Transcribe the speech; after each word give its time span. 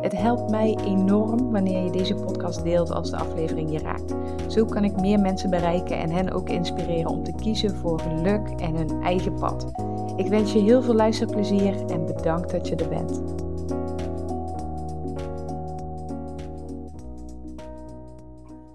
Het 0.00 0.12
helpt 0.12 0.50
mij 0.50 0.78
enorm 0.84 1.50
wanneer 1.50 1.84
je 1.84 1.90
deze 1.90 2.14
podcast 2.14 2.62
deelt 2.62 2.90
als 2.90 3.10
de 3.10 3.16
aflevering 3.16 3.72
je 3.72 3.78
raakt. 3.78 4.14
Zo 4.52 4.64
kan 4.64 4.84
ik 4.84 5.00
meer 5.00 5.20
mensen 5.20 5.50
bereiken 5.50 5.98
en 5.98 6.10
hen 6.10 6.30
ook 6.30 6.48
inspireren 6.48 7.10
om 7.10 7.24
te 7.24 7.34
kiezen 7.34 7.76
voor 7.76 8.00
geluk 8.00 8.48
en 8.48 8.74
hun 8.74 9.02
eigen 9.02 9.34
pad. 9.34 9.72
Ik 10.16 10.26
wens 10.26 10.52
je 10.52 10.58
heel 10.58 10.82
veel 10.82 10.94
luisterplezier 10.94 11.90
en 11.90 12.06
bedankt 12.06 12.50
dat 12.50 12.68
je 12.68 12.76
er 12.76 12.88
bent. 12.88 13.22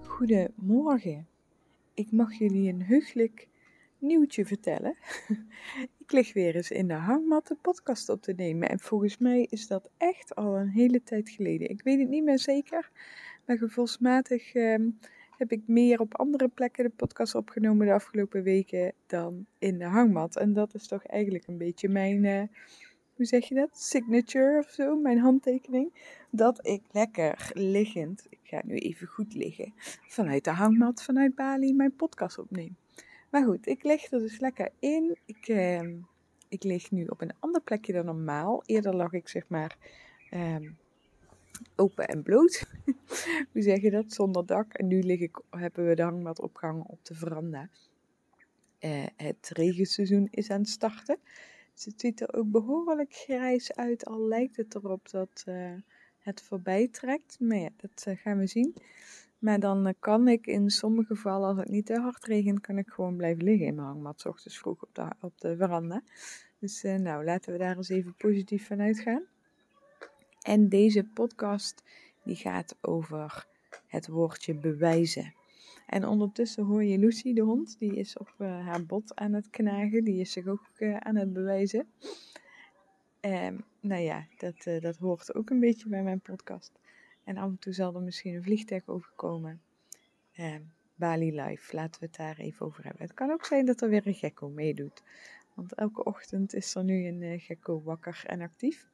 Goedemorgen. 0.06 1.26
Ik 1.94 2.12
mag 2.12 2.32
jullie 2.32 2.72
een 2.72 2.82
heugelijk 2.82 3.48
nieuwtje 3.98 4.46
vertellen. 4.46 4.96
Ik 6.04 6.12
lig 6.12 6.32
weer 6.32 6.56
eens 6.56 6.70
in 6.70 6.88
de 6.88 6.94
hangmat 6.94 7.46
de 7.46 7.56
podcast 7.60 8.08
op 8.08 8.22
te 8.22 8.32
nemen. 8.36 8.68
En 8.68 8.80
volgens 8.80 9.18
mij 9.18 9.46
is 9.50 9.66
dat 9.66 9.90
echt 9.96 10.34
al 10.34 10.56
een 10.56 10.68
hele 10.68 11.02
tijd 11.02 11.28
geleden. 11.28 11.70
Ik 11.70 11.82
weet 11.82 11.98
het 11.98 12.08
niet 12.08 12.24
meer 12.24 12.38
zeker. 12.38 12.90
Maar 13.46 13.58
gevoelsmatig 13.58 14.54
ehm, 14.54 14.90
heb 15.38 15.52
ik 15.52 15.62
meer 15.66 16.00
op 16.00 16.16
andere 16.16 16.48
plekken 16.48 16.84
de 16.84 16.90
podcast 16.90 17.34
opgenomen 17.34 17.86
de 17.86 17.92
afgelopen 17.92 18.42
weken 18.42 18.92
dan 19.06 19.46
in 19.58 19.78
de 19.78 19.84
hangmat. 19.84 20.36
En 20.36 20.52
dat 20.52 20.74
is 20.74 20.86
toch 20.86 21.06
eigenlijk 21.06 21.46
een 21.46 21.58
beetje 21.58 21.88
mijn, 21.88 22.24
uh, 22.24 22.42
hoe 23.14 23.26
zeg 23.26 23.48
je 23.48 23.54
dat? 23.54 23.68
Signature 23.72 24.58
of 24.58 24.70
zo, 24.70 24.96
mijn 24.96 25.18
handtekening. 25.18 26.16
Dat 26.30 26.66
ik 26.66 26.82
lekker 26.92 27.50
liggend, 27.52 28.26
ik 28.28 28.40
ga 28.42 28.60
nu 28.64 28.76
even 28.76 29.06
goed 29.06 29.34
liggen, 29.34 29.72
vanuit 30.08 30.44
de 30.44 30.50
hangmat, 30.50 31.02
vanuit 31.02 31.34
Bali, 31.34 31.74
mijn 31.74 31.96
podcast 31.96 32.38
opneem. 32.38 32.76
Maar 33.34 33.44
goed, 33.44 33.66
ik 33.66 33.82
lig 33.82 34.10
er 34.10 34.18
dus 34.18 34.40
lekker 34.40 34.70
in. 34.78 35.16
Ik, 35.24 35.48
uh, 35.48 35.80
ik 36.48 36.62
lig 36.62 36.90
nu 36.90 37.04
op 37.06 37.20
een 37.20 37.34
ander 37.38 37.60
plekje 37.60 37.92
dan 37.92 38.04
normaal. 38.04 38.62
Eerder 38.66 38.96
lag 38.96 39.12
ik 39.12 39.28
zeg 39.28 39.48
maar 39.48 39.76
uh, 40.30 40.70
open 41.76 42.08
en 42.08 42.22
bloot. 42.22 42.64
Hoe 43.52 43.62
zeg 43.62 43.80
je 43.80 43.90
dat? 43.90 44.12
Zonder 44.12 44.46
dak. 44.46 44.72
En 44.72 44.86
nu 44.86 45.02
lig 45.02 45.20
ik, 45.20 45.40
hebben 45.50 45.86
we 45.86 45.94
de 45.94 46.02
hangmat 46.02 46.40
opgehangen 46.40 46.86
op 46.86 47.04
de 47.04 47.14
veranda. 47.14 47.68
Uh, 48.80 49.06
het 49.16 49.50
regenseizoen 49.52 50.28
is 50.30 50.50
aan 50.50 50.60
het 50.60 50.68
starten. 50.68 51.18
Het 51.74 51.94
ziet 51.96 52.20
er 52.20 52.34
ook 52.34 52.50
behoorlijk 52.50 53.12
grijs 53.14 53.74
uit. 53.74 54.04
Al 54.04 54.28
lijkt 54.28 54.56
het 54.56 54.74
erop 54.74 55.10
dat 55.10 55.44
uh, 55.48 55.72
het 56.18 56.42
voorbij 56.42 56.88
trekt. 56.88 57.36
Maar 57.40 57.58
ja, 57.58 57.70
dat 57.76 58.04
uh, 58.08 58.16
gaan 58.16 58.38
we 58.38 58.46
zien. 58.46 58.74
Maar 59.44 59.60
dan 59.60 59.86
eh, 59.86 59.94
kan 59.98 60.28
ik 60.28 60.46
in 60.46 60.70
sommige 60.70 61.14
gevallen, 61.14 61.48
als 61.48 61.58
het 61.58 61.68
niet 61.68 61.86
te 61.86 62.00
hard 62.00 62.24
regent, 62.24 62.60
kan 62.60 62.78
ik 62.78 62.88
gewoon 62.88 63.16
blijven 63.16 63.44
liggen 63.44 63.66
in 63.66 63.74
mijn 63.74 63.86
hangmat. 63.86 64.26
Ochtends 64.26 64.58
vroeg 64.58 64.82
op 64.82 64.94
de, 64.94 65.10
op 65.20 65.40
de 65.40 65.56
veranda. 65.56 66.02
Dus 66.58 66.84
uh, 66.84 66.94
nou, 66.94 67.24
laten 67.24 67.52
we 67.52 67.58
daar 67.58 67.76
eens 67.76 67.88
even 67.88 68.14
positief 68.14 68.66
van 68.66 68.80
uitgaan. 68.80 69.22
En 70.42 70.68
deze 70.68 71.04
podcast 71.04 71.82
die 72.22 72.36
gaat 72.36 72.76
over 72.80 73.46
het 73.86 74.08
woordje 74.08 74.54
bewijzen. 74.54 75.34
En 75.86 76.06
ondertussen 76.06 76.64
hoor 76.64 76.84
je 76.84 76.98
Lucy, 76.98 77.32
de 77.32 77.42
hond, 77.42 77.78
die 77.78 77.96
is 77.96 78.18
op 78.18 78.34
uh, 78.38 78.66
haar 78.66 78.86
bot 78.86 79.14
aan 79.14 79.32
het 79.32 79.50
knagen. 79.50 80.04
Die 80.04 80.20
is 80.20 80.32
zich 80.32 80.46
ook 80.46 80.70
aan 80.98 81.16
het 81.16 81.32
bewijzen. 81.32 81.86
Um, 83.20 83.64
nou 83.80 84.02
ja, 84.02 84.26
dat, 84.36 84.82
dat 84.82 84.96
hoort 84.96 85.34
ook 85.34 85.50
een 85.50 85.60
beetje 85.60 85.88
bij 85.88 86.02
mijn 86.02 86.20
podcast. 86.20 86.72
En 87.24 87.36
af 87.36 87.48
en 87.48 87.58
toe 87.58 87.72
zal 87.72 87.94
er 87.94 88.02
misschien 88.02 88.34
een 88.34 88.42
vliegtuig 88.42 88.88
overkomen. 88.88 89.62
Uh, 90.38 90.54
Bali 90.94 91.40
Live, 91.40 91.76
laten 91.76 92.00
we 92.00 92.06
het 92.06 92.16
daar 92.16 92.38
even 92.38 92.66
over 92.66 92.84
hebben. 92.84 93.02
Het 93.02 93.14
kan 93.14 93.30
ook 93.30 93.44
zijn 93.44 93.66
dat 93.66 93.80
er 93.80 93.88
weer 93.88 94.06
een 94.06 94.14
gekko 94.14 94.48
meedoet. 94.48 95.02
Want 95.54 95.74
elke 95.74 96.04
ochtend 96.04 96.54
is 96.54 96.74
er 96.74 96.84
nu 96.84 97.06
een 97.06 97.20
uh, 97.20 97.40
gekko 97.40 97.82
wakker 97.82 98.22
en 98.26 98.40
actief. 98.40 98.88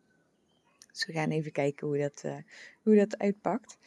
Dus 0.93 1.07
we 1.07 1.13
gaan 1.13 1.31
even 1.31 1.53
kijken 1.53 1.87
hoe 1.87 1.99
dat, 1.99 2.23
uh, 2.27 2.37
hoe 2.83 2.97
dat 2.97 3.19
uitpakt. 3.19 3.79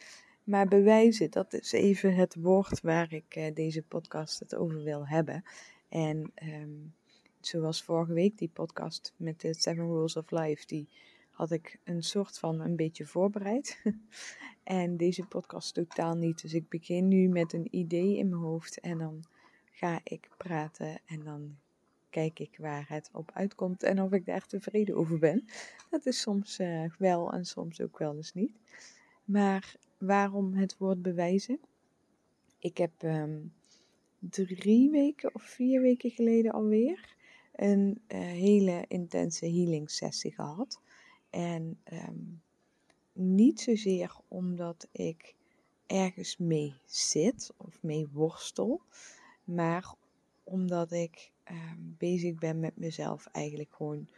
Maar 0.44 0.68
bewijzen, 0.68 1.30
dat 1.30 1.52
is 1.52 1.72
even 1.72 2.14
het 2.14 2.34
woord 2.34 2.80
waar 2.80 3.12
ik 3.12 3.36
uh, 3.36 3.54
deze 3.54 3.82
podcast 3.82 4.38
het 4.38 4.54
over 4.54 4.82
wil 4.82 5.06
hebben. 5.06 5.44
En 5.88 6.32
um, 6.42 6.94
zoals 7.40 7.82
vorige 7.82 8.12
week, 8.12 8.38
die 8.38 8.50
podcast 8.52 9.12
met 9.16 9.40
de 9.40 9.54
Seven 9.54 9.86
Rules 9.86 10.16
of 10.16 10.30
Life, 10.30 10.66
die 10.66 10.88
had 11.34 11.50
ik 11.50 11.78
een 11.84 12.02
soort 12.02 12.38
van 12.38 12.60
een 12.60 12.76
beetje 12.76 13.06
voorbereid. 13.06 13.82
en 14.64 14.96
deze 14.96 15.26
podcast 15.26 15.74
totaal 15.74 16.16
niet. 16.16 16.42
Dus 16.42 16.54
ik 16.54 16.68
begin 16.68 17.08
nu 17.08 17.28
met 17.28 17.52
een 17.52 17.68
idee 17.70 18.16
in 18.16 18.28
mijn 18.28 18.42
hoofd 18.42 18.80
en 18.80 18.98
dan 18.98 19.24
ga 19.70 20.00
ik 20.04 20.28
praten 20.36 21.00
en 21.06 21.24
dan 21.24 21.56
kijk 22.10 22.38
ik 22.38 22.56
waar 22.58 22.84
het 22.88 23.10
op 23.12 23.30
uitkomt 23.34 23.82
en 23.82 24.02
of 24.02 24.12
ik 24.12 24.26
daar 24.26 24.46
tevreden 24.46 24.96
over 24.96 25.18
ben. 25.18 25.44
Dat 25.90 26.06
is 26.06 26.20
soms 26.20 26.58
uh, 26.58 26.84
wel 26.98 27.32
en 27.32 27.44
soms 27.44 27.80
ook 27.80 27.98
wel 27.98 28.16
eens 28.16 28.34
niet. 28.34 28.52
Maar 29.24 29.76
waarom 29.98 30.54
het 30.54 30.76
woord 30.78 31.02
bewijzen? 31.02 31.60
Ik 32.58 32.76
heb 32.76 33.02
um, 33.02 33.52
drie 34.18 34.90
weken 34.90 35.34
of 35.34 35.42
vier 35.42 35.80
weken 35.80 36.10
geleden 36.10 36.52
alweer 36.52 37.14
een 37.54 38.00
uh, 38.08 38.18
hele 38.18 38.84
intense 38.88 39.46
healing 39.46 39.90
sessie 39.90 40.32
gehad. 40.32 40.80
En 41.34 41.78
um, 41.92 42.42
niet 43.12 43.60
zozeer 43.60 44.16
omdat 44.28 44.88
ik 44.92 45.34
ergens 45.86 46.36
mee 46.36 46.74
zit 46.84 47.52
of 47.56 47.82
mee 47.82 48.08
worstel, 48.12 48.80
maar 49.44 49.94
omdat 50.44 50.92
ik 50.92 51.30
um, 51.50 51.94
bezig 51.98 52.34
ben 52.34 52.60
met 52.60 52.76
mezelf 52.76 53.26
eigenlijk 53.26 53.74
gewoon 53.74 54.08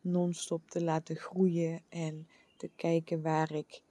non-stop 0.00 0.70
te 0.70 0.84
laten 0.84 1.16
groeien 1.16 1.80
en 1.88 2.28
te 2.56 2.70
kijken 2.76 3.22
waar 3.22 3.52
ik 3.52 3.82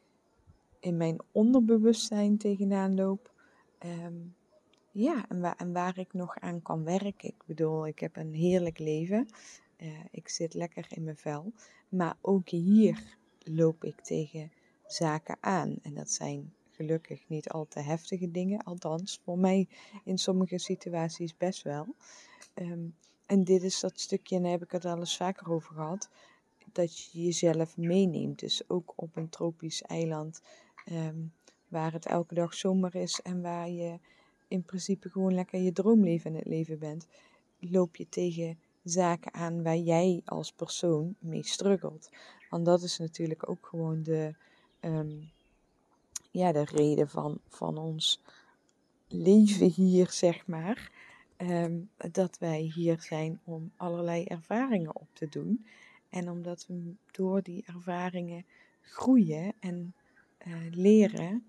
in 0.80 0.98
mijn 0.98 1.18
onderbewustzijn 1.32 2.38
tegenaan 2.38 2.96
loop. 2.96 3.32
Um, 3.86 4.36
ja, 4.92 5.30
en 5.30 5.40
waar, 5.42 5.56
en 5.58 5.74
waar 5.74 5.98
ik 5.98 6.14
nog 6.14 6.40
aan 6.40 6.62
kan 6.62 6.84
werken. 6.84 7.30
Ik 7.30 7.44
bedoel, 7.46 7.88
ik 7.88 8.00
heb 8.00 8.16
een 8.16 8.34
heerlijk 8.34 8.80
leven. 8.80 9.28
Uh, 9.78 9.90
ik 10.12 10.30
zit 10.30 10.54
lekker 10.54 10.86
in 10.90 11.04
mijn 11.04 11.18
vel. 11.18 11.54
Maar 11.90 12.18
ook 12.22 12.50
hier 12.50 13.18
loop 13.44 13.84
ik 13.84 14.02
tegen 14.02 14.52
zaken 14.88 15.38
aan. 15.40 15.76
En 15.82 15.94
dat 15.94 16.12
zijn 16.12 16.54
gelukkig 16.72 17.28
niet 17.28 17.50
al 17.50 17.68
te 17.68 17.80
heftige 17.80 18.32
dingen. 18.32 18.64
Althans, 18.64 19.20
voor 19.24 19.38
mij 19.38 19.68
in 20.04 20.18
sommige 20.18 20.58
situaties 20.58 21.38
best 21.38 21.62
wel. 21.64 21.96
Um, 22.56 22.96
en 23.26 23.44
dit 23.44 23.64
is 23.64 23.80
dat 23.80 24.00
stukje, 24.00 24.36
en 24.36 24.42
daar 24.42 24.52
heb 24.52 24.64
ik 24.64 24.72
het 24.72 24.86
al 24.86 25.00
eens 25.00 25.18
vaker 25.18 25.52
over 25.52 25.76
gehad. 25.76 26.10
Dat 26.72 27.00
je 27.00 27.24
jezelf 27.24 27.78
meeneemt. 27.78 28.40
Dus 28.40 28.70
ook 28.70 28.94
op 28.96 29.16
een 29.16 29.30
tropisch 29.30 29.82
eiland. 29.82 30.42
Um, 30.92 31.34
waar 31.68 31.94
het 31.94 32.06
elke 32.06 32.34
dag 32.34 32.54
zomer 32.54 32.96
is 32.96 33.22
en 33.22 33.42
waar 33.42 33.70
je 33.70 34.00
in 34.48 34.64
principe 34.64 35.10
gewoon 35.10 35.34
lekker 35.34 35.60
je 35.60 35.72
droomleven 35.72 36.32
in 36.32 36.38
het 36.38 36.48
leven 36.48 36.80
bent. 36.80 37.08
Loop 37.60 37.96
je 37.96 38.10
tegen 38.10 38.60
zaken 38.86 39.34
aan 39.34 39.64
waar 39.64 39.78
jij 39.78 40.22
als 40.26 40.52
persoon 40.52 41.16
mee 41.20 41.44
struggelt. 41.44 42.10
Want 42.50 42.66
dat 42.66 42.82
is 42.82 42.98
natuurlijk 42.98 43.50
ook 43.50 43.66
gewoon 43.66 44.04
de, 44.04 44.36
um, 44.82 45.32
ja, 46.32 46.52
de 46.52 46.66
reden 46.66 47.10
van, 47.10 47.40
van 47.48 47.78
ons 47.78 48.22
leven 49.08 49.70
hier, 49.70 50.12
zeg 50.12 50.48
maar. 50.48 50.92
Um, 51.38 51.90
dat 52.12 52.38
wij 52.38 52.72
hier 52.76 53.02
zijn 53.02 53.40
om 53.44 53.72
allerlei 53.76 54.24
ervaringen 54.24 54.96
op 54.96 55.08
te 55.14 55.28
doen. 55.30 55.66
En 56.10 56.30
omdat 56.30 56.66
we 56.68 56.94
door 57.12 57.42
die 57.42 57.64
ervaringen 57.66 58.46
groeien 58.82 59.54
en 59.60 59.94
uh, 60.48 60.56
leren. 60.72 61.46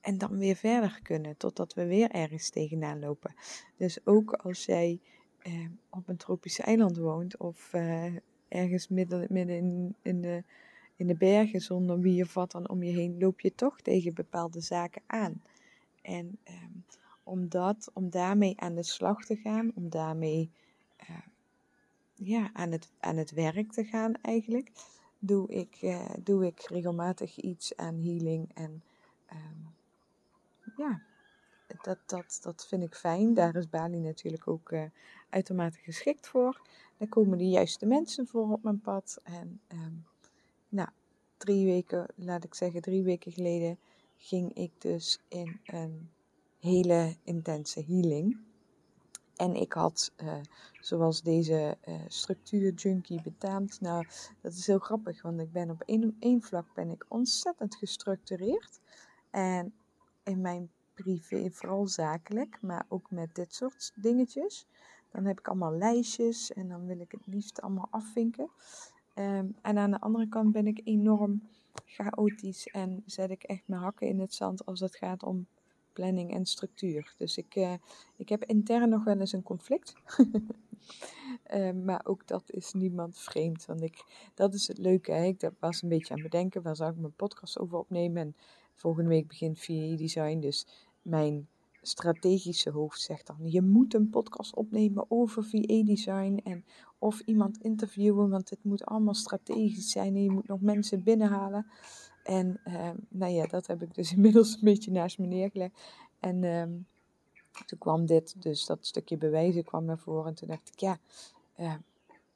En 0.00 0.18
dan 0.18 0.38
weer 0.38 0.56
verder 0.56 1.00
kunnen, 1.02 1.36
totdat 1.36 1.74
we 1.74 1.86
weer 1.86 2.10
ergens 2.10 2.50
tegenaan 2.50 2.98
lopen. 2.98 3.34
Dus 3.76 4.06
ook 4.06 4.32
als 4.32 4.64
jij 4.64 5.00
eh, 5.42 5.68
op 5.90 6.08
een 6.08 6.16
tropisch 6.16 6.58
eiland 6.58 6.96
woont 6.96 7.36
of 7.36 7.72
eh, 7.72 8.14
ergens 8.48 8.88
midden, 8.88 9.26
midden 9.30 9.56
in, 9.56 9.94
in, 10.02 10.20
de, 10.20 10.42
in 10.96 11.06
de 11.06 11.16
bergen 11.16 11.60
zonder 11.60 12.00
wie 12.00 12.22
of 12.22 12.34
wat 12.34 12.50
dan 12.50 12.68
om 12.68 12.82
je 12.82 12.92
heen, 12.92 13.18
loop 13.18 13.40
je 13.40 13.54
toch 13.54 13.80
tegen 13.80 14.14
bepaalde 14.14 14.60
zaken 14.60 15.02
aan. 15.06 15.42
En 16.02 16.38
eh, 16.44 16.54
om, 17.22 17.48
dat, 17.48 17.90
om 17.92 18.10
daarmee 18.10 18.60
aan 18.60 18.74
de 18.74 18.82
slag 18.82 19.24
te 19.24 19.36
gaan, 19.36 19.72
om 19.74 19.88
daarmee 19.88 20.50
eh, 20.96 21.16
ja, 22.14 22.50
aan, 22.52 22.72
het, 22.72 22.90
aan 23.00 23.16
het 23.16 23.30
werk 23.30 23.72
te 23.72 23.84
gaan 23.84 24.14
eigenlijk, 24.14 24.70
doe 25.18 25.48
ik, 25.48 25.78
eh, 25.80 26.10
doe 26.22 26.46
ik 26.46 26.60
regelmatig 26.60 27.36
iets 27.36 27.76
aan 27.76 27.94
healing 27.94 28.50
en 28.54 28.82
ehm, 29.26 29.60
ja, 30.76 31.02
dat, 31.82 31.98
dat, 32.06 32.38
dat 32.42 32.66
vind 32.66 32.82
ik 32.82 32.94
fijn. 32.94 33.34
Daar 33.34 33.56
is 33.56 33.68
Bali 33.68 33.98
natuurlijk 33.98 34.48
ook 34.48 34.70
uh, 34.70 34.82
uitermate 35.30 35.78
geschikt 35.78 36.28
voor. 36.28 36.60
Daar 36.96 37.08
komen 37.08 37.38
de 37.38 37.48
juiste 37.48 37.86
mensen 37.86 38.26
voor 38.26 38.52
op 38.52 38.62
mijn 38.62 38.80
pad. 38.80 39.20
En 39.22 39.60
ehm, 39.66 39.94
nou, 40.68 40.88
drie 41.36 41.66
weken, 41.66 42.06
laat 42.14 42.44
ik 42.44 42.54
zeggen, 42.54 42.80
drie 42.80 43.02
weken 43.02 43.32
geleden 43.32 43.78
ging 44.16 44.52
ik 44.54 44.72
dus 44.78 45.20
in 45.28 45.60
een 45.64 46.10
hele 46.60 47.16
intense 47.22 47.84
healing. 47.86 48.38
En 49.36 49.54
ik 49.54 49.72
had, 49.72 50.12
uh, 50.22 50.34
zoals 50.80 51.22
deze 51.22 51.76
uh, 51.88 51.94
structuurjunkie 52.08 53.22
betaamt, 53.22 53.80
nou, 53.80 54.06
dat 54.40 54.52
is 54.52 54.66
heel 54.66 54.78
grappig, 54.78 55.22
want 55.22 55.40
ik 55.40 55.52
ben 55.52 55.70
op 55.70 55.82
één, 55.86 56.16
één 56.18 56.42
vlak 56.42 56.74
ben 56.74 56.90
ik 56.90 57.04
ontzettend 57.08 57.74
gestructureerd. 57.74 58.80
En 59.30 59.74
in 60.22 60.40
mijn 60.40 60.70
privé, 61.02 61.50
vooral 61.50 61.86
zakelijk, 61.86 62.58
maar 62.60 62.86
ook 62.88 63.10
met 63.10 63.34
dit 63.34 63.54
soort 63.54 63.92
dingetjes. 63.94 64.66
Dan 65.10 65.24
heb 65.24 65.38
ik 65.38 65.48
allemaal 65.48 65.72
lijstjes 65.72 66.52
en 66.52 66.68
dan 66.68 66.86
wil 66.86 67.00
ik 67.00 67.12
het 67.12 67.26
liefst 67.26 67.60
allemaal 67.60 67.88
afvinken. 67.90 68.50
Um, 69.14 69.56
en 69.62 69.78
aan 69.78 69.90
de 69.90 70.00
andere 70.00 70.28
kant 70.28 70.52
ben 70.52 70.66
ik 70.66 70.80
enorm 70.84 71.42
chaotisch 71.84 72.66
en 72.66 73.02
zet 73.06 73.30
ik 73.30 73.42
echt 73.42 73.62
mijn 73.66 73.82
hakken 73.82 74.08
in 74.08 74.20
het 74.20 74.34
zand 74.34 74.66
als 74.66 74.80
het 74.80 74.96
gaat 74.96 75.22
om 75.22 75.46
planning 75.92 76.34
en 76.34 76.46
structuur. 76.46 77.14
Dus 77.16 77.36
ik, 77.36 77.56
uh, 77.56 77.72
ik 78.16 78.28
heb 78.28 78.44
intern 78.44 78.88
nog 78.88 79.04
wel 79.04 79.18
eens 79.18 79.32
een 79.32 79.42
conflict. 79.42 79.94
uh, 81.54 81.72
maar 81.86 82.00
ook 82.04 82.26
dat 82.26 82.50
is 82.50 82.72
niemand 82.72 83.18
vreemd. 83.18 83.66
Want 83.66 83.82
ik, 83.82 84.04
dat 84.34 84.54
is 84.54 84.68
het 84.68 84.78
leuke. 84.78 85.12
Ik 85.12 85.50
was 85.58 85.82
een 85.82 85.88
beetje 85.88 86.14
aan 86.14 86.20
het 86.20 86.30
bedenken. 86.30 86.62
Waar 86.62 86.76
zou 86.76 86.92
ik 86.92 86.98
mijn 86.98 87.16
podcast 87.16 87.58
over 87.58 87.78
opnemen? 87.78 88.22
En 88.22 88.36
volgende 88.74 89.08
week 89.08 89.28
begint 89.28 89.60
VA 89.60 89.96
Design. 89.96 90.38
Dus 90.38 90.66
mijn 91.08 91.48
strategische 91.82 92.70
hoofd 92.70 93.00
zegt 93.00 93.26
dan: 93.26 93.36
je 93.42 93.62
moet 93.62 93.94
een 93.94 94.10
podcast 94.10 94.54
opnemen 94.54 95.04
over 95.08 95.44
VA 95.44 95.82
design 95.84 96.40
en 96.44 96.64
of 96.98 97.20
iemand 97.20 97.58
interviewen, 97.58 98.30
want 98.30 98.50
het 98.50 98.64
moet 98.64 98.84
allemaal 98.84 99.14
strategisch 99.14 99.90
zijn 99.90 100.14
en 100.14 100.22
je 100.22 100.30
moet 100.30 100.48
nog 100.48 100.60
mensen 100.60 101.02
binnenhalen. 101.02 101.66
En 102.22 102.60
uh, 102.64 102.90
nou 103.08 103.32
ja, 103.32 103.46
dat 103.46 103.66
heb 103.66 103.82
ik 103.82 103.94
dus 103.94 104.12
inmiddels 104.16 104.54
een 104.54 104.60
beetje 104.60 104.90
naast 104.90 105.18
me 105.18 105.26
neergelegd. 105.26 105.80
En 106.20 106.42
uh, 106.42 106.62
toen 107.66 107.78
kwam 107.78 108.06
dit, 108.06 108.42
dus 108.42 108.66
dat 108.66 108.86
stukje 108.86 109.16
bewijzen 109.16 109.64
kwam 109.64 109.84
naar 109.84 109.98
voren. 109.98 110.26
En 110.26 110.34
toen 110.34 110.48
dacht 110.48 110.68
ik, 110.68 110.80
ja, 110.80 110.98
uh, 111.58 111.74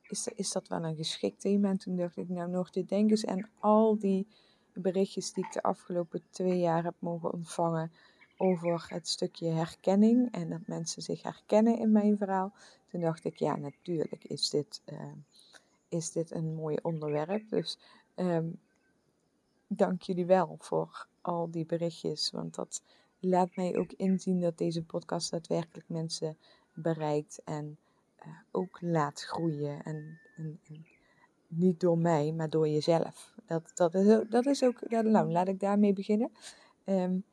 is, 0.09 0.29
is 0.35 0.53
dat 0.53 0.69
wel 0.69 0.85
een 0.85 0.97
geschikt 0.97 1.41
thema? 1.41 1.69
En 1.69 1.79
toen 1.79 1.97
dacht 1.97 2.17
ik, 2.17 2.29
nou 2.29 2.51
nog 2.51 2.71
dit 2.71 2.89
denkens 2.89 3.25
en 3.25 3.49
al 3.59 3.99
die 3.99 4.27
berichtjes 4.73 5.33
die 5.33 5.45
ik 5.45 5.53
de 5.53 5.63
afgelopen 5.63 6.23
twee 6.31 6.59
jaar 6.59 6.85
heb 6.85 6.95
mogen 6.99 7.33
ontvangen 7.33 7.93
over 8.37 8.85
het 8.89 9.09
stukje 9.09 9.49
herkenning 9.49 10.33
en 10.33 10.49
dat 10.51 10.67
mensen 10.67 11.03
zich 11.03 11.23
herkennen 11.23 11.79
in 11.79 11.93
mijn 11.93 12.17
verhaal. 12.17 12.53
Toen 12.91 13.01
dacht 13.01 13.25
ik, 13.25 13.37
ja, 13.37 13.57
natuurlijk 13.57 14.25
is 14.25 14.51
dit, 14.51 14.83
uh, 14.87 15.13
is 15.89 16.13
dit 16.13 16.31
een 16.31 16.55
mooi 16.55 16.77
onderwerp. 16.83 17.49
Dus 17.49 17.79
um, 18.17 18.61
dank 19.67 20.03
jullie 20.03 20.27
wel 20.27 20.57
voor 20.59 21.07
al 21.21 21.51
die 21.51 21.67
berichtjes, 21.67 22.31
want 22.31 22.55
dat 22.55 22.83
laat 23.19 23.57
mij 23.57 23.77
ook 23.77 23.93
inzien 23.93 24.41
dat 24.41 24.59
deze 24.59 24.85
podcast 24.85 25.31
daadwerkelijk 25.31 25.89
mensen 25.89 26.37
bereikt 26.75 27.41
en 27.45 27.79
uh, 28.27 28.33
ook 28.51 28.81
laat 28.81 29.21
groeien. 29.21 29.83
En, 29.83 30.21
en, 30.37 30.61
niet 31.55 31.81
door 31.81 31.99
mij, 31.99 32.33
maar 32.33 32.51
door 32.51 32.69
jezelf. 32.69 33.35
Dat, 33.47 33.71
dat, 33.75 33.95
is, 33.95 34.29
dat 34.29 34.47
is 34.47 34.65
ook, 34.65 34.91
nou, 34.91 35.31
laat 35.31 35.49
ik 35.49 35.61
daarmee 35.61 35.93
beginnen. 35.93 36.31
Um, 36.85 37.25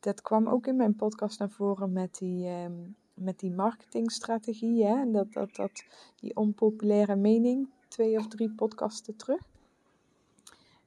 dat 0.00 0.22
kwam 0.22 0.48
ook 0.48 0.66
in 0.66 0.76
mijn 0.76 0.96
podcast 0.96 1.38
naar 1.38 1.50
voren 1.50 1.92
met 1.92 2.18
die, 2.18 2.48
um, 2.48 2.96
met 3.14 3.38
die 3.38 3.50
marketingstrategie. 3.50 4.84
Hè? 4.84 5.00
En 5.00 5.12
dat, 5.12 5.32
dat, 5.32 5.56
dat, 5.56 5.84
die 6.16 6.36
onpopulaire 6.36 7.16
mening, 7.16 7.68
twee 7.88 8.16
of 8.16 8.28
drie 8.28 8.50
podcasten 8.50 9.16
terug. 9.16 9.40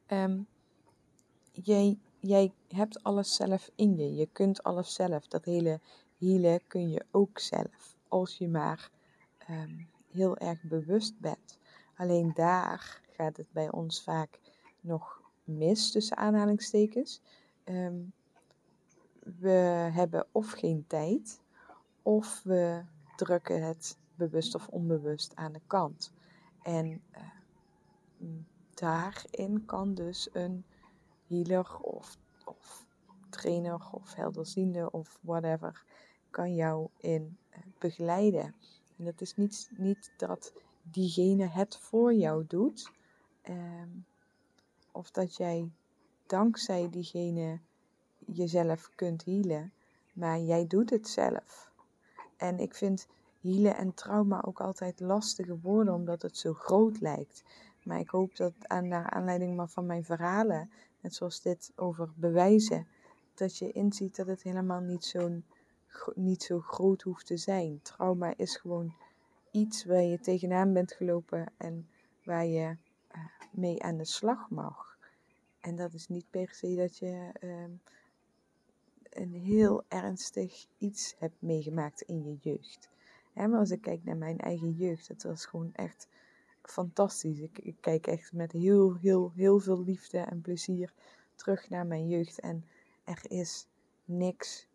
Um, 0.08 0.48
jij, 1.52 1.98
jij 2.20 2.54
hebt 2.68 3.04
alles 3.04 3.36
zelf 3.36 3.72
in 3.76 3.98
je. 3.98 4.16
Je 4.16 4.30
kunt 4.32 4.64
alles 4.64 4.94
zelf. 4.94 5.28
Dat 5.28 5.46
hele 5.46 5.80
healen 6.20 6.68
kun 6.68 6.90
je 6.90 7.06
ook 7.12 7.40
zelf. 7.40 7.96
Als 8.08 8.38
je 8.38 8.48
maar 8.48 8.92
um, 9.50 9.88
heel 10.12 10.38
erg 10.38 10.64
bewust 10.64 11.20
bent. 11.20 11.58
Alleen 11.96 12.32
daar 12.34 13.02
gaat 13.12 13.38
het 13.38 13.52
bij 13.52 13.72
ons 13.72 14.04
vaak 14.04 14.40
nog 14.82 15.22
mis, 15.44 15.92
tussen 15.92 16.18
aanhalingstekens. 16.18 17.22
Um, 17.66 18.14
we 19.40 19.90
hebben 19.94 20.28
of 20.32 20.52
geen 20.52 20.86
tijd, 20.88 21.42
of 22.02 22.42
we 22.44 22.84
drukken 23.16 23.64
het 23.64 23.98
bewust 24.16 24.56
of 24.56 24.68
onbewust 24.68 25.36
aan 25.36 25.54
de 25.54 25.62
kant. 25.68 26.14
En 26.62 27.02
uh, 28.18 28.30
daarin 28.74 29.66
kan 29.66 29.94
dus 29.94 30.30
een 30.32 30.66
healer 31.28 31.78
of, 31.80 32.18
of 32.46 32.86
trainer 33.30 33.90
of 33.92 34.14
helderziende 34.14 34.92
of 34.92 35.20
whatever, 35.22 35.84
kan 36.30 36.56
jou 36.56 36.88
in 36.98 37.38
uh, 37.52 37.58
begeleiden. 37.80 38.56
En 38.98 39.06
dat 39.06 39.22
is 39.22 39.36
niet, 39.36 39.72
niet 39.78 40.14
dat 40.18 40.54
diegene 40.82 41.46
het 41.46 41.78
voor 41.78 42.14
jou 42.14 42.46
doet, 42.48 42.92
um, 43.50 44.06
of 44.92 45.12
dat 45.12 45.36
jij 45.36 45.72
dankzij 46.26 46.90
diegene 46.90 47.60
jezelf 48.28 48.92
kunt 48.96 49.26
healen, 49.26 49.72
maar 50.14 50.40
jij 50.40 50.68
doet 50.68 50.90
het 50.90 51.08
zelf. 51.08 51.72
En 52.38 52.60
ik 52.60 52.76
vind 52.76 53.08
healen 53.42 53.76
en 53.76 53.94
trauma 53.94 54.44
ook 54.44 54.62
altijd 54.62 55.00
lastige 55.00 55.60
woorden, 55.62 55.94
omdat 55.94 56.22
het 56.22 56.38
zo 56.38 56.54
groot 56.54 57.02
lijkt. 57.02 57.44
Maar 57.84 58.00
ik 58.00 58.10
hoop 58.10 58.36
dat 58.36 58.54
aan, 58.62 58.88
naar 58.88 59.10
aanleiding 59.10 59.72
van 59.72 59.86
mijn 59.86 60.04
verhalen, 60.04 60.70
net 61.02 61.16
zoals 61.16 61.42
dit 61.42 61.72
over 61.76 62.10
bewijzen, 62.16 62.88
dat 63.34 63.58
je 63.58 63.72
inziet 63.72 64.16
dat 64.16 64.28
het 64.28 64.44
helemaal 64.44 64.80
niet, 64.80 65.06
zo'n, 65.06 65.46
niet 66.16 66.44
zo 66.44 66.60
groot 66.60 67.02
hoeft 67.02 67.26
te 67.26 67.38
zijn. 67.38 67.80
Trauma 67.82 68.34
is 68.38 68.56
gewoon 68.56 68.94
iets 69.52 69.86
waar 69.86 70.02
je 70.02 70.20
tegenaan 70.20 70.74
bent 70.74 70.94
gelopen 70.94 71.52
en 71.58 71.88
waar 72.24 72.46
je 72.46 72.78
uh, 73.16 73.22
mee 73.52 73.84
aan 73.84 73.98
de 73.98 74.06
slag 74.06 74.50
mag. 74.50 74.98
En 75.60 75.76
dat 75.76 75.94
is 75.94 76.08
niet 76.08 76.26
per 76.30 76.54
se 76.54 76.76
dat 76.76 76.98
je 76.98 77.32
uh, 77.42 77.64
een 79.16 79.34
heel 79.34 79.84
ernstig 79.88 80.66
iets 80.78 81.16
hebt 81.20 81.42
meegemaakt 81.42 82.02
in 82.02 82.24
je 82.24 82.38
jeugd. 82.42 82.90
maar 83.34 83.60
als 83.60 83.72
ik 83.72 83.82
kijk 83.82 84.04
naar 84.04 84.18
mijn 84.18 84.40
eigen 84.40 84.72
jeugd, 84.72 85.08
dat 85.08 85.24
was 85.24 85.46
gewoon 85.46 85.74
echt 85.74 86.08
fantastisch. 86.62 87.40
Ik, 87.40 87.60
ik, 87.60 87.76
kijk 87.80 88.08
echt 88.08 88.34
met 88.34 88.52
heel, 88.52 88.96
heel, 88.96 89.32
heel 89.36 89.60
veel 89.60 89.84
liefde 89.84 90.18
en 90.18 90.42
plezier 90.42 90.94
terug 91.36 91.70
naar 91.70 91.86
mijn 91.86 92.08
jeugd. 92.08 92.40
En 92.40 92.66
er 93.04 93.22
is 93.24 93.68
niks 94.06 94.68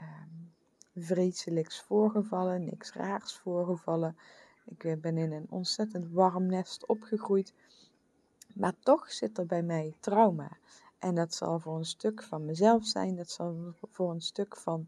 um, 0.00 0.52
vreselijks 0.94 1.80
voorgevallen, 1.80 2.64
niks 2.64 2.92
raars 2.92 3.36
voorgevallen. 3.36 4.16
Ik 4.64 4.84
eh, 4.84 4.96
ben 4.96 5.18
in 5.18 5.32
een 5.32 5.46
ontzettend 5.50 6.10
warm 6.10 6.46
nest 6.46 6.86
opgegroeid. 6.86 7.52
Maar 8.54 8.74
toch 8.78 9.12
zit 9.12 9.38
er 9.38 9.46
bij 9.46 9.62
mij 9.62 9.94
trauma. 10.00 10.56
En 11.04 11.14
dat 11.14 11.34
zal 11.34 11.58
voor 11.58 11.76
een 11.76 11.84
stuk 11.84 12.22
van 12.22 12.44
mezelf 12.44 12.86
zijn, 12.86 13.16
dat 13.16 13.30
zal 13.30 13.74
voor 13.90 14.10
een 14.10 14.20
stuk 14.20 14.56
van 14.56 14.86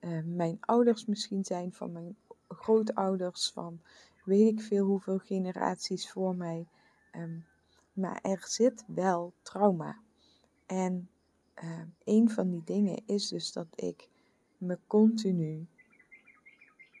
uh, 0.00 0.22
mijn 0.24 0.58
ouders 0.60 1.04
misschien 1.06 1.44
zijn, 1.44 1.72
van 1.72 1.92
mijn 1.92 2.16
grootouders, 2.48 3.50
van 3.50 3.80
weet 4.24 4.52
ik 4.52 4.60
veel 4.60 4.86
hoeveel 4.86 5.18
generaties 5.18 6.10
voor 6.10 6.36
mij. 6.36 6.66
Um, 7.16 7.46
maar 7.92 8.18
er 8.22 8.44
zit 8.46 8.84
wel 8.86 9.32
trauma. 9.42 9.98
En 10.66 11.08
uh, 11.62 11.80
een 12.04 12.30
van 12.30 12.50
die 12.50 12.64
dingen 12.64 13.02
is 13.06 13.28
dus 13.28 13.52
dat 13.52 13.68
ik 13.74 14.08
me 14.58 14.78
continu 14.86 15.66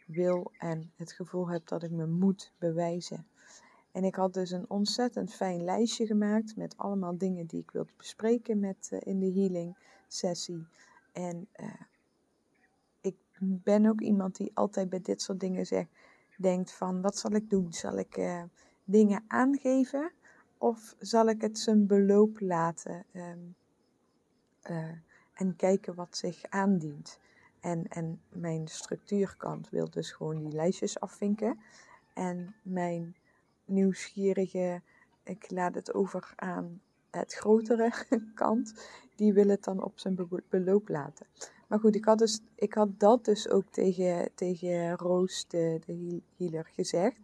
wil 0.06 0.50
en 0.58 0.92
het 0.96 1.12
gevoel 1.12 1.48
heb 1.48 1.66
dat 1.66 1.82
ik 1.82 1.90
me 1.90 2.06
moet 2.06 2.52
bewijzen. 2.58 3.26
En 3.94 4.04
ik 4.04 4.14
had 4.14 4.34
dus 4.34 4.50
een 4.50 4.70
ontzettend 4.70 5.34
fijn 5.34 5.64
lijstje 5.64 6.06
gemaakt 6.06 6.56
met 6.56 6.76
allemaal 6.76 7.18
dingen 7.18 7.46
die 7.46 7.60
ik 7.60 7.70
wilde 7.70 7.92
bespreken 7.96 8.60
met, 8.60 8.88
uh, 8.92 8.98
in 9.02 9.18
de 9.18 9.32
healing 9.32 9.76
sessie. 10.08 10.66
En 11.12 11.48
uh, 11.60 11.80
ik 13.00 13.16
ben 13.38 13.86
ook 13.86 14.00
iemand 14.00 14.36
die 14.36 14.50
altijd 14.54 14.88
bij 14.88 15.00
dit 15.00 15.22
soort 15.22 15.40
dingen 15.40 15.66
zegt, 15.66 15.88
denkt 16.36 16.72
van 16.72 17.00
wat 17.00 17.18
zal 17.18 17.30
ik 17.30 17.50
doen? 17.50 17.72
Zal 17.72 17.98
ik 17.98 18.16
uh, 18.16 18.42
dingen 18.84 19.24
aangeven 19.26 20.12
of 20.58 20.94
zal 20.98 21.26
ik 21.26 21.40
het 21.40 21.58
zijn 21.58 21.86
beloop 21.86 22.40
laten 22.40 23.04
um, 23.12 23.54
en 25.34 25.56
kijken 25.56 25.94
wat 25.94 26.16
zich 26.16 26.44
aandient? 26.48 27.18
En, 27.60 27.88
en 27.88 28.20
mijn 28.28 28.68
structuurkant 28.68 29.70
wil 29.70 29.90
dus 29.90 30.12
gewoon 30.12 30.38
die 30.38 30.52
lijstjes 30.52 31.00
afvinken. 31.00 31.58
En 32.12 32.54
mijn 32.62 33.16
nieuwsgierige, 33.64 34.82
ik 35.22 35.50
laat 35.50 35.74
het 35.74 35.94
over 35.94 36.32
aan 36.36 36.80
het 37.10 37.34
grotere 37.34 37.92
kant, 38.34 38.74
die 39.16 39.32
wil 39.32 39.48
het 39.48 39.64
dan 39.64 39.82
op 39.82 39.98
zijn 39.98 40.18
beloop 40.48 40.88
laten. 40.88 41.26
Maar 41.68 41.78
goed, 41.78 41.94
ik 41.94 42.04
had, 42.04 42.18
dus, 42.18 42.40
ik 42.54 42.74
had 42.74 43.00
dat 43.00 43.24
dus 43.24 43.48
ook 43.48 43.64
tegen, 43.70 44.30
tegen 44.34 44.96
Roos, 44.96 45.46
de, 45.48 45.80
de 45.86 46.22
healer, 46.36 46.70
gezegd. 46.74 47.20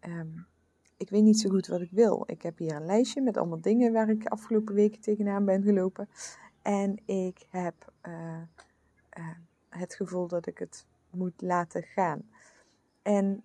Ehm, 0.00 0.28
ik 0.96 1.10
weet 1.10 1.22
niet 1.22 1.40
zo 1.40 1.50
goed 1.50 1.66
wat 1.66 1.80
ik 1.80 1.90
wil. 1.90 2.24
Ik 2.26 2.42
heb 2.42 2.58
hier 2.58 2.74
een 2.74 2.86
lijstje 2.86 3.20
met 3.20 3.36
allemaal 3.36 3.60
dingen 3.60 3.92
waar 3.92 4.08
ik 4.08 4.26
afgelopen 4.26 4.74
weken 4.74 5.00
tegenaan 5.00 5.44
ben 5.44 5.62
gelopen. 5.62 6.08
En 6.62 6.98
ik 7.06 7.46
heb 7.48 7.92
uh, 8.06 8.12
uh, 9.18 9.28
het 9.68 9.94
gevoel 9.94 10.26
dat 10.26 10.46
ik 10.46 10.58
het 10.58 10.86
moet 11.10 11.40
laten 11.40 11.82
gaan. 11.82 12.28
En 13.02 13.44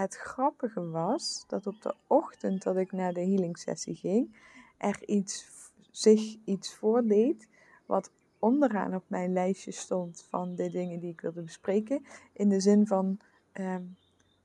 het 0.00 0.16
grappige 0.16 0.88
was 0.88 1.44
dat 1.46 1.66
op 1.66 1.82
de 1.82 1.94
ochtend 2.06 2.62
dat 2.62 2.76
ik 2.76 2.92
naar 2.92 3.12
de 3.12 3.20
healing 3.20 3.58
sessie 3.58 3.94
ging, 3.94 4.36
er 4.76 5.08
iets, 5.08 5.50
zich 5.90 6.36
iets 6.44 6.74
voordeed 6.74 7.48
wat 7.86 8.10
onderaan 8.38 8.94
op 8.94 9.04
mijn 9.06 9.32
lijstje 9.32 9.72
stond 9.72 10.26
van 10.28 10.54
de 10.54 10.70
dingen 10.70 11.00
die 11.00 11.12
ik 11.12 11.20
wilde 11.20 11.42
bespreken. 11.42 12.04
In 12.32 12.48
de 12.48 12.60
zin 12.60 12.86
van, 12.86 13.18
ehm, 13.52 13.82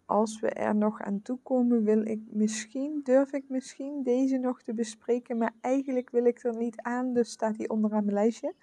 als 0.06 0.40
we 0.40 0.50
er 0.50 0.76
nog 0.76 1.02
aan 1.02 1.22
toe 1.22 1.40
komen, 1.44 1.84
wil 1.84 2.06
ik 2.06 2.22
misschien, 2.30 3.02
durf 3.04 3.34
ik 3.34 3.44
misschien 3.48 4.04
deze 4.04 4.38
nog 4.38 4.62
te 4.62 4.74
bespreken, 4.74 5.38
maar 5.38 5.54
eigenlijk 5.62 6.10
wil 6.10 6.26
ik 6.26 6.44
er 6.44 6.58
niet 6.58 6.82
aan, 6.82 7.14
dus 7.14 7.32
staat 7.32 7.58
die 7.58 7.70
onderaan 7.70 8.06
mijn 8.06 8.16
lijstje. 8.16 8.54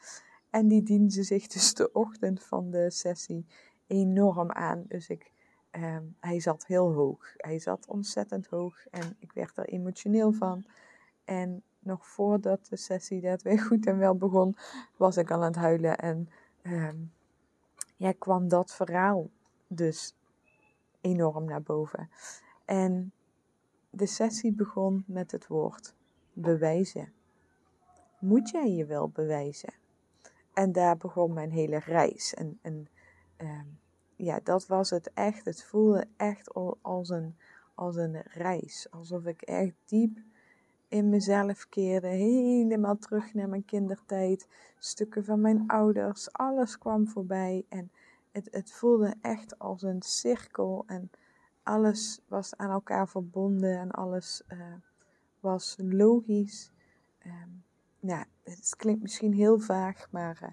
En 0.51 0.69
die 0.69 0.83
diende 0.83 1.23
zich 1.23 1.47
dus 1.47 1.75
de 1.75 1.93
ochtend 1.93 2.43
van 2.43 2.71
de 2.71 2.91
sessie 2.91 3.47
enorm 3.87 4.51
aan. 4.51 4.85
Dus 4.89 5.09
ik, 5.09 5.33
ehm, 5.71 6.05
hij 6.21 6.41
zat 6.41 6.67
heel 6.67 6.93
hoog. 6.93 7.33
Hij 7.37 7.59
zat 7.59 7.87
ontzettend 7.87 8.47
hoog 8.47 8.87
en 8.87 9.17
ik 9.19 9.33
werd 9.33 9.57
er 9.57 9.69
emotioneel 9.69 10.33
van. 10.33 10.65
En 11.25 11.62
nog 11.79 12.07
voordat 12.07 12.67
de 12.67 12.77
sessie 12.77 13.21
dat 13.21 13.43
weer 13.43 13.61
goed 13.61 13.87
en 13.87 13.99
wel 13.99 14.17
begon, 14.17 14.57
was 14.97 15.17
ik 15.17 15.31
al 15.31 15.41
aan 15.41 15.47
het 15.47 15.57
huilen. 15.57 15.99
En 15.99 16.29
um, 16.62 17.12
ja, 17.97 18.12
kwam 18.12 18.49
dat 18.49 18.75
verhaal 18.75 19.31
dus 19.67 20.15
enorm 21.00 21.45
naar 21.45 21.62
boven. 21.62 22.11
En 22.65 23.12
de 23.91 24.07
sessie 24.07 24.53
begon 24.53 25.05
met 25.07 25.31
het 25.31 25.47
woord 25.47 25.95
bewijzen. 26.33 27.12
Moet 28.19 28.50
jij 28.50 28.71
je 28.71 28.85
wel 28.85 29.09
bewijzen? 29.09 29.73
En 30.53 30.73
daar 30.73 30.97
begon 30.97 31.33
mijn 31.33 31.50
hele 31.50 31.79
reis. 31.79 32.35
En, 32.35 32.59
uh, 33.39 33.61
ja, 34.21 34.41
dat 34.43 34.67
was 34.67 34.91
het 34.91 35.11
echt. 35.15 35.45
Het 35.45 35.62
voelde 35.62 36.07
echt 36.17 36.55
als 36.83 37.09
een, 37.09 37.37
als 37.75 37.97
een 37.97 38.23
reis. 38.25 38.87
Alsof 38.91 39.25
ik 39.25 39.43
echt 39.43 39.75
diep 39.85 40.19
in 40.89 41.09
mezelf 41.09 41.69
keerde. 41.69 42.09
Helemaal 42.09 42.99
terug 42.99 43.35
naar 43.35 43.49
mijn 43.49 43.65
kindertijd. 43.65 44.49
Stukken 44.79 45.25
van 45.25 45.41
mijn 45.41 45.65
ouders. 45.67 46.33
Alles 46.33 46.79
kwam 46.79 47.09
voorbij. 47.09 47.65
En 47.69 47.91
het, 48.33 48.49
het 48.50 48.73
voelde 48.73 49.15
echt 49.21 49.59
als 49.59 49.83
een 49.83 50.03
cirkel. 50.03 50.85
En 50.87 51.11
alles 51.62 52.21
was 52.29 52.57
aan 52.57 52.71
elkaar 52.71 53.09
verbonden. 53.09 53.79
En 53.79 53.91
alles 53.91 54.43
uh, 54.49 54.59
was 55.41 55.77
logisch. 55.79 56.71
Um, 57.27 57.65
ja, 58.00 58.25
het 58.50 58.75
klinkt 58.76 59.02
misschien 59.02 59.33
heel 59.33 59.59
vaag, 59.59 60.09
maar, 60.11 60.40
uh, 60.42 60.49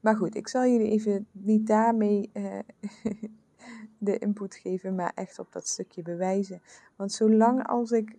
maar 0.00 0.16
goed, 0.16 0.34
ik 0.34 0.48
zal 0.48 0.66
jullie 0.66 0.90
even 0.90 1.26
niet 1.32 1.66
daarmee 1.66 2.30
uh, 2.32 2.58
de 3.98 4.18
input 4.18 4.54
geven, 4.54 4.94
maar 4.94 5.12
echt 5.14 5.38
op 5.38 5.52
dat 5.52 5.68
stukje 5.68 6.02
bewijzen. 6.02 6.62
Want 6.96 7.12
zolang 7.12 7.66
als 7.66 7.90
ik 7.90 8.16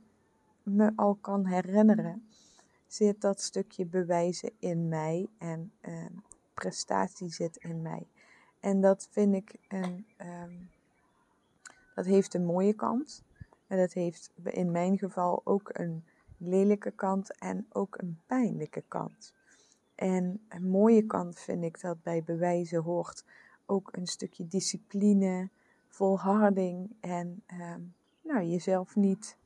me 0.63 0.91
al 0.95 1.15
kan 1.15 1.45
herinneren, 1.45 2.27
zit 2.87 3.21
dat 3.21 3.41
stukje 3.41 3.85
bewijzen 3.85 4.51
in 4.59 4.87
mij 4.87 5.27
en 5.37 5.71
uh, 5.81 6.05
prestatie 6.53 7.29
zit 7.29 7.57
in 7.57 7.81
mij. 7.81 8.07
En 8.59 8.81
dat 8.81 9.07
vind 9.11 9.33
ik 9.33 9.55
een, 9.67 10.05
um, 10.43 10.69
dat 11.95 12.05
heeft 12.05 12.33
een 12.33 12.45
mooie 12.45 12.73
kant. 12.73 13.23
En 13.67 13.77
dat 13.77 13.93
heeft 13.93 14.31
in 14.43 14.71
mijn 14.71 14.97
geval 14.97 15.41
ook 15.43 15.69
een 15.73 16.03
lelijke 16.37 16.91
kant 16.91 17.37
en 17.37 17.65
ook 17.69 17.97
een 17.97 18.19
pijnlijke 18.25 18.83
kant. 18.87 19.33
En 19.95 20.41
een 20.49 20.69
mooie 20.69 21.05
kant 21.05 21.39
vind 21.39 21.63
ik 21.63 21.81
dat 21.81 22.03
bij 22.03 22.23
bewijzen 22.23 22.81
hoort 22.81 23.25
ook 23.65 23.89
een 23.91 24.07
stukje 24.07 24.47
discipline, 24.47 25.49
volharding 25.87 26.95
en 26.99 27.43
ehm, 27.45 27.81
nou, 28.21 28.43
jezelf 28.45 28.95
niet 28.95 29.37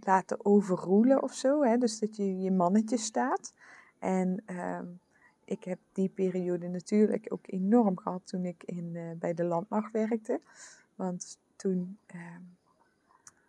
laten 0.00 0.44
overroelen 0.44 1.22
of 1.22 1.32
zo. 1.32 1.62
Hè? 1.62 1.78
Dus 1.78 1.98
dat 1.98 2.16
je 2.16 2.40
je 2.40 2.50
mannetje 2.50 2.96
staat. 2.96 3.54
En 3.98 4.42
ehm, 4.46 4.86
ik 5.44 5.64
heb 5.64 5.78
die 5.92 6.08
periode 6.08 6.68
natuurlijk 6.68 7.26
ook 7.28 7.46
enorm 7.46 7.98
gehad 7.98 8.22
toen 8.24 8.44
ik 8.44 8.62
in, 8.64 8.94
uh, 8.94 9.10
bij 9.18 9.34
de 9.34 9.44
landmacht 9.44 9.92
werkte. 9.92 10.40
Want 10.94 11.38
toen 11.56 11.98
ehm, 12.06 12.42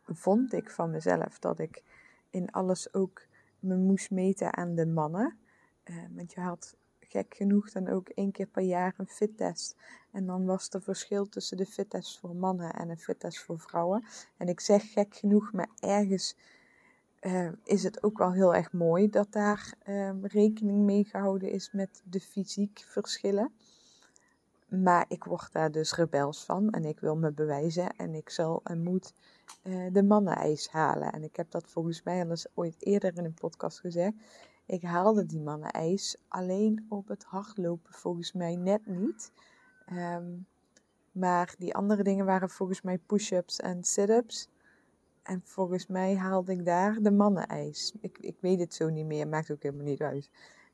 vond 0.05 0.53
ik 0.53 0.69
van 0.69 0.91
mezelf 0.91 1.39
dat 1.39 1.59
ik 1.59 1.83
in 2.29 2.51
alles 2.51 2.93
ook 2.93 3.25
me 3.59 3.75
moest 3.75 4.11
meten 4.11 4.55
aan 4.55 4.75
de 4.75 4.85
mannen. 4.85 5.37
Uh, 5.85 5.95
want 6.15 6.33
je 6.33 6.39
had 6.39 6.75
gek 6.99 7.35
genoeg 7.35 7.71
dan 7.71 7.87
ook 7.87 8.09
één 8.09 8.31
keer 8.31 8.47
per 8.47 8.63
jaar 8.63 8.93
een 8.97 9.07
fittest. 9.07 9.75
En 10.11 10.25
dan 10.25 10.45
was 10.45 10.69
er 10.69 10.81
verschil 10.81 11.29
tussen 11.29 11.57
de 11.57 11.65
fittest 11.65 12.19
voor 12.19 12.35
mannen 12.35 12.73
en 12.73 12.89
een 12.89 12.97
fittest 12.97 13.39
voor 13.39 13.59
vrouwen. 13.59 14.03
En 14.37 14.47
ik 14.47 14.59
zeg 14.59 14.91
gek 14.91 15.15
genoeg, 15.15 15.51
maar 15.51 15.69
ergens 15.79 16.35
uh, 17.21 17.49
is 17.63 17.83
het 17.83 18.03
ook 18.03 18.17
wel 18.17 18.31
heel 18.31 18.55
erg 18.55 18.71
mooi 18.71 19.09
dat 19.09 19.31
daar 19.31 19.73
uh, 19.85 20.11
rekening 20.21 20.77
mee 20.77 21.03
gehouden 21.03 21.51
is 21.51 21.71
met 21.71 22.01
de 22.05 22.19
fysiek 22.19 22.85
verschillen. 22.87 23.51
Maar 24.67 25.05
ik 25.07 25.23
word 25.23 25.51
daar 25.51 25.71
dus 25.71 25.95
rebels 25.95 26.43
van 26.43 26.69
en 26.69 26.85
ik 26.85 26.99
wil 26.99 27.15
me 27.15 27.31
bewijzen 27.31 27.95
en 27.95 28.13
ik 28.13 28.29
zal 28.29 28.61
en 28.63 28.83
moet 28.83 29.13
uh, 29.63 29.93
de 29.93 30.03
mannenijs 30.03 30.69
halen. 30.69 31.11
En 31.11 31.23
ik 31.23 31.35
heb 31.35 31.51
dat 31.51 31.67
volgens 31.67 32.03
mij 32.03 32.23
al 32.23 32.29
eens 32.29 32.47
ooit 32.53 32.75
eerder 32.79 33.17
in 33.17 33.25
een 33.25 33.33
podcast 33.33 33.79
gezegd. 33.79 34.13
Ik 34.65 34.83
haalde 34.83 35.25
die 35.25 35.39
mannenijs 35.39 36.17
alleen 36.27 36.85
op 36.89 37.07
het 37.07 37.23
hardlopen 37.23 37.93
volgens 37.93 38.33
mij 38.33 38.55
net 38.55 38.85
niet. 38.85 39.31
Um, 39.93 40.45
maar 41.11 41.55
die 41.57 41.75
andere 41.75 42.03
dingen 42.03 42.25
waren 42.25 42.49
volgens 42.49 42.81
mij 42.81 42.97
push-ups 42.97 43.59
en 43.59 43.83
sit-ups. 43.83 44.49
En 45.23 45.41
volgens 45.43 45.87
mij 45.87 46.15
haalde 46.15 46.51
ik 46.51 46.65
daar 46.65 47.01
de 47.01 47.11
mannenijs. 47.11 47.93
Ik, 48.01 48.17
ik 48.19 48.37
weet 48.39 48.59
het 48.59 48.73
zo 48.73 48.89
niet 48.89 49.05
meer, 49.05 49.27
maakt 49.27 49.51
ook 49.51 49.63
helemaal 49.63 49.85
niet 49.85 50.01
uit. 50.01 50.29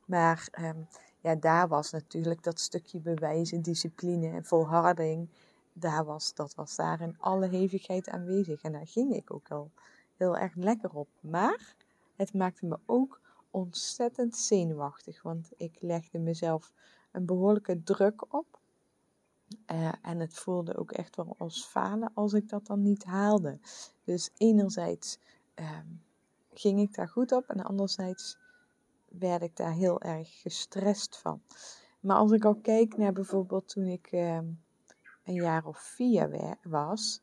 Maar 0.06 0.48
um, 0.62 0.88
ja, 1.24 1.36
daar 1.36 1.68
was 1.68 1.92
natuurlijk 1.92 2.44
dat 2.44 2.60
stukje 2.60 3.00
bewijzen, 3.00 3.62
discipline 3.62 4.30
en 4.30 4.46
volharding. 4.46 5.30
Daar 5.74 6.06
was, 6.06 6.34
dat 6.34 6.56
was 6.56 6.76
daar 6.76 7.02
in 7.02 7.16
alle 7.20 7.48
hevigheid 7.48 8.10
aanwezig. 8.10 8.62
En 8.62 8.72
daar 8.72 8.88
ging 8.88 9.16
ik 9.16 9.34
ook 9.34 9.52
al 9.52 9.72
heel 10.18 10.38
erg 10.38 10.56
lekker 10.56 10.94
op. 10.94 11.08
Maar 11.20 11.76
het 12.16 12.34
maakte 12.34 12.66
me 12.66 12.80
ook 12.86 13.20
ontzettend 13.52 14.36
zenuwachtig. 14.38 15.22
Want 15.22 15.50
ik 15.58 15.78
legde 15.80 16.20
mezelf 16.20 16.74
een 17.12 17.26
behoorlijke 17.26 17.84
druk 17.84 18.34
op. 18.34 18.60
Uh, 19.72 19.92
en 20.02 20.20
het 20.20 20.34
voelde 20.34 20.78
ook 20.78 20.92
echt 20.92 21.16
wel 21.16 21.36
als 21.38 21.66
falen 21.66 22.12
als 22.14 22.34
ik 22.34 22.50
dat 22.50 22.66
dan 22.66 22.82
niet 22.82 23.04
haalde. 23.04 23.60
Dus 24.04 24.30
enerzijds 24.38 25.20
um, 25.56 26.02
ging 26.54 26.80
ik 26.80 26.96
daar 26.96 27.10
goed 27.10 27.32
op 27.32 27.50
en 27.50 27.64
anderzijds 27.64 28.38
werd 29.20 29.42
ik 29.42 29.56
daar 29.56 29.74
heel 29.74 30.02
erg 30.02 30.42
gestrest 30.42 31.18
van. 31.18 31.42
Maar 32.00 32.18
als 32.18 32.32
ik 32.32 32.46
al 32.46 32.56
kijk 32.56 32.98
naar 32.98 33.14
bijvoorbeeld 33.14 33.70
toen 33.70 33.86
ik 33.86 34.12
uh, 34.12 34.38
een 35.24 35.34
jaar 35.34 35.66
of 35.66 35.80
vier 35.80 36.58
was, 36.64 37.22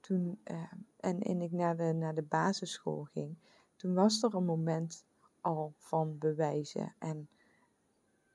toen, 0.00 0.40
uh, 0.44 0.72
en, 0.96 1.20
en 1.20 1.40
ik 1.40 1.52
naar 1.52 1.76
de, 1.76 1.92
naar 1.92 2.14
de 2.14 2.22
basisschool 2.22 3.04
ging, 3.04 3.36
toen 3.76 3.94
was 3.94 4.22
er 4.22 4.34
een 4.34 4.44
moment 4.44 5.04
al 5.40 5.72
van 5.76 6.18
bewijzen. 6.18 6.94
En 6.98 7.28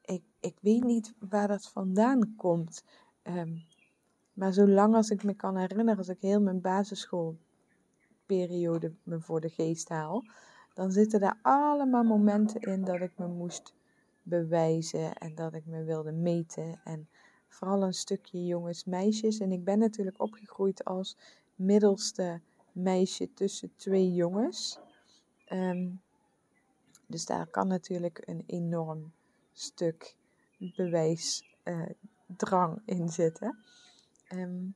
ik, 0.02 0.24
ik 0.40 0.58
weet 0.62 0.84
niet 0.84 1.14
waar 1.20 1.48
dat 1.48 1.68
vandaan 1.68 2.36
komt. 2.36 2.84
Um, 3.24 3.66
maar 4.34 4.54
zolang 4.54 4.96
als 4.96 5.10
ik 5.10 5.24
me 5.24 5.34
kan 5.34 5.58
herinneren, 5.58 5.98
als 5.98 6.10
ik 6.10 6.22
heel 6.22 6.42
mijn 6.42 6.62
basisschoolperiode 6.62 8.94
me 9.04 9.20
voor 9.20 9.42
de 9.42 9.50
geest 9.50 9.90
haal, 9.90 10.24
dan 10.76 10.92
zitten 10.92 11.20
daar 11.20 11.40
allemaal 11.42 12.04
momenten 12.04 12.62
in 12.62 12.84
dat 12.84 13.02
ik 13.02 13.18
me 13.18 13.28
moest 13.28 13.74
bewijzen 14.24 15.14
en 15.14 15.36
dat 15.36 15.54
ik 15.54 15.66
me 15.66 15.84
wilde 15.84 16.12
meten. 16.12 16.80
En 16.84 17.10
vooral 17.48 17.84
een 17.84 17.94
stukje 17.94 18.46
jongens, 18.46 18.86
meisjes. 18.86 19.40
En 19.40 19.52
ik 19.52 19.64
ben 19.64 19.80
natuurlijk 19.80 20.22
opgegroeid 20.22 20.84
als 20.84 21.18
middelste 21.56 22.42
meisje 22.72 23.34
tussen 23.34 23.72
twee 23.76 24.14
jongens. 24.14 24.80
Um, 25.52 26.02
dus 27.08 27.26
daar 27.26 27.48
kan 27.48 27.68
natuurlijk 27.68 28.22
een 28.26 28.44
enorm 28.46 29.12
stuk 29.52 30.16
bewijsdrang 30.58 32.82
uh, 32.86 32.98
in 32.98 33.10
zitten. 33.10 33.58
Um, 34.34 34.76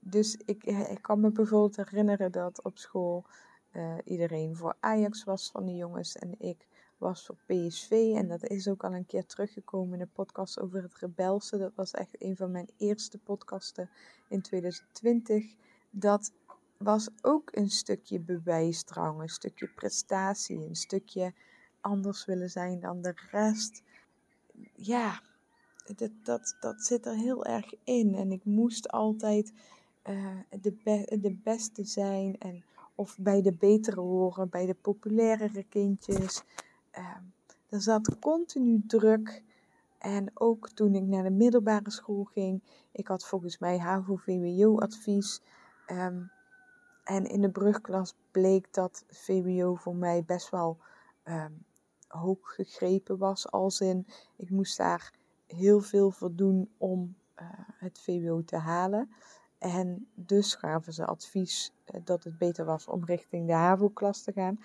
dus 0.00 0.36
ik, 0.36 0.64
ik 0.64 1.02
kan 1.02 1.20
me 1.20 1.30
bijvoorbeeld 1.30 1.76
herinneren 1.76 2.32
dat 2.32 2.62
op 2.62 2.78
school 2.78 3.24
uh, 3.72 3.94
iedereen 4.04 4.56
voor 4.56 4.76
Ajax 4.80 5.24
was 5.24 5.50
van 5.50 5.66
de 5.66 5.74
jongens 5.74 6.16
en 6.16 6.34
ik 6.38 6.66
was 6.98 7.26
voor 7.26 7.36
PSV. 7.46 8.12
En 8.16 8.28
dat 8.28 8.44
is 8.44 8.68
ook 8.68 8.84
al 8.84 8.94
een 8.94 9.06
keer 9.06 9.26
teruggekomen 9.26 9.92
in 9.92 9.98
de 9.98 10.10
podcast 10.12 10.60
over 10.60 10.82
het 10.82 10.94
rebelse. 10.94 11.58
Dat 11.58 11.74
was 11.74 11.90
echt 11.90 12.22
een 12.22 12.36
van 12.36 12.50
mijn 12.50 12.68
eerste 12.76 13.18
podcasten 13.18 13.90
in 14.28 14.42
2020. 14.42 15.54
Dat 15.90 16.32
was 16.76 17.08
ook 17.22 17.48
een 17.52 17.70
stukje 17.70 18.20
bewijsdrang, 18.20 19.20
een 19.20 19.28
stukje 19.28 19.68
prestatie, 19.68 20.66
een 20.66 20.76
stukje 20.76 21.32
anders 21.80 22.24
willen 22.24 22.50
zijn 22.50 22.80
dan 22.80 23.02
de 23.02 23.14
rest. 23.30 23.82
Ja, 24.74 25.20
dat, 25.96 26.10
dat, 26.22 26.56
dat 26.60 26.80
zit 26.80 27.06
er 27.06 27.16
heel 27.16 27.44
erg 27.44 27.74
in. 27.84 28.14
En 28.14 28.32
ik 28.32 28.44
moest 28.44 28.88
altijd 28.88 29.52
uh, 30.08 30.38
de, 30.60 31.06
de 31.20 31.38
beste 31.42 31.84
zijn. 31.84 32.38
En, 32.38 32.64
of 33.00 33.16
bij 33.18 33.42
de 33.42 33.52
betere 33.52 34.00
horen, 34.00 34.48
bij 34.48 34.66
de 34.66 34.74
populairere 34.74 35.62
kindjes. 35.62 36.42
Uh, 36.98 37.16
er 37.68 37.80
zat 37.80 38.18
continu 38.18 38.82
druk. 38.86 39.42
En 39.98 40.30
ook 40.34 40.68
toen 40.68 40.94
ik 40.94 41.02
naar 41.02 41.22
de 41.22 41.30
middelbare 41.30 41.90
school 41.90 42.24
ging, 42.24 42.62
ik 42.92 43.06
had 43.06 43.26
volgens 43.26 43.58
mij 43.58 43.78
HAVO-VWO-advies. 43.78 45.42
Um, 45.90 46.30
en 47.04 47.24
in 47.24 47.40
de 47.40 47.50
brugklas 47.50 48.14
bleek 48.30 48.74
dat 48.74 49.04
VWO 49.08 49.74
voor 49.74 49.96
mij 49.96 50.24
best 50.24 50.50
wel 50.50 50.78
um, 51.24 51.64
hoog 52.08 52.54
gegrepen 52.54 53.18
was. 53.18 53.50
Als 53.50 53.80
in, 53.80 54.06
ik 54.36 54.50
moest 54.50 54.76
daar 54.76 55.12
heel 55.46 55.80
veel 55.80 56.10
voor 56.10 56.34
doen 56.34 56.70
om 56.78 57.14
uh, 57.36 57.46
het 57.78 58.00
VWO 58.00 58.44
te 58.44 58.56
halen. 58.56 59.10
En 59.60 60.06
dus 60.14 60.54
gaven 60.54 60.92
ze 60.92 61.06
advies 61.06 61.72
uh, 61.94 62.00
dat 62.04 62.24
het 62.24 62.38
beter 62.38 62.64
was 62.64 62.86
om 62.86 63.04
richting 63.04 63.46
de 63.46 63.52
HAVO-klas 63.52 64.22
te 64.22 64.32
gaan. 64.32 64.60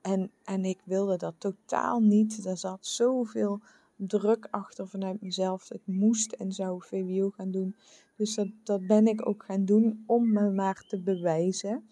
En, 0.00 0.30
en 0.44 0.64
ik 0.64 0.80
wilde 0.84 1.16
dat 1.16 1.34
totaal 1.38 2.00
niet. 2.00 2.46
Er 2.46 2.56
zat 2.56 2.86
zoveel 2.86 3.60
druk 3.96 4.48
achter 4.50 4.88
vanuit 4.88 5.22
mezelf. 5.22 5.72
Ik 5.72 5.82
moest 5.84 6.32
en 6.32 6.52
zou 6.52 6.82
VWO 6.82 7.30
gaan 7.30 7.50
doen. 7.50 7.76
Dus 8.16 8.34
dat, 8.34 8.48
dat 8.64 8.86
ben 8.86 9.06
ik 9.06 9.26
ook 9.28 9.44
gaan 9.44 9.64
doen 9.64 10.04
om 10.06 10.32
me 10.32 10.50
maar 10.50 10.84
te 10.88 11.00
bewijzen. 11.00 11.88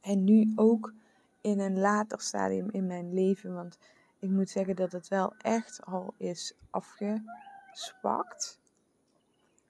En 0.00 0.24
nu 0.24 0.52
ook 0.56 0.92
in 1.40 1.60
een 1.60 1.78
later 1.78 2.20
stadium 2.20 2.70
in 2.70 2.86
mijn 2.86 3.14
leven. 3.14 3.54
Want 3.54 3.78
ik 4.18 4.30
moet 4.30 4.50
zeggen 4.50 4.76
dat 4.76 4.92
het 4.92 5.08
wel 5.08 5.34
echt 5.38 5.84
al 5.84 6.14
is 6.16 6.54
afgespakt. 6.70 7.26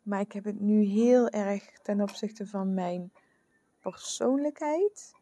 Maar 0.08 0.20
ik 0.20 0.32
heb 0.32 0.44
het 0.44 0.60
nu 0.60 0.82
heel 0.82 1.28
erg 1.28 1.78
ten 1.82 2.00
opzichte 2.00 2.46
van 2.46 2.74
mijn 2.74 3.12
persoonlijkheid. 3.80 5.12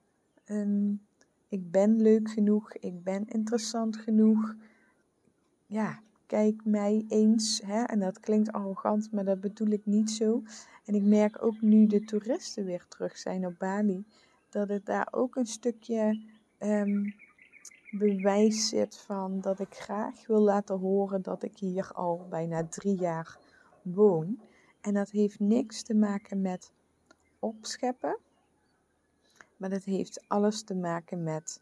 Um, 0.47 1.07
ik 1.49 1.71
ben 1.71 2.02
leuk 2.02 2.31
genoeg, 2.31 2.73
ik 2.73 3.02
ben 3.02 3.26
interessant 3.26 3.97
genoeg. 3.97 4.55
Ja, 5.66 6.00
kijk 6.26 6.64
mij 6.64 7.05
eens. 7.09 7.61
Hè? 7.64 7.83
En 7.83 7.99
dat 7.99 8.21
klinkt 8.21 8.52
arrogant, 8.52 9.12
maar 9.12 9.25
dat 9.25 9.40
bedoel 9.40 9.69
ik 9.69 9.87
niet 9.87 10.11
zo. 10.11 10.43
En 10.85 10.95
ik 10.95 11.02
merk 11.02 11.43
ook 11.43 11.61
nu 11.61 11.87
de 11.87 12.05
toeristen 12.05 12.64
weer 12.64 12.87
terug 12.88 13.16
zijn 13.16 13.47
op 13.47 13.59
Bali, 13.59 14.05
dat 14.49 14.69
het 14.69 14.87
daar 14.87 15.09
ook 15.11 15.37
een 15.37 15.47
stukje 15.47 16.23
um, 16.59 17.14
bewijs 17.90 18.69
zit 18.69 18.97
van 18.97 19.40
dat 19.40 19.61
ik 19.61 19.75
graag 19.75 20.26
wil 20.26 20.40
laten 20.40 20.78
horen 20.78 21.23
dat 21.23 21.43
ik 21.43 21.59
hier 21.59 21.93
al 21.93 22.26
bijna 22.31 22.66
drie 22.66 22.99
jaar 22.99 23.38
woon. 23.83 24.40
En 24.87 24.95
dat 24.95 25.11
heeft 25.11 25.40
niks 25.40 25.83
te 25.83 25.95
maken 25.95 26.40
met 26.40 26.73
opscheppen, 27.38 28.19
maar 29.57 29.71
dat 29.71 29.85
heeft 29.85 30.25
alles 30.28 30.62
te 30.62 30.75
maken 30.75 31.23
met 31.23 31.61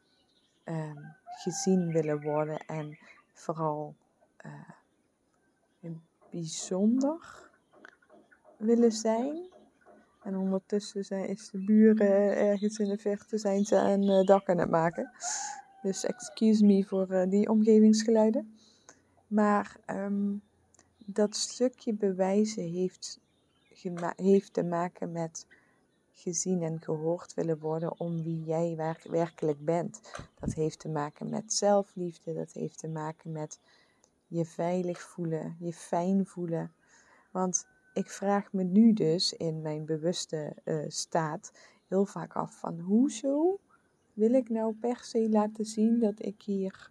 um, 0.65 1.15
gezien 1.25 1.93
willen 1.93 2.23
worden 2.23 2.59
en 2.67 2.99
vooral 3.33 3.95
uh, 4.47 5.91
bijzonder 6.31 7.51
willen 8.57 8.93
zijn. 8.93 9.53
En 10.23 10.37
ondertussen 10.37 11.05
zijn, 11.05 11.29
is 11.29 11.51
de 11.51 11.65
buren 11.65 12.37
ergens 12.37 12.79
in 12.79 12.89
de 12.89 12.99
verte 12.99 13.39
zijn 13.39 13.65
ze 13.65 13.77
een 13.77 14.03
uh, 14.03 14.25
dak 14.25 14.49
aan 14.49 14.59
het 14.59 14.71
maken. 14.71 15.11
Dus 15.83 16.05
excuse 16.05 16.65
me 16.65 16.85
voor 16.85 17.13
uh, 17.13 17.31
die 17.31 17.49
omgevingsgeluiden. 17.49 18.59
Maar 19.27 19.77
um, 19.87 20.43
dat 21.07 21.37
stukje 21.37 21.95
bewijzen 21.95 22.71
heeft, 22.71 23.21
heeft 24.17 24.53
te 24.53 24.65
maken 24.65 25.13
met 25.13 25.47
gezien 26.13 26.63
en 26.63 26.81
gehoord 26.81 27.35
willen 27.35 27.59
worden 27.59 28.01
om 28.01 28.23
wie 28.23 28.45
jij 28.45 28.77
werkelijk 29.03 29.65
bent. 29.65 30.01
Dat 30.41 30.55
heeft 30.55 30.79
te 30.79 30.89
maken 30.89 31.29
met 31.29 31.53
zelfliefde, 31.53 32.35
dat 32.35 32.53
heeft 32.53 32.79
te 32.79 32.89
maken 32.89 33.33
met 33.33 33.61
je 34.27 34.45
veilig 34.45 35.01
voelen, 35.01 35.57
je 35.59 35.73
fijn 35.73 36.27
voelen. 36.27 36.73
Want 37.31 37.67
ik 37.93 38.11
vraag 38.11 38.53
me 38.53 38.63
nu 38.63 38.93
dus 38.93 39.33
in 39.33 39.63
mijn 39.63 39.85
bewuste 39.85 40.57
uh, 40.65 40.85
staat 40.89 41.53
heel 41.89 42.05
vaak 42.05 42.33
af 42.33 42.59
van 42.59 42.81
hoezo 42.81 43.59
wil 44.13 44.33
ik 44.33 44.49
nou 44.49 44.75
per 44.75 44.99
se 45.03 45.29
laten 45.31 45.65
zien 45.65 45.99
dat 45.99 46.25
ik 46.25 46.43
hier 46.43 46.91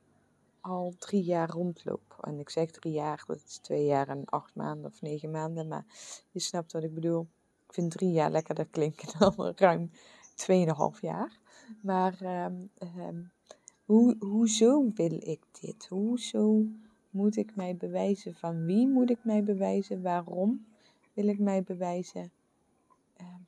al 0.64 0.94
drie 0.98 1.24
jaar 1.24 1.50
rondloop. 1.50 2.18
En 2.22 2.40
ik 2.40 2.50
zeg 2.50 2.72
drie 2.72 2.94
jaar, 2.94 3.24
dat 3.28 3.44
is 3.48 3.58
twee 3.58 3.86
jaar 3.86 4.08
en 4.08 4.26
acht 4.26 4.56
maanden 4.56 4.92
of 4.92 5.02
negen 5.02 5.32
maanden, 5.32 5.68
maar 5.68 5.86
je 6.32 6.40
snapt 6.40 6.72
wat 6.72 6.84
ik 6.84 6.94
bedoel. 6.94 7.28
Ik 7.68 7.74
vind 7.74 7.92
drie 7.92 8.12
jaar 8.12 8.32
lekkerder 8.32 8.68
klinken 8.68 9.08
dan 9.20 9.54
ruim 9.56 9.92
tweeënhalf 10.36 11.02
jaar. 11.02 11.40
Maar 11.82 12.46
um, 12.46 12.70
um, 12.98 13.32
hoe, 13.86 14.16
hoezo 14.20 14.92
wil 14.94 15.18
ik 15.20 15.42
dit? 15.62 15.88
Hoezo 15.88 16.66
moet 17.10 17.38
ik 17.38 17.56
mij 17.56 17.76
bewijzen? 17.76 18.36
Van 18.36 18.66
wie 18.66 18.88
moet 18.88 19.10
ik 19.10 19.24
mij 19.24 19.44
bewijzen? 19.44 20.02
Waarom 20.02 20.66
wil 21.14 21.28
ik 21.28 21.40
mij 21.40 21.64
bewijzen? 21.64 22.32
Um, 23.22 23.46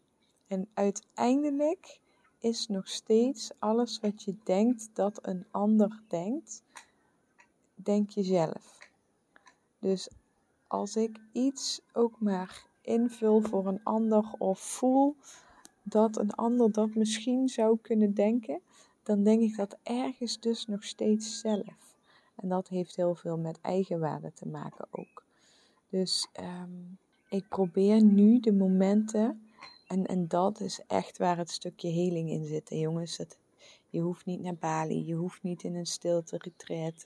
en 0.48 0.68
uiteindelijk 0.74 2.00
is 2.40 2.68
nog 2.68 2.88
steeds 2.88 3.52
alles 3.60 4.00
wat 4.00 4.24
je 4.24 4.36
denkt 4.44 4.90
dat 4.94 5.20
een 5.22 5.46
ander 5.52 6.02
denkt, 6.08 6.64
denk 7.86 8.10
je 8.10 8.24
zelf. 8.24 8.90
Dus 9.80 10.10
als 10.68 10.96
ik 10.96 11.20
iets 11.32 11.82
ook 11.94 12.20
maar 12.20 12.66
invul 12.82 13.42
voor 13.42 13.68
een 13.68 13.84
ander 13.84 14.36
of 14.38 14.60
voel 14.60 15.16
dat 15.84 16.18
een 16.18 16.32
ander 16.32 16.72
dat 16.72 16.96
misschien 16.96 17.50
zou 17.50 17.78
kunnen 17.82 18.14
denken, 18.14 18.62
dan 19.04 19.24
denk 19.24 19.42
ik 19.42 19.56
dat 19.56 19.78
ergens 19.84 20.40
dus 20.40 20.66
nog 20.66 20.84
steeds 20.84 21.40
zelf. 21.40 21.96
En 22.36 22.50
dat 22.50 22.68
heeft 22.68 22.96
heel 22.96 23.16
veel 23.16 23.38
met 23.38 23.62
eigenwaarde 23.62 24.34
te 24.34 24.48
maken 24.48 24.88
ook. 24.92 25.24
Dus 25.90 26.28
um, 26.40 26.98
ik 27.30 27.48
probeer 27.48 28.04
nu 28.04 28.40
de 28.40 28.54
momenten, 28.54 29.48
en, 29.88 30.06
en 30.06 30.28
dat 30.28 30.60
is 30.60 30.82
echt 30.88 31.18
waar 31.18 31.38
het 31.38 31.50
stukje 31.50 31.90
heling 31.90 32.30
in 32.30 32.46
zit. 32.46 32.70
En 32.70 32.80
jongens, 32.80 33.18
het, 33.18 33.38
je 33.90 34.00
hoeft 34.00 34.26
niet 34.26 34.42
naar 34.42 34.56
Bali, 34.56 35.06
je 35.06 35.14
hoeft 35.14 35.44
niet 35.44 35.64
in 35.64 35.76
een 35.76 35.86
stilte 35.86 36.38
retreat, 36.38 37.04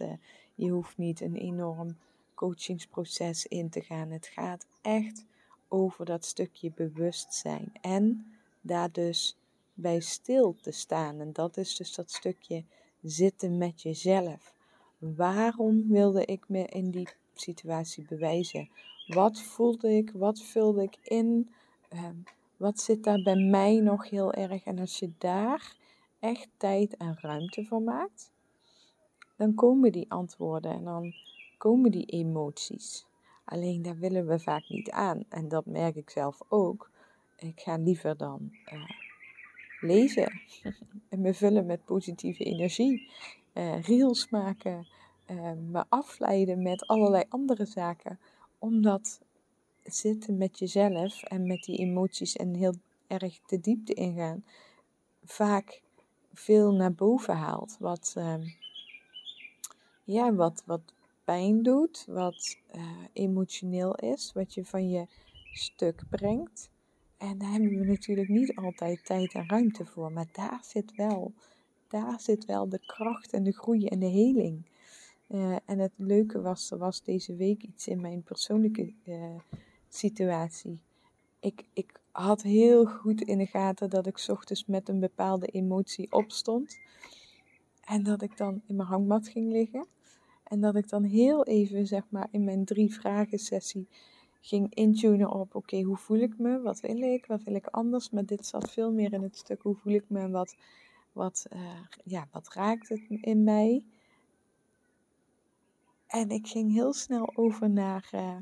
je 0.60 0.69
hoeft 0.69 0.98
niet 0.98 1.22
een 1.22 1.36
enorm 1.36 1.98
coachingsproces 2.34 3.45
in 3.45 3.69
te 3.69 3.82
gaan. 3.82 4.12
Het 4.12 4.28
gaat 4.28 4.65
echt 4.82 5.26
over 5.67 6.06
dat 6.06 6.26
stukje 6.26 6.72
bewustzijn 6.76 7.72
en 7.82 8.26
daar 8.62 8.91
dus 8.91 9.38
bij 9.74 10.00
stil 10.00 10.56
te 10.62 10.72
staan. 10.72 11.19
En 11.19 11.34
dat 11.34 11.58
is 11.58 11.76
dus 11.76 11.95
dat 11.95 12.12
stukje 12.12 12.63
zitten 13.02 13.58
met 13.58 13.82
jezelf. 13.82 14.54
Waarom 14.98 15.88
wilde 15.88 16.26
ik 16.26 16.50
me 16.50 16.65
in 16.65 16.91
die 16.91 17.10
situatie 17.34 18.06
bewijzen? 18.08 18.69
Wat 19.08 19.41
voelde 19.41 19.95
ik? 19.95 20.12
Wat 20.12 20.41
vulde 20.41 20.84
ik 20.84 20.98
in? 21.04 21.50
Um, 21.93 22.24
wat 22.58 22.80
zit 22.80 23.04
daar 23.04 23.22
bij 23.22 23.36
mij 23.36 23.80
nog 23.80 24.10
heel 24.10 24.34
erg? 24.34 24.63
En 24.63 24.80
als 24.80 25.00
je 25.00 25.12
daar 25.17 25.76
echt 26.19 26.48
tijd 26.58 26.98
en 26.98 27.17
ruimte 27.22 27.65
voor 27.65 27.82
maakt, 27.82 28.32
dan 29.39 29.54
komen 29.54 29.91
die 29.91 30.12
antwoorden 30.12 30.71
en 30.71 30.84
dan 30.84 31.13
komen 31.58 31.91
die 31.91 32.06
emoties. 32.06 33.06
Alleen 33.43 33.82
daar 33.82 33.97
willen 33.97 34.28
we 34.28 34.39
vaak 34.39 34.69
niet 34.69 34.91
aan. 34.91 35.23
En 35.30 35.47
dat 35.47 35.65
merk 35.65 35.95
ik 35.95 36.10
zelf 36.10 36.41
ook. 36.47 36.89
Ik 37.38 37.60
ga 37.60 37.78
liever 37.78 38.17
dan 38.17 38.52
uh, 38.73 38.89
lezen 39.80 40.41
en 41.10 41.21
me 41.21 41.34
vullen 41.34 41.65
met 41.65 41.86
positieve 41.86 42.43
energie. 42.43 43.12
Uh, 43.54 43.82
reels 43.82 44.30
maken, 44.30 44.88
uh, 45.32 45.52
me 45.71 45.86
afleiden 45.89 46.62
met 46.62 46.88
allerlei 46.88 47.23
andere 47.30 47.65
zaken. 47.65 48.19
Omdat 48.58 49.21
zitten 49.84 50.38
met 50.38 50.60
jezelf 50.60 51.23
en 51.23 51.47
met 51.47 51.63
die 51.63 51.78
emoties 51.78 52.36
en 52.36 52.54
heel 52.54 52.73
erg 53.08 53.39
de 53.45 53.60
diepte 53.60 53.93
ingaan, 53.93 54.43
vaak 55.23 55.82
veel 56.34 56.71
naar 56.71 56.93
boven 56.93 57.36
haalt. 57.36 57.78
Wat, 57.80 58.13
ehm, 58.17 58.41
ja, 60.12 60.34
wat, 60.34 60.63
wat 60.65 60.93
pijn 61.24 61.63
doet, 61.63 62.06
wat 62.08 62.58
uh, 62.76 62.82
emotioneel 63.13 63.95
is, 63.95 64.32
wat 64.34 64.54
je 64.54 64.65
van 64.65 64.89
je 64.89 65.08
stuk 65.54 66.04
brengt. 66.10 66.69
En 67.17 67.38
daar 67.38 67.52
hebben 67.52 67.80
we 67.80 67.86
natuurlijk 67.86 68.30
niet 68.30 68.56
altijd 68.56 69.06
tijd 69.06 69.34
en 69.34 69.50
ruimte 69.50 69.86
voor, 69.86 70.12
maar 70.12 70.28
daar 70.32 70.60
zit 70.63 70.95
wel 70.95 71.34
daar 71.89 72.22
zit 72.22 72.45
wel 72.45 72.69
de 72.69 72.80
kracht 72.80 73.34
en 73.34 73.43
de 73.43 73.52
groei 73.52 73.86
en 73.86 74.00
de 74.00 74.06
heling. 74.06 74.65
Uh, 75.28 75.56
en 75.65 75.80
het 75.80 75.91
leuke 75.95 76.41
was, 76.41 76.72
er 76.72 76.78
was 76.78 77.04
deze 77.04 77.36
week 77.36 77.63
iets 77.63 77.88
in 77.88 78.02
mijn 78.02 78.24
persoonlijke 78.24 78.93
uh, 79.06 79.36
situatie. 79.88 80.80
Ik, 81.39 81.65
ik 81.74 82.00
had 82.12 82.41
heel 82.41 82.86
goed 82.86 83.22
in 83.22 83.38
de 83.38 83.45
gaten 83.45 83.89
dat 83.89 84.08
ik 84.08 84.26
ochtends 84.28 84.65
met 84.65 84.89
een 84.89 85.00
bepaalde 85.00 85.48
emotie 85.48 86.12
opstond. 86.12 86.78
En 87.84 88.04
dat 88.04 88.22
ik 88.22 88.38
dan 88.38 88.62
in 88.67 88.76
mijn 88.76 88.88
hangmat 88.88 89.28
ging 89.28 89.52
liggen. 89.52 89.86
En 90.49 90.62
dat 90.62 90.75
ik 90.75 90.89
dan 90.89 91.03
heel 91.03 91.45
even, 91.45 91.88
zeg 91.88 92.03
maar, 92.09 92.27
in 92.31 92.43
mijn 92.43 92.65
drie 92.65 92.93
vragen 92.93 93.39
sessie 93.39 93.88
ging 94.41 94.75
intunen 94.75 95.31
op, 95.31 95.55
oké, 95.55 95.81
hoe 95.81 95.97
voel 95.97 96.19
ik 96.19 96.38
me? 96.38 96.62
Wat 96.62 96.79
wil 96.79 97.01
ik? 97.01 97.25
Wat 97.25 97.43
wil 97.43 97.55
ik 97.55 97.67
anders? 97.67 98.09
Maar 98.09 98.25
dit 98.25 98.45
zat 98.45 98.71
veel 98.71 98.91
meer 98.91 99.13
in 99.13 99.23
het 99.23 99.38
stuk, 99.38 99.62
hoe 99.62 99.75
voel 99.75 99.93
ik 99.93 100.05
me? 100.07 100.19
En 100.19 100.31
wat, 100.31 100.55
wat, 101.12 101.45
uh, 101.53 101.79
ja, 102.03 102.27
wat 102.31 102.53
raakt 102.53 102.89
het 102.89 103.01
in 103.09 103.43
mij? 103.43 103.83
En 106.07 106.29
ik 106.29 106.47
ging 106.47 106.73
heel 106.73 106.93
snel 106.93 107.31
over 107.35 107.69
naar, 107.69 108.09
uh, 108.15 108.38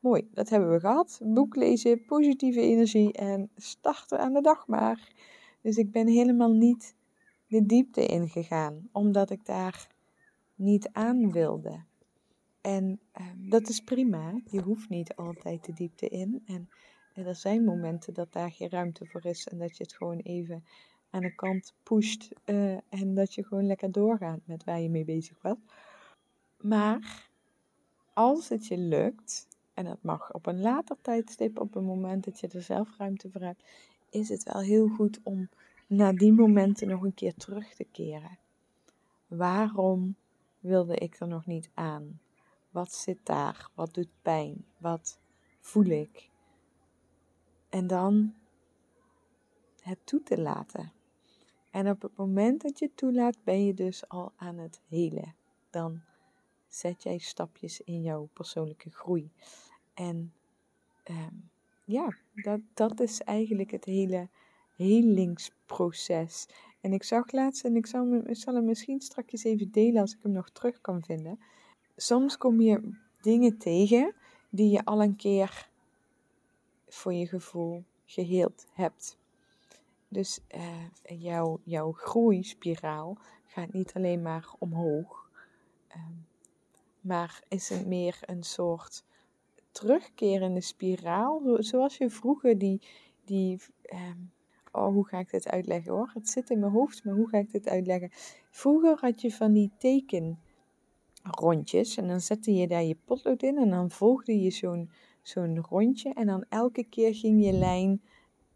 mooi, 0.00 0.28
dat 0.32 0.48
hebben 0.48 0.70
we 0.70 0.80
gehad. 0.80 1.20
Boek 1.22 1.56
lezen, 1.56 2.04
positieve 2.04 2.60
energie 2.60 3.12
en 3.12 3.50
starten 3.56 4.18
aan 4.18 4.32
de 4.32 4.40
dag 4.40 4.66
maar. 4.66 5.12
Dus 5.60 5.76
ik 5.76 5.90
ben 5.90 6.06
helemaal 6.06 6.52
niet 6.52 6.94
de 7.46 7.66
diepte 7.66 8.06
ingegaan, 8.06 8.88
omdat 8.92 9.30
ik 9.30 9.46
daar 9.46 9.95
niet 10.56 10.88
aan 10.92 11.32
wilde. 11.32 11.80
En 12.60 13.00
uh, 13.20 13.26
dat 13.36 13.68
is 13.68 13.80
prima. 13.80 14.40
Je 14.44 14.60
hoeft 14.60 14.88
niet 14.88 15.16
altijd 15.16 15.64
de 15.64 15.72
diepte 15.72 16.08
in. 16.08 16.42
En, 16.46 16.68
en, 17.14 17.26
er 17.26 17.34
zijn 17.34 17.64
momenten 17.64 18.14
dat 18.14 18.32
daar 18.32 18.50
geen 18.50 18.70
ruimte 18.70 19.06
voor 19.06 19.24
is. 19.24 19.46
En 19.46 19.58
dat 19.58 19.76
je 19.76 19.82
het 19.82 19.92
gewoon 19.92 20.18
even 20.18 20.64
aan 21.10 21.20
de 21.20 21.34
kant 21.34 21.74
pusht. 21.82 22.28
Uh, 22.44 22.76
en 22.88 23.14
dat 23.14 23.34
je 23.34 23.44
gewoon 23.44 23.66
lekker 23.66 23.92
doorgaat 23.92 24.40
met 24.44 24.64
waar 24.64 24.80
je 24.80 24.90
mee 24.90 25.04
bezig 25.04 25.42
was. 25.42 25.56
Maar 26.60 27.28
als 28.12 28.48
het 28.48 28.66
je 28.66 28.78
lukt, 28.78 29.48
en 29.74 29.84
dat 29.84 30.02
mag 30.02 30.32
op 30.32 30.46
een 30.46 30.60
later 30.60 30.96
tijdstip, 31.00 31.60
op 31.60 31.74
een 31.74 31.84
moment 31.84 32.24
dat 32.24 32.40
je 32.40 32.48
er 32.48 32.62
zelf 32.62 32.96
ruimte 32.98 33.30
voor 33.30 33.40
hebt, 33.40 33.64
is 34.10 34.28
het 34.28 34.42
wel 34.42 34.62
heel 34.62 34.88
goed 34.88 35.20
om 35.22 35.48
naar 35.86 36.14
die 36.14 36.32
momenten 36.32 36.88
nog 36.88 37.02
een 37.02 37.14
keer 37.14 37.34
terug 37.34 37.74
te 37.74 37.86
keren. 37.92 38.38
Waarom 39.26 40.16
wilde 40.66 40.96
ik 40.96 41.20
er 41.20 41.28
nog 41.28 41.46
niet 41.46 41.70
aan? 41.74 42.20
Wat 42.70 42.92
zit 42.92 43.18
daar? 43.22 43.70
Wat 43.74 43.94
doet 43.94 44.10
pijn? 44.22 44.64
Wat 44.78 45.18
voel 45.60 45.84
ik? 45.84 46.30
En 47.68 47.86
dan 47.86 48.34
het 49.80 49.98
toe 50.04 50.22
te 50.22 50.40
laten. 50.40 50.92
En 51.70 51.90
op 51.90 52.02
het 52.02 52.16
moment 52.16 52.62
dat 52.62 52.78
je 52.78 52.84
het 52.86 52.96
toelaat, 52.96 53.44
ben 53.44 53.64
je 53.64 53.74
dus 53.74 54.08
al 54.08 54.32
aan 54.36 54.58
het 54.58 54.80
helen. 54.88 55.34
Dan 55.70 56.00
zet 56.68 57.02
jij 57.02 57.18
stapjes 57.18 57.80
in 57.80 58.02
jouw 58.02 58.28
persoonlijke 58.32 58.90
groei. 58.90 59.30
En 59.94 60.32
um, 61.10 61.50
ja, 61.84 62.16
dat, 62.34 62.60
dat 62.74 63.00
is 63.00 63.20
eigenlijk 63.20 63.70
het 63.70 63.84
hele 63.84 64.28
helingsproces. 64.76 66.48
En 66.86 66.92
ik 66.92 67.02
zag 67.02 67.32
laatst, 67.32 67.64
en 67.64 67.76
ik 67.76 67.86
zal, 67.86 68.14
ik 68.14 68.36
zal 68.36 68.54
hem 68.54 68.64
misschien 68.64 69.00
straks 69.00 69.44
even 69.44 69.70
delen 69.70 70.00
als 70.00 70.12
ik 70.12 70.18
hem 70.22 70.32
nog 70.32 70.50
terug 70.50 70.80
kan 70.80 71.02
vinden 71.02 71.38
soms 71.96 72.38
kom 72.38 72.60
je 72.60 72.98
dingen 73.20 73.58
tegen 73.58 74.14
die 74.50 74.70
je 74.70 74.84
al 74.84 75.02
een 75.02 75.16
keer 75.16 75.68
voor 76.88 77.12
je 77.12 77.26
gevoel 77.26 77.84
geheeld 78.04 78.66
hebt. 78.72 79.18
Dus 80.08 80.40
uh, 80.54 81.20
jouw, 81.20 81.60
jouw 81.64 81.92
groeispiraal 81.92 83.18
gaat 83.46 83.72
niet 83.72 83.92
alleen 83.94 84.22
maar 84.22 84.54
omhoog, 84.58 85.30
uh, 85.88 86.02
maar 87.00 87.42
is 87.48 87.68
het 87.68 87.86
meer 87.86 88.18
een 88.20 88.42
soort 88.42 89.04
terugkerende 89.70 90.60
spiraal. 90.60 91.42
Zoals 91.58 91.96
je 91.96 92.10
vroeger 92.10 92.58
die, 92.58 92.80
die 93.24 93.60
uh, 93.92 94.10
oh 94.76 94.92
hoe 94.92 95.06
ga 95.06 95.18
ik 95.18 95.30
dit 95.30 95.48
uitleggen 95.48 95.92
hoor? 95.92 96.10
Het 96.14 96.28
zit 96.28 96.50
in 96.50 96.58
mijn 96.58 96.72
hoofd, 96.72 97.04
maar 97.04 97.14
hoe 97.14 97.28
ga 97.28 97.38
ik 97.38 97.52
dit 97.52 97.68
uitleggen? 97.68 98.10
Vroeger 98.50 98.98
had 99.00 99.20
je 99.20 99.32
van 99.32 99.52
die 99.52 99.70
teken 99.78 100.38
rondjes. 101.22 101.96
En 101.96 102.08
dan 102.08 102.20
zette 102.20 102.54
je 102.54 102.68
daar 102.68 102.82
je 102.82 102.96
potlood 103.04 103.42
in 103.42 103.56
en 103.56 103.70
dan 103.70 103.90
volgde 103.90 104.40
je 104.40 104.50
zo'n 104.50 104.90
zo'n 105.22 105.60
rondje. 105.60 106.12
En 106.12 106.26
dan 106.26 106.44
elke 106.48 106.84
keer 106.84 107.14
ging 107.14 107.44
je 107.44 107.52
lijn 107.52 108.02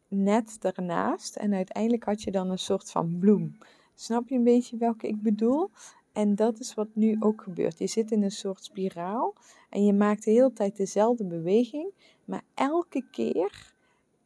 net 0.08 0.56
daarnaast. 0.60 1.36
En 1.36 1.54
uiteindelijk 1.54 2.04
had 2.04 2.22
je 2.22 2.30
dan 2.30 2.50
een 2.50 2.58
soort 2.58 2.90
van 2.90 3.18
bloem. 3.18 3.58
Snap 3.94 4.28
je 4.28 4.34
een 4.34 4.44
beetje 4.44 4.76
welke 4.76 5.08
ik 5.08 5.22
bedoel? 5.22 5.70
En 6.12 6.34
dat 6.34 6.58
is 6.58 6.74
wat 6.74 6.88
nu 6.92 7.16
ook 7.20 7.42
gebeurt. 7.42 7.78
Je 7.78 7.86
zit 7.86 8.10
in 8.10 8.22
een 8.22 8.30
soort 8.30 8.64
spiraal 8.64 9.34
en 9.70 9.84
je 9.84 9.92
maakt 9.92 10.24
de 10.24 10.30
hele 10.30 10.52
tijd 10.52 10.76
dezelfde 10.76 11.24
beweging. 11.24 11.92
Maar 12.24 12.42
elke 12.54 13.04
keer 13.10 13.74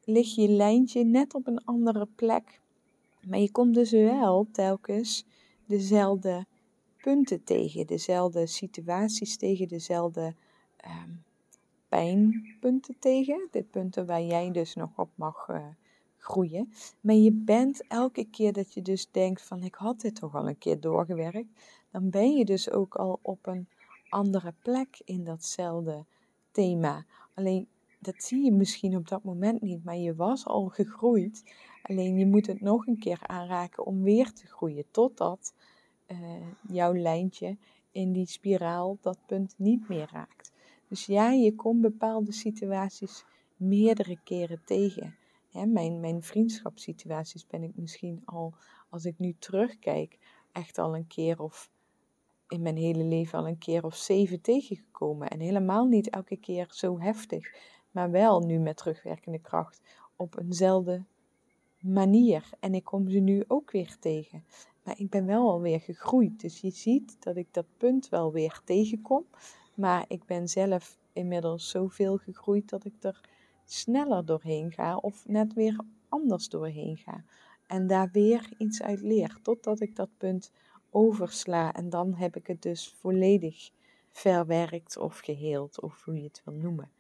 ligt 0.04 0.34
je 0.34 0.48
lijntje 0.48 1.04
net 1.04 1.34
op 1.34 1.46
een 1.46 1.64
andere 1.64 2.08
plek. 2.14 2.60
Maar 3.26 3.38
je 3.38 3.50
komt 3.50 3.74
dus 3.74 3.90
wel 3.90 4.46
telkens 4.52 5.24
dezelfde 5.66 6.46
punten 6.96 7.44
tegen, 7.44 7.86
dezelfde 7.86 8.46
situaties 8.46 9.36
tegen, 9.36 9.68
dezelfde 9.68 10.34
um, 10.86 11.22
pijnpunten 11.88 12.96
tegen. 12.98 13.48
De 13.50 13.62
punten 13.62 14.06
waar 14.06 14.22
jij 14.22 14.50
dus 14.50 14.74
nog 14.74 14.90
op 14.96 15.10
mag 15.14 15.48
uh, 15.48 15.66
groeien. 16.18 16.72
Maar 17.00 17.14
je 17.14 17.32
bent 17.32 17.86
elke 17.88 18.24
keer 18.24 18.52
dat 18.52 18.74
je 18.74 18.82
dus 18.82 19.10
denkt 19.10 19.42
van 19.42 19.62
ik 19.62 19.74
had 19.74 20.00
dit 20.00 20.14
toch 20.14 20.34
al 20.34 20.48
een 20.48 20.58
keer 20.58 20.80
doorgewerkt, 20.80 21.48
dan 21.90 22.10
ben 22.10 22.36
je 22.36 22.44
dus 22.44 22.70
ook 22.70 22.94
al 22.94 23.18
op 23.22 23.46
een 23.46 23.68
andere 24.08 24.54
plek 24.62 25.00
in 25.04 25.24
datzelfde 25.24 26.04
thema. 26.50 27.04
Alleen 27.34 27.68
dat 28.04 28.22
zie 28.22 28.44
je 28.44 28.52
misschien 28.52 28.96
op 28.96 29.08
dat 29.08 29.22
moment 29.22 29.60
niet, 29.60 29.84
maar 29.84 29.96
je 29.96 30.14
was 30.14 30.46
al 30.46 30.68
gegroeid. 30.68 31.54
Alleen 31.82 32.18
je 32.18 32.26
moet 32.26 32.46
het 32.46 32.60
nog 32.60 32.86
een 32.86 32.98
keer 32.98 33.18
aanraken 33.26 33.86
om 33.86 34.02
weer 34.02 34.32
te 34.32 34.46
groeien, 34.46 34.84
totdat 34.90 35.54
uh, 36.06 36.18
jouw 36.68 36.94
lijntje 36.94 37.56
in 37.92 38.12
die 38.12 38.26
spiraal 38.26 38.98
dat 39.00 39.18
punt 39.26 39.54
niet 39.56 39.88
meer 39.88 40.08
raakt. 40.12 40.52
Dus 40.88 41.06
ja, 41.06 41.30
je 41.30 41.54
komt 41.54 41.80
bepaalde 41.80 42.32
situaties 42.32 43.24
meerdere 43.56 44.18
keren 44.24 44.62
tegen. 44.64 45.16
mijn, 45.66 46.00
mijn 46.00 46.22
vriendschapssituaties 46.22 47.46
ben 47.46 47.62
ik 47.62 47.72
misschien 47.74 48.22
al, 48.24 48.54
als 48.88 49.04
ik 49.04 49.18
nu 49.18 49.34
terugkijk, 49.38 50.18
echt 50.52 50.78
al 50.78 50.96
een 50.96 51.06
keer 51.06 51.42
of 51.42 51.70
in 52.48 52.62
mijn 52.62 52.76
hele 52.76 53.04
leven 53.04 53.38
al 53.38 53.48
een 53.48 53.58
keer 53.58 53.84
of 53.84 53.96
zeven 53.96 54.40
tegengekomen. 54.40 55.28
En 55.28 55.40
helemaal 55.40 55.86
niet 55.86 56.10
elke 56.10 56.36
keer 56.36 56.66
zo 56.70 57.00
heftig, 57.00 57.54
maar 57.94 58.11
wel 58.11 58.40
nu 58.40 58.59
met 58.59 58.76
terugwerkende 58.76 59.38
kracht 59.38 59.80
op 60.16 60.38
eenzelfde 60.38 61.04
manier. 61.80 62.50
En 62.61 62.74
ik 62.74 62.85
kom 62.85 63.09
ze 63.09 63.18
nu 63.18 63.44
ook 63.46 63.70
weer 63.70 63.96
tegen. 64.00 64.44
Maar 64.83 64.98
ik 64.98 65.11
ben 65.11 65.26
wel 65.26 65.50
alweer 65.50 65.80
gegroeid. 65.80 66.40
Dus 66.40 66.61
je 66.61 66.70
ziet 66.70 67.16
dat 67.22 67.37
ik 67.37 67.46
dat 67.50 67.66
punt 67.76 68.09
wel 68.09 68.33
weer 68.33 68.61
tegenkom. 68.64 69.24
Maar 69.74 70.04
ik 70.09 70.24
ben 70.24 70.48
zelf 70.48 70.98
inmiddels 71.12 71.70
zoveel 71.70 72.16
gegroeid 72.16 72.68
dat 72.68 72.85
ik 72.85 72.94
er 73.00 73.20
sneller 73.64 74.24
doorheen 74.24 74.72
ga. 74.72 74.96
Of 74.96 75.28
net 75.28 75.52
weer 75.52 75.80
anders 76.09 76.48
doorheen 76.48 76.96
ga. 76.96 77.24
En 77.66 77.87
daar 77.87 78.11
weer 78.12 78.48
iets 78.59 78.83
uit 78.83 79.00
leer. 79.00 79.38
Totdat 79.42 79.80
ik 79.80 79.96
dat 79.96 80.09
punt 80.16 80.52
oversla. 80.90 81.72
En 81.72 81.90
dan 81.90 82.14
heb 82.14 82.37
ik 82.37 82.46
het 82.46 82.62
dus 82.62 82.94
volledig 82.98 83.70
verwerkt 84.11 84.96
of 84.96 85.18
geheeld. 85.18 85.80
Of 85.80 86.04
hoe 86.04 86.16
je 86.16 86.22
het 86.22 86.42
wil 86.44 86.54
noemen. 86.54 86.90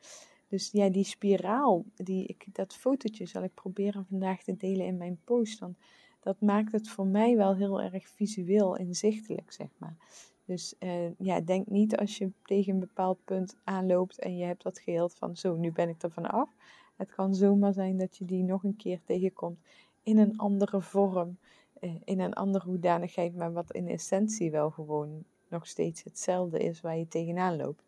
Dus 0.54 0.70
ja, 0.70 0.88
die 0.88 1.04
spiraal, 1.04 1.84
die 1.94 2.26
ik, 2.26 2.46
dat 2.52 2.74
fotootje 2.74 3.26
zal 3.26 3.42
ik 3.42 3.54
proberen 3.54 4.06
vandaag 4.06 4.42
te 4.42 4.56
delen 4.56 4.86
in 4.86 4.96
mijn 4.96 5.18
post. 5.24 5.58
Want 5.58 5.76
dat 6.20 6.40
maakt 6.40 6.72
het 6.72 6.88
voor 6.88 7.06
mij 7.06 7.36
wel 7.36 7.56
heel 7.56 7.82
erg 7.82 8.08
visueel 8.08 8.76
inzichtelijk, 8.76 9.52
zeg 9.52 9.68
maar. 9.78 9.96
Dus 10.44 10.74
uh, 10.78 11.18
ja, 11.18 11.40
denk 11.40 11.66
niet 11.66 11.96
als 11.96 12.18
je 12.18 12.30
tegen 12.44 12.72
een 12.72 12.80
bepaald 12.80 13.18
punt 13.24 13.56
aanloopt 13.64 14.18
en 14.18 14.36
je 14.36 14.44
hebt 14.44 14.62
dat 14.62 14.78
geheeld 14.78 15.14
van 15.14 15.36
zo, 15.36 15.56
nu 15.56 15.72
ben 15.72 15.88
ik 15.88 16.02
er 16.02 16.10
vanaf. 16.10 16.50
Het 16.96 17.10
kan 17.14 17.34
zomaar 17.34 17.72
zijn 17.72 17.98
dat 17.98 18.16
je 18.16 18.24
die 18.24 18.42
nog 18.42 18.64
een 18.64 18.76
keer 18.76 19.00
tegenkomt 19.04 19.58
in 20.02 20.18
een 20.18 20.38
andere 20.38 20.80
vorm, 20.80 21.38
uh, 21.80 21.94
in 22.04 22.20
een 22.20 22.34
andere 22.34 22.64
hoedanigheid, 22.64 23.36
maar 23.36 23.52
wat 23.52 23.72
in 23.72 23.88
essentie 23.88 24.50
wel 24.50 24.70
gewoon 24.70 25.24
nog 25.48 25.66
steeds 25.66 26.02
hetzelfde 26.02 26.58
is 26.58 26.80
waar 26.80 26.96
je 26.96 27.08
tegenaan 27.08 27.56
loopt. 27.56 27.84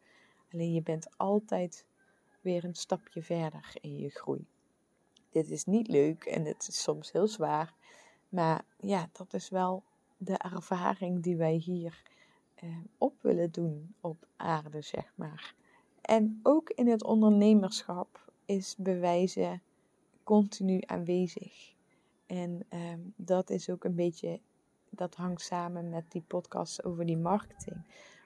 Alleen 0.52 0.72
je 0.72 0.82
bent 0.82 1.08
altijd 1.16 1.84
weer 2.46 2.64
een 2.64 2.74
stapje 2.74 3.22
verder 3.22 3.74
in 3.80 3.98
je 3.98 4.10
groei. 4.10 4.46
Dit 5.30 5.50
is 5.50 5.64
niet 5.64 5.88
leuk 5.88 6.24
en 6.24 6.44
het 6.44 6.68
is 6.68 6.82
soms 6.82 7.12
heel 7.12 7.26
zwaar. 7.26 7.74
Maar 8.28 8.64
ja, 8.80 9.08
dat 9.12 9.34
is 9.34 9.48
wel 9.48 9.82
de 10.16 10.36
ervaring 10.36 11.22
die 11.22 11.36
wij 11.36 11.54
hier 11.54 12.02
eh, 12.54 12.68
op 12.98 13.22
willen 13.22 13.50
doen 13.50 13.94
op 14.00 14.26
aarde, 14.36 14.82
zeg 14.82 15.12
maar. 15.14 15.54
En 16.00 16.40
ook 16.42 16.70
in 16.70 16.88
het 16.88 17.04
ondernemerschap 17.04 18.32
is 18.44 18.74
bewijzen 18.78 19.62
continu 20.22 20.80
aanwezig. 20.86 21.74
En 22.26 22.64
ehm, 22.68 23.00
dat 23.16 23.50
is 23.50 23.70
ook 23.70 23.84
een 23.84 23.94
beetje 23.94 24.40
dat 24.90 25.14
hangt 25.14 25.40
samen 25.40 25.90
met 25.90 26.10
die 26.10 26.24
podcast 26.26 26.84
over 26.84 27.06
die 27.06 27.18
marketing. 27.18 27.76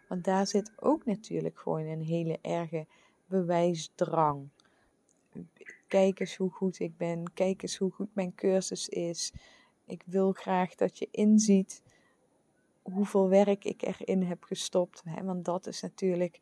Want 0.09 0.25
daar 0.25 0.47
zit 0.47 0.73
ook 0.77 1.05
natuurlijk 1.05 1.59
gewoon 1.59 1.87
een 1.87 2.03
hele 2.03 2.39
erge 2.43 2.87
bewijsdrang. 3.31 4.49
Kijk 5.87 6.21
eens 6.21 6.37
hoe 6.37 6.51
goed 6.51 6.79
ik 6.79 6.97
ben. 6.97 7.33
Kijk 7.33 7.62
eens 7.62 7.77
hoe 7.77 7.90
goed 7.90 8.14
mijn 8.14 8.35
cursus 8.35 8.88
is. 8.88 9.33
Ik 9.87 10.03
wil 10.07 10.33
graag 10.33 10.75
dat 10.75 10.99
je 10.99 11.09
inziet 11.11 11.83
hoeveel 12.83 13.29
werk 13.29 13.64
ik 13.64 13.83
erin 13.83 14.23
heb 14.23 14.43
gestopt. 14.45 15.03
Hè? 15.05 15.25
Want 15.25 15.45
dat 15.45 15.66
is 15.66 15.81
natuurlijk, 15.81 16.40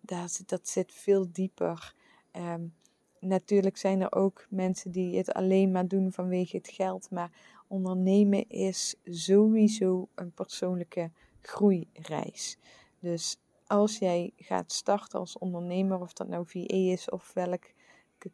dat, 0.00 0.42
dat 0.46 0.68
zit 0.68 0.92
veel 0.92 1.26
dieper. 1.32 1.94
Um, 2.32 2.74
natuurlijk 3.20 3.76
zijn 3.76 4.00
er 4.00 4.12
ook 4.12 4.46
mensen 4.48 4.90
die 4.90 5.16
het 5.16 5.32
alleen 5.32 5.70
maar 5.70 5.88
doen 5.88 6.12
vanwege 6.12 6.56
het 6.56 6.68
geld. 6.68 7.10
Maar 7.10 7.30
ondernemen 7.66 8.48
is 8.48 8.94
sowieso 9.04 10.08
een 10.14 10.32
persoonlijke 10.32 11.10
groeireis. 11.40 12.58
Dus 12.98 13.38
als 13.66 13.98
jij 13.98 14.32
gaat 14.36 14.72
starten 14.72 15.18
als 15.18 15.38
ondernemer, 15.38 16.00
of 16.00 16.12
dat 16.12 16.28
nou 16.28 16.46
VA 16.46 16.66
is 16.66 17.10
of 17.10 17.32
welke 17.32 17.70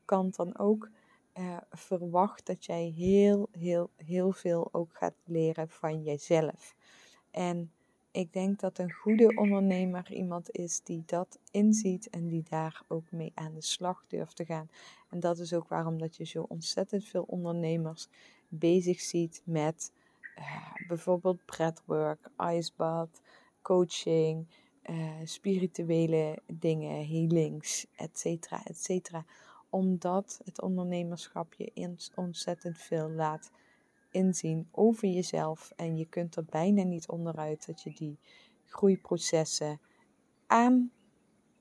kant 0.05 0.37
dan 0.37 0.59
ook, 0.59 0.89
uh, 1.39 1.57
verwacht 1.71 2.47
dat 2.47 2.65
jij 2.65 2.93
heel, 2.97 3.49
heel, 3.59 3.91
heel 3.97 4.33
veel 4.33 4.69
ook 4.73 4.97
gaat 4.97 5.15
leren 5.25 5.69
van 5.69 6.03
jezelf. 6.03 6.75
En 7.31 7.73
ik 8.11 8.33
denk 8.33 8.61
dat 8.61 8.79
een 8.79 8.93
goede 8.93 9.37
ondernemer 9.37 10.13
iemand 10.13 10.51
is 10.51 10.81
die 10.83 11.03
dat 11.07 11.39
inziet 11.51 12.11
en 12.11 12.29
die 12.29 12.45
daar 12.49 12.83
ook 12.89 13.11
mee 13.11 13.33
aan 13.35 13.55
de 13.55 13.63
slag 13.63 14.05
durft 14.07 14.37
te 14.37 14.45
gaan. 14.45 14.71
En 15.11 15.21
dat 15.21 15.39
is 15.39 15.53
ook 15.53 15.69
waarom 15.69 15.99
dat 15.99 16.17
je 16.17 16.25
zo 16.25 16.45
ontzettend 16.49 17.05
veel 17.05 17.25
ondernemers 17.27 18.09
bezig 18.49 19.01
ziet 19.01 19.43
met 19.45 19.93
uh, 20.39 20.75
bijvoorbeeld 20.89 21.45
breathwork, 21.45 22.31
icebad, 22.39 23.21
coaching, 23.63 24.47
uh, 24.91 25.11
spirituele 25.25 26.39
dingen, 26.53 27.07
healings, 27.07 27.87
etc. 27.97 28.25
etcetera. 28.65 29.25
Omdat 29.71 30.41
het 30.45 30.63
ondernemerschap 30.63 31.55
je 31.55 31.97
ontzettend 32.15 32.79
veel 32.79 33.11
laat 33.11 33.51
inzien 34.11 34.69
over 34.71 35.09
jezelf. 35.09 35.73
En 35.77 35.97
je 35.97 36.07
kunt 36.07 36.37
er 36.37 36.45
bijna 36.45 36.83
niet 36.83 37.09
onderuit 37.09 37.67
dat 37.67 37.83
je 37.83 37.93
die 37.93 38.19
groeiprocessen 38.67 39.81
aan 40.47 40.91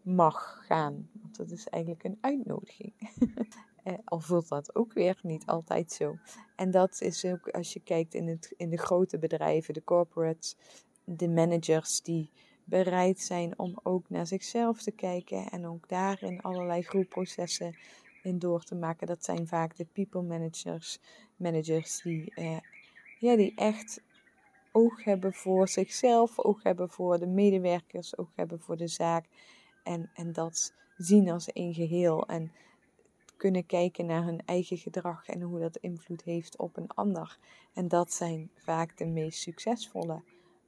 mag 0.01 0.63
gaan. 0.65 1.09
Want 1.21 1.37
dat 1.37 1.51
is 1.51 1.67
eigenlijk 1.67 2.03
een 2.03 2.17
uitnodiging. 2.21 2.93
Eh, 3.83 3.93
al 4.03 4.19
voelt 4.19 4.47
dat 4.47 4.75
ook 4.75 4.93
weer 4.93 5.19
niet 5.21 5.45
altijd 5.45 5.91
zo. 5.91 6.17
En 6.55 6.71
dat 6.71 7.01
is 7.01 7.25
ook 7.25 7.49
als 7.49 7.73
je 7.73 7.79
kijkt 7.79 8.13
in, 8.13 8.27
het, 8.27 8.53
in 8.57 8.69
de 8.69 8.77
grote 8.77 9.17
bedrijven, 9.17 9.73
de 9.73 9.83
corporates, 9.83 10.55
de 11.03 11.29
managers 11.29 12.01
die 12.01 12.31
bereid 12.63 13.19
zijn 13.19 13.59
om 13.59 13.79
ook 13.83 14.09
naar 14.09 14.27
zichzelf 14.27 14.81
te 14.81 14.91
kijken 14.91 15.49
en 15.49 15.67
ook 15.67 15.89
daarin 15.89 16.41
allerlei 16.41 16.81
groeiprocessen 16.81 17.75
in 18.23 18.39
door 18.39 18.63
te 18.63 18.75
maken. 18.75 19.07
Dat 19.07 19.23
zijn 19.23 19.47
vaak 19.47 19.75
de 19.75 19.85
people 19.85 20.21
managers, 20.21 20.99
managers 21.35 22.01
die, 22.01 22.31
eh, 22.35 22.57
ja, 23.19 23.35
die 23.35 23.53
echt 23.55 24.01
oog 24.71 25.03
hebben 25.03 25.33
voor 25.33 25.67
zichzelf, 25.67 26.39
oog 26.39 26.63
hebben 26.63 26.89
voor 26.89 27.19
de 27.19 27.27
medewerkers, 27.27 28.17
oog 28.17 28.29
hebben 28.35 28.59
voor 28.59 28.77
de 28.77 28.87
zaak. 28.87 29.25
En, 29.83 30.09
en 30.13 30.33
dat 30.33 30.73
zien 30.97 31.29
als 31.29 31.49
een 31.53 31.73
geheel. 31.73 32.27
En 32.27 32.51
kunnen 33.37 33.65
kijken 33.65 34.05
naar 34.05 34.23
hun 34.23 34.41
eigen 34.45 34.77
gedrag 34.77 35.27
en 35.27 35.41
hoe 35.41 35.59
dat 35.59 35.77
invloed 35.77 36.23
heeft 36.23 36.57
op 36.57 36.77
een 36.77 36.89
ander. 36.89 37.37
En 37.73 37.87
dat 37.87 38.13
zijn 38.13 38.49
vaak 38.55 38.97
de 38.97 39.05
meest 39.05 39.39
succesvolle 39.39 40.21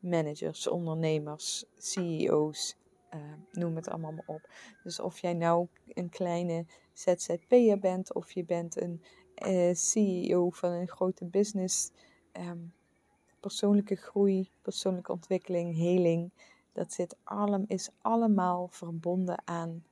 managers, 0.03 0.67
ondernemers, 0.67 1.65
CEO's, 1.77 2.75
uh, 3.13 3.19
eh, 3.19 3.37
noem 3.51 3.75
het 3.75 3.89
allemaal 3.89 4.11
maar 4.11 4.27
op. 4.27 4.49
Dus 4.83 4.99
of 4.99 5.19
jij 5.19 5.33
nou 5.33 5.67
een 5.87 6.09
kleine 6.09 6.65
ZZP'er 6.93 7.79
bent 7.79 8.13
of 8.13 8.31
je 8.31 8.45
bent 8.45 8.81
een 8.81 9.01
uh, 9.47 9.73
CEO 9.73 10.49
van 10.49 10.71
een 10.71 10.87
grote 10.87 11.25
business, 11.25 11.91
um, 12.33 12.73
persoonlijke 13.39 13.95
groei, 13.95 14.49
persoonlijke 14.61 15.11
ontwikkeling, 15.11 15.75
heling, 15.75 16.31
dat 16.71 16.93
zit 16.93 17.15
allemaal, 17.23 17.65
is 17.67 17.89
allemaal 18.01 18.67
verbonden 18.67 19.41
aan 19.47 19.83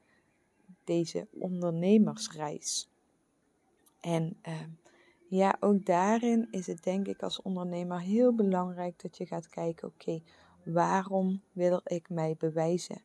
deze 0.84 1.28
ondernemersreis. 1.32 2.90
En 4.00 4.38
uh, 4.48 4.62
ja, 5.32 5.58
ook 5.60 5.86
daarin 5.86 6.48
is 6.52 6.68
het 6.68 6.84
denk 6.84 7.08
ik 7.08 7.24
als 7.24 7.42
ondernemer 7.42 8.00
heel 8.00 8.36
belangrijk 8.36 9.02
dat 9.02 9.18
je 9.18 9.26
gaat 9.26 9.50
kijken, 9.50 9.88
oké, 9.88 10.22
waarom 10.64 11.42
wil 11.52 11.82
ik 11.84 12.10
mij 12.10 12.36
bewijzen? 12.38 13.02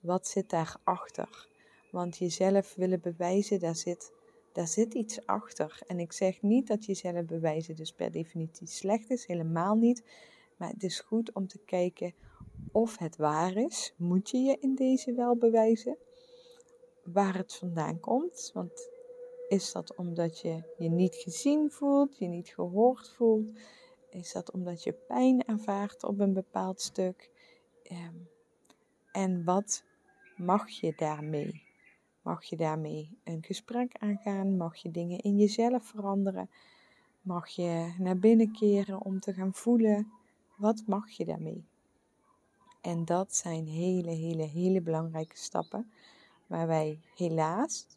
Wat 0.00 0.28
zit 0.28 0.50
daarachter? 0.50 1.48
Want 1.90 2.16
jezelf 2.16 2.74
willen 2.74 3.00
bewijzen, 3.00 3.60
daar 3.60 3.76
zit, 3.76 4.12
daar 4.52 4.66
zit 4.66 4.94
iets 4.94 5.26
achter. 5.26 5.80
En 5.86 5.98
ik 5.98 6.12
zeg 6.12 6.42
niet 6.42 6.66
dat 6.66 6.84
jezelf 6.84 7.24
bewijzen 7.24 7.76
dus 7.76 7.92
per 7.92 8.10
definitie 8.10 8.66
slecht 8.66 9.10
is, 9.10 9.26
helemaal 9.26 9.74
niet. 9.74 10.02
Maar 10.56 10.70
het 10.70 10.82
is 10.82 11.00
goed 11.00 11.32
om 11.32 11.46
te 11.46 11.58
kijken 11.58 12.14
of 12.72 12.98
het 12.98 13.16
waar 13.16 13.56
is. 13.56 13.94
Moet 13.96 14.30
je 14.30 14.38
je 14.38 14.56
in 14.60 14.74
deze 14.74 15.14
wel 15.14 15.36
bewijzen? 15.36 15.96
Waar 17.04 17.36
het 17.36 17.54
vandaan 17.54 18.00
komt. 18.00 18.50
Want 18.54 18.94
is 19.48 19.72
dat 19.72 19.94
omdat 19.94 20.40
je 20.40 20.74
je 20.78 20.88
niet 20.88 21.14
gezien 21.14 21.70
voelt, 21.70 22.18
je 22.18 22.26
niet 22.26 22.48
gehoord 22.48 23.10
voelt? 23.10 23.58
Is 24.10 24.32
dat 24.32 24.50
omdat 24.50 24.82
je 24.82 24.92
pijn 24.92 25.44
ervaart 25.44 26.04
op 26.04 26.20
een 26.20 26.32
bepaald 26.32 26.80
stuk? 26.80 27.30
Ehm, 27.82 28.14
en 29.12 29.44
wat 29.44 29.84
mag 30.36 30.68
je 30.68 30.92
daarmee? 30.96 31.62
Mag 32.22 32.44
je 32.44 32.56
daarmee 32.56 33.18
een 33.24 33.42
gesprek 33.44 33.96
aangaan? 33.98 34.56
Mag 34.56 34.76
je 34.76 34.90
dingen 34.90 35.18
in 35.18 35.36
jezelf 35.36 35.84
veranderen? 35.84 36.50
Mag 37.22 37.48
je 37.48 37.94
naar 37.98 38.18
binnen 38.18 38.52
keren 38.52 39.02
om 39.02 39.20
te 39.20 39.32
gaan 39.32 39.54
voelen? 39.54 40.12
Wat 40.56 40.82
mag 40.86 41.10
je 41.10 41.24
daarmee? 41.24 41.64
En 42.80 43.04
dat 43.04 43.34
zijn 43.34 43.66
hele, 43.66 44.10
hele, 44.10 44.42
hele 44.42 44.80
belangrijke 44.80 45.36
stappen 45.36 45.92
waar 46.46 46.66
wij 46.66 47.00
helaas 47.14 47.95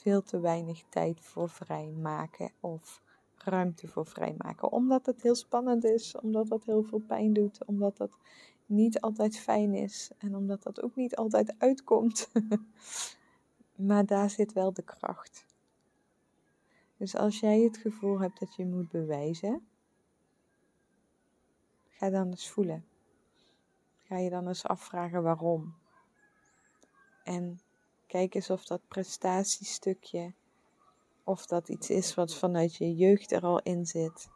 veel 0.00 0.22
te 0.22 0.40
weinig 0.40 0.82
tijd 0.88 1.20
voor 1.20 1.48
vrijmaken 1.48 2.50
of 2.60 3.02
ruimte 3.34 3.88
voor 3.88 4.06
vrijmaken. 4.06 4.72
Omdat 4.72 5.06
het 5.06 5.22
heel 5.22 5.34
spannend 5.34 5.84
is, 5.84 6.16
omdat 6.16 6.48
dat 6.48 6.64
heel 6.64 6.82
veel 6.82 6.98
pijn 6.98 7.32
doet, 7.32 7.64
omdat 7.64 7.96
dat 7.96 8.18
niet 8.66 9.00
altijd 9.00 9.38
fijn 9.38 9.74
is 9.74 10.10
en 10.18 10.36
omdat 10.36 10.62
dat 10.62 10.82
ook 10.82 10.96
niet 10.96 11.16
altijd 11.16 11.54
uitkomt. 11.58 12.30
maar 13.88 14.06
daar 14.06 14.30
zit 14.30 14.52
wel 14.52 14.72
de 14.72 14.82
kracht. 14.82 15.44
Dus 16.96 17.16
als 17.16 17.40
jij 17.40 17.60
het 17.60 17.76
gevoel 17.76 18.20
hebt 18.20 18.40
dat 18.40 18.54
je 18.54 18.66
moet 18.66 18.88
bewijzen, 18.88 19.66
ga 21.88 22.10
dan 22.10 22.26
eens 22.26 22.50
voelen. 22.50 22.84
Ga 23.96 24.18
je 24.18 24.30
dan 24.30 24.48
eens 24.48 24.64
afvragen 24.64 25.22
waarom. 25.22 25.74
En 27.24 27.60
kijk 28.10 28.34
eens 28.34 28.50
of 28.50 28.64
dat 28.64 28.80
prestatiestukje, 28.88 30.32
of 31.24 31.46
dat 31.46 31.68
iets 31.68 31.90
is 31.90 32.14
wat 32.14 32.34
vanuit 32.34 32.76
je 32.76 32.94
jeugd 32.94 33.32
er 33.32 33.42
al 33.42 33.60
in 33.60 33.86
zit. 33.86 34.28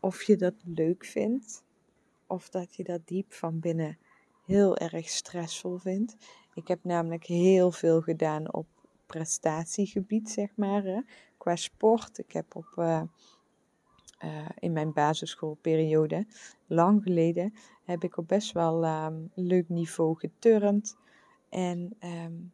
Of 0.00 0.22
je 0.22 0.36
dat 0.36 0.54
leuk 0.64 1.04
vindt 1.04 1.64
of 2.26 2.48
dat 2.48 2.74
je 2.74 2.84
dat 2.84 3.06
diep 3.06 3.32
van 3.32 3.60
binnen 3.60 3.98
heel 4.44 4.76
erg 4.76 5.08
stressvol 5.08 5.78
vindt. 5.78 6.16
Ik 6.54 6.68
heb 6.68 6.84
namelijk 6.84 7.24
heel 7.24 7.70
veel 7.70 8.00
gedaan 8.00 8.52
op 8.54 8.66
prestatiegebied, 9.06 10.30
zeg 10.30 10.56
maar, 10.56 10.82
hè, 10.82 11.00
qua 11.38 11.56
sport. 11.56 12.18
Ik 12.18 12.32
heb 12.32 12.56
op, 12.56 12.74
uh, 12.76 13.02
uh, 14.24 14.48
in 14.58 14.72
mijn 14.72 14.92
basisschoolperiode, 14.92 16.26
lang 16.66 17.02
geleden, 17.02 17.54
heb 17.84 18.04
ik 18.04 18.16
op 18.16 18.28
best 18.28 18.52
wel 18.52 18.84
um, 18.84 19.30
leuk 19.34 19.68
niveau 19.68 20.18
geturnd. 20.18 20.96
En 21.48 21.96
um, 22.00 22.52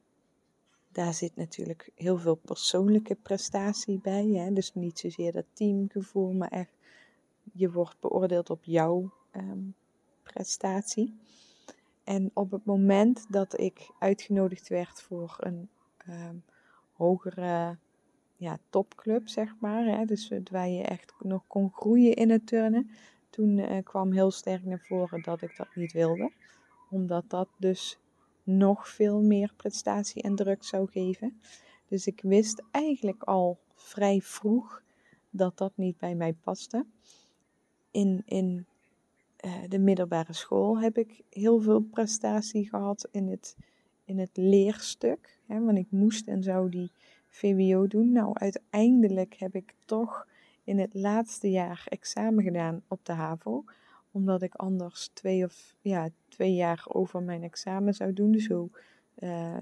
daar 0.94 1.14
zit 1.14 1.37
natuurlijk 1.37 1.90
heel 1.94 2.18
veel 2.18 2.35
persoonlijke 2.35 3.14
prestatie 3.14 4.00
bij. 4.02 4.26
Hè? 4.26 4.52
Dus 4.52 4.74
niet 4.74 4.98
zozeer 4.98 5.33
dat 5.33 5.44
teamgevoel, 5.52 6.33
maar 6.33 6.50
echt 6.50 6.72
je 7.52 7.70
wordt 7.70 8.00
beoordeeld 8.00 8.50
op 8.50 8.64
jouw 8.64 9.12
Ehm, 9.35 9.70
prestatie. 10.22 11.18
En 12.04 12.30
op 12.35 12.50
het 12.50 12.64
moment 12.64 13.26
dat 13.28 13.61
ik 13.61 13.90
uitgenodigd 13.98 14.68
werd 14.68 15.02
voor 15.02 15.37
een 15.38 15.68
um, 16.09 16.44
hogere 16.92 17.76
ja, 18.37 18.59
topclub, 18.70 19.28
zeg 19.28 19.54
maar, 19.61 19.85
hè, 19.85 20.04
dus 20.04 20.33
waar 20.50 20.68
je 20.68 20.83
echt 20.83 21.14
nog 21.18 21.46
kon 21.46 21.72
groeien 21.72 22.14
in 22.14 22.30
het 22.30 22.46
turnen, 22.46 22.90
toen 23.30 23.59
uh, 23.59 23.83
kwam 23.83 24.12
heel 24.12 24.30
sterk 24.30 24.64
naar 24.64 24.85
voren 24.88 25.22
dat 25.22 25.42
ik 25.42 25.57
dat 25.57 25.74
niet 25.74 25.92
wilde. 25.92 26.33
Omdat 26.90 27.30
dat 27.30 27.48
dus 27.57 27.98
nog 28.44 28.88
veel 28.88 29.22
meer 29.22 29.52
prestatie 29.57 30.22
en 30.22 30.35
druk 30.35 30.64
zou 30.64 30.90
geven. 30.90 31.40
Dus 31.88 32.07
ik 32.07 32.20
wist 32.22 32.62
eigenlijk 32.70 33.22
al 33.22 33.59
vrij 33.74 34.20
vroeg 34.20 34.83
dat 35.30 35.59
dat 35.59 35.72
niet 35.76 35.98
bij 35.98 36.14
mij 36.14 36.33
paste. 36.33 36.87
In, 37.90 38.22
in 38.24 38.66
eh, 39.37 39.52
de 39.68 39.78
middelbare 39.78 40.33
school 40.33 40.78
heb 40.78 40.98
ik 40.98 41.22
heel 41.30 41.61
veel 41.61 41.80
prestatie 41.80 42.68
gehad 42.68 43.09
in 43.11 43.28
het, 43.28 43.57
in 44.04 44.18
het 44.18 44.37
leerstuk. 44.37 45.38
Hè, 45.46 45.61
want 45.61 45.78
ik 45.78 45.90
moest 45.90 46.26
en 46.26 46.42
zou 46.42 46.70
die 46.70 46.90
VWO 47.28 47.87
doen. 47.87 48.12
Nou, 48.12 48.30
uiteindelijk 48.35 49.35
heb 49.38 49.54
ik 49.54 49.74
toch 49.85 50.26
in 50.64 50.78
het 50.78 50.94
laatste 50.94 51.50
jaar 51.50 51.87
examen 51.88 52.44
gedaan 52.44 52.83
op 52.88 53.04
de 53.04 53.12
HAVO. 53.12 53.64
Omdat 54.14 54.42
ik 54.42 54.55
anders 54.55 55.11
twee, 55.12 55.44
of, 55.44 55.74
ja, 55.81 56.09
twee 56.29 56.55
jaar 56.55 56.85
over 56.88 57.22
mijn 57.22 57.42
examen 57.42 57.94
zou 57.94 58.12
doen. 58.12 58.38
Zo 58.38 58.70
uh, 59.18 59.57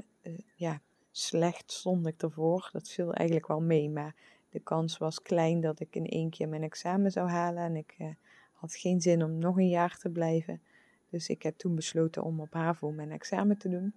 ja, 0.54 0.80
slecht 1.10 1.72
stond 1.72 2.06
ik 2.06 2.22
ervoor. 2.22 2.68
Dat 2.72 2.88
viel 2.88 3.12
eigenlijk 3.12 3.48
wel 3.48 3.60
mee. 3.60 3.90
Maar 3.90 4.14
de 4.50 4.60
kans 4.60 4.98
was 4.98 5.22
klein 5.22 5.60
dat 5.60 5.80
ik 5.80 5.96
in 5.96 6.06
één 6.06 6.30
keer 6.30 6.48
mijn 6.48 6.62
examen 6.62 7.10
zou 7.10 7.28
halen. 7.28 7.62
En 7.62 7.76
ik 7.76 7.94
uh, 7.98 8.08
had 8.52 8.74
geen 8.74 9.00
zin 9.00 9.24
om 9.24 9.38
nog 9.38 9.56
een 9.56 9.68
jaar 9.68 9.98
te 9.98 10.10
blijven. 10.10 10.62
Dus 11.08 11.28
ik 11.28 11.42
heb 11.42 11.56
toen 11.56 11.74
besloten 11.74 12.22
om 12.22 12.40
op 12.40 12.52
HAVO 12.52 12.90
mijn 12.90 13.10
examen 13.10 13.58
te 13.58 13.68
doen. 13.68 13.94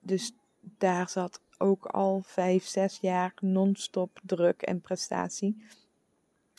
Dus 0.00 0.32
daar 0.60 1.08
zat 1.08 1.40
ook 1.58 1.86
al 1.86 2.20
vijf, 2.20 2.64
zes 2.64 2.98
jaar 3.00 3.34
non-stop 3.40 4.20
druk 4.22 4.62
en 4.62 4.80
prestatie. 4.80 5.64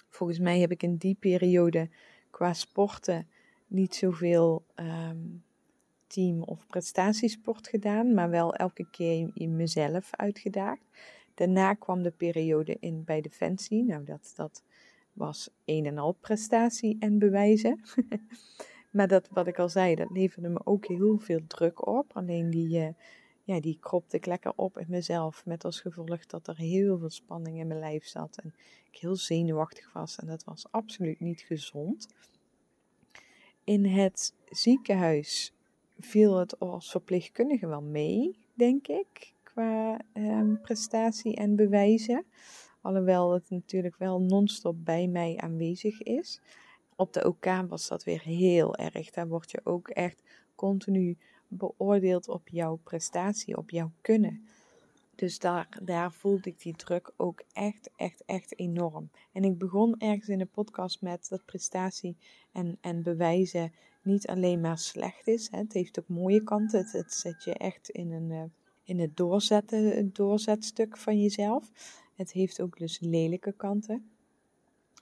Volgens 0.10 0.40
mij 0.40 0.60
heb 0.60 0.72
ik 0.72 0.84
in 0.84 0.96
die 0.96 1.16
periode 1.20 1.90
qua 2.30 2.54
sporten 2.54 3.28
niet 3.68 3.96
zoveel 3.96 4.66
um, 4.76 5.44
team- 6.08 6.44
of 6.44 6.68
prestatiesport 6.68 7.68
gedaan, 7.68 8.14
maar 8.14 8.30
wel 8.30 8.54
elke 8.54 8.90
keer 8.90 9.32
in 9.34 9.56
mezelf 9.56 10.10
uitgedaagd. 10.12 10.82
Daarna 11.34 11.74
kwam 11.74 12.04
de 12.04 12.12
periode 12.12 12.78
in 12.80 13.04
bij 13.04 13.22
Defensie. 13.22 13.84
Nou, 13.84 14.04
dat, 14.04 14.34
dat 14.36 14.64
was 15.14 15.50
een 15.66 15.86
en 15.86 15.98
al 15.98 16.12
prestatie 16.12 16.98
en 17.00 17.20
bewijzen. 17.20 17.82
maar 18.92 19.08
dat, 19.08 19.30
wat 19.32 19.48
ik 19.48 19.60
al 19.60 19.70
zei, 19.70 19.96
dat 19.96 20.10
leverde 20.12 20.50
me 20.50 20.62
ook 20.64 20.86
heel 20.86 21.18
veel 21.18 21.40
druk 21.48 21.88
op. 21.88 22.12
Alleen 22.14 22.50
die, 22.50 22.80
uh, 22.80 22.88
ja, 23.50 23.60
die 23.60 23.78
kropte 23.80 24.16
ik 24.18 24.26
lekker 24.26 24.54
op 24.56 24.78
in 24.78 24.86
mezelf. 24.90 25.46
Met 25.46 25.66
als 25.66 25.82
gevolg 25.82 26.26
dat 26.26 26.48
er 26.48 26.58
heel 26.58 26.98
veel 26.98 27.10
spanning 27.10 27.60
in 27.60 27.68
mijn 27.68 27.80
lijf 27.80 28.06
zat. 28.06 28.38
En 28.38 28.54
ik 28.92 28.98
heel 28.98 29.16
zenuwachtig 29.16 29.94
was. 29.94 30.16
En 30.16 30.28
dat 30.28 30.44
was 30.44 30.72
absoluut 30.72 31.20
niet 31.20 31.42
gezond. 31.42 32.08
In 33.64 33.86
het 33.86 34.34
ziekenhuis 34.50 35.54
viel 36.00 36.38
het 36.38 36.60
als 36.60 36.92
verpleegkundige 36.92 37.68
wel 37.68 37.82
mee, 37.82 38.40
denk 38.54 38.88
ik. 38.88 39.34
Qua 39.44 40.02
eh, 40.14 40.42
prestatie 40.62 41.36
en 41.36 41.56
bewijzen. 41.56 42.26
Alhoewel 42.82 43.34
het 43.34 43.50
natuurlijk 43.50 43.98
wel 43.98 44.22
non-stop 44.22 44.86
bij 44.86 45.08
mij 45.08 45.38
aanwezig 45.38 46.02
is. 46.02 46.42
Op 46.96 47.14
de 47.14 47.28
OK 47.28 47.46
was 47.68 47.88
dat 47.88 48.04
weer 48.04 48.22
heel 48.22 48.76
erg. 48.76 49.10
Daar 49.10 49.28
word 49.28 49.52
je 49.52 49.62
ook 49.64 49.88
echt 49.88 50.24
continu 50.56 51.18
beoordeeld 51.50 52.28
op 52.28 52.48
jouw 52.50 52.80
prestatie, 52.84 53.58
op 53.58 53.70
jouw 53.70 53.92
kunnen. 54.02 54.48
Dus 55.16 55.40
daar, 55.40 55.80
daar 55.84 56.14
voelde 56.14 56.50
ik 56.50 56.62
die 56.62 56.76
druk 56.76 57.12
ook 57.16 57.44
echt, 57.54 57.90
echt, 57.96 58.24
echt 58.26 58.60
enorm. 58.60 59.10
En 59.32 59.44
ik 59.44 59.58
begon 59.58 60.00
ergens 60.00 60.28
in 60.28 60.38
de 60.38 60.46
podcast 60.46 61.02
met 61.02 61.28
dat 61.30 61.46
prestatie 61.46 62.18
en, 62.52 62.78
en 62.82 63.04
bewijzen 63.04 63.74
niet 64.02 64.28
alleen 64.28 64.62
maar 64.62 64.78
slecht 64.78 65.28
is. 65.28 65.52
Hè. 65.52 65.58
Het 65.58 65.74
heeft 65.74 66.00
ook 66.00 66.08
mooie 66.08 66.44
kanten. 66.44 66.88
Het, 66.92 67.14
zet 67.14 67.44
je 67.44 67.54
echt 67.54 67.90
in, 67.90 68.12
een, 68.12 68.30
uh, 68.30 68.44
in 68.84 69.00
het 69.00 69.18
doorzetten, 69.18 70.14
doorzetstuk 70.14 70.98
van 70.98 71.22
jezelf. 71.22 71.72
Het 72.16 72.32
heeft 72.32 72.62
ook 72.62 72.78
dus 72.78 73.00
lelijke 73.00 73.52
kanten. 73.52 74.10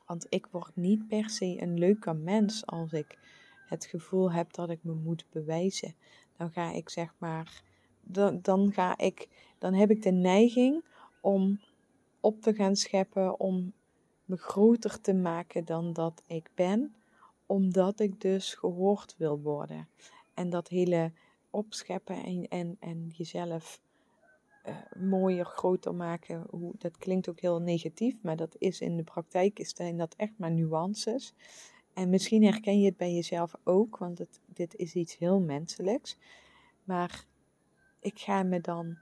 Want 0.06 0.26
ik 0.30 0.48
word 0.52 0.76
niet 0.76 1.08
per 1.08 1.30
se 1.30 1.62
een 1.62 1.78
leuke 1.78 2.14
mens 2.14 2.66
als 2.66 2.92
ik 2.92 3.18
het 3.68 3.86
gevoel 3.86 4.32
heb 4.32 4.54
dat 4.54 4.70
ik 4.70 4.84
me 4.84 4.94
moet 4.94 5.26
bewijzen. 5.32 5.96
Dan 6.38 6.52
ga 6.52 6.71
ik 6.71 6.89
zeg 6.89 7.13
maar, 7.17 7.63
dan, 8.02 8.39
dan 8.41 8.71
ga 8.71 8.97
ik, 8.97 9.28
dan 9.58 9.73
heb 9.73 9.91
ik 9.91 10.02
de 10.02 10.12
neiging 10.12 10.84
om 11.21 11.60
op 12.19 12.41
te 12.41 12.54
gaan 12.54 12.76
scheppen, 12.76 13.39
om 13.39 13.73
me 14.26 14.38
groter 14.38 15.02
te 15.02 15.13
maken 15.13 15.65
dan 15.65 15.93
dat 15.93 16.23
ik 16.28 16.50
ben, 16.56 16.95
omdat 17.45 18.00
ik 18.00 18.21
dus 18.21 18.54
gehoord 18.54 19.15
wil 19.17 19.39
worden. 19.39 19.88
En 20.34 20.50
dat 20.50 20.67
hele 20.67 21.12
opscheppen 21.50 22.23
en, 22.23 22.47
en, 22.47 22.78
en 22.80 23.08
jezelf 23.15 23.82
uh, 24.67 24.76
mooier, 25.10 25.45
groter 25.45 25.95
maken. 25.95 26.45
Hoe, 26.50 26.73
dat 26.78 26.97
klinkt 26.97 27.30
ook 27.30 27.39
heel 27.39 27.60
negatief, 27.60 28.15
maar 28.21 28.36
dat 28.36 28.56
is 28.58 28.82
in 28.82 28.97
de 28.97 29.04
praktijk 29.04 29.60
is 29.60 29.69
zijn 29.76 29.97
dat 29.97 30.15
echt 30.15 30.34
maar 30.38 30.52
nuances. 30.52 31.34
En 31.98 32.10
misschien 32.10 32.44
herken 32.44 32.80
je 32.80 32.86
het 32.86 32.98
bij 32.98 33.14
jezelf 33.14 33.54
ook, 33.64 33.98
want 33.98 34.18
het, 34.18 34.40
dit 34.46 34.76
is 34.76 34.94
iets 34.94 35.18
heel 35.18 35.40
menselijks. 35.40 36.18
Maar 36.84 37.26
ik 38.00 38.20
ga 38.20 38.44
me 38.44 38.62
dan 38.62 38.98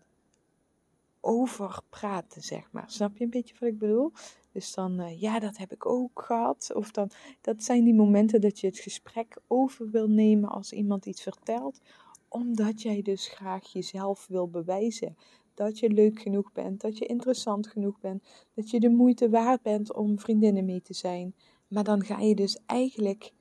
over 1.20 1.82
praten, 1.90 2.42
zeg 2.42 2.72
maar. 2.72 2.92
Snap 2.92 3.18
je 3.18 3.24
een 3.24 3.30
beetje 3.30 3.56
wat 3.60 3.70
ik 3.70 3.78
bedoel? 3.78 4.12
Dus 4.52 4.74
dan, 4.74 5.02
uh, 5.02 5.22
ja, 5.22 5.40
dat 5.40 5.58
heb 5.58 5.72
ik 5.72 5.86
ook 5.86 6.22
gehad. 6.26 6.72
Of 6.74 6.92
dan, 6.92 7.10
dat 7.42 7.64
zijn 7.64 7.84
die 7.84 7.94
momenten 7.94 8.42
dat 8.42 8.60
je 8.60 8.68
het 8.68 8.80
gesprek 8.80 9.38
over 9.48 9.90
wil 9.90 10.08
nemen 10.08 10.50
als 10.50 10.72
iemand 10.72 11.06
iets 11.06 11.22
vertelt. 11.22 11.82
Omdat 12.28 12.82
jij 12.82 13.02
dus 13.02 13.28
graag 13.28 13.68
jezelf 13.68 14.28
wil 14.28 14.50
bewijzen 14.50 15.18
dat 15.54 15.80
je 15.80 15.90
leuk 15.90 16.22
genoeg 16.22 16.52
bent, 16.52 16.82
dat 16.82 16.98
je 16.98 17.06
interessant 17.06 17.68
genoeg 17.68 18.00
bent, 18.00 18.24
dat 18.54 18.70
je 18.70 18.80
de 18.80 18.90
moeite 18.90 19.30
waard 19.30 19.62
bent 19.62 19.94
om 19.94 20.20
vriendinnen 20.20 20.66
mee 20.66 20.82
te 20.82 20.94
zijn. 20.94 21.34
Maar 21.68 21.84
dan 21.84 22.04
ga 22.04 22.20
je 22.20 22.36
dus 22.36 22.60
eigenlijk 22.66 23.34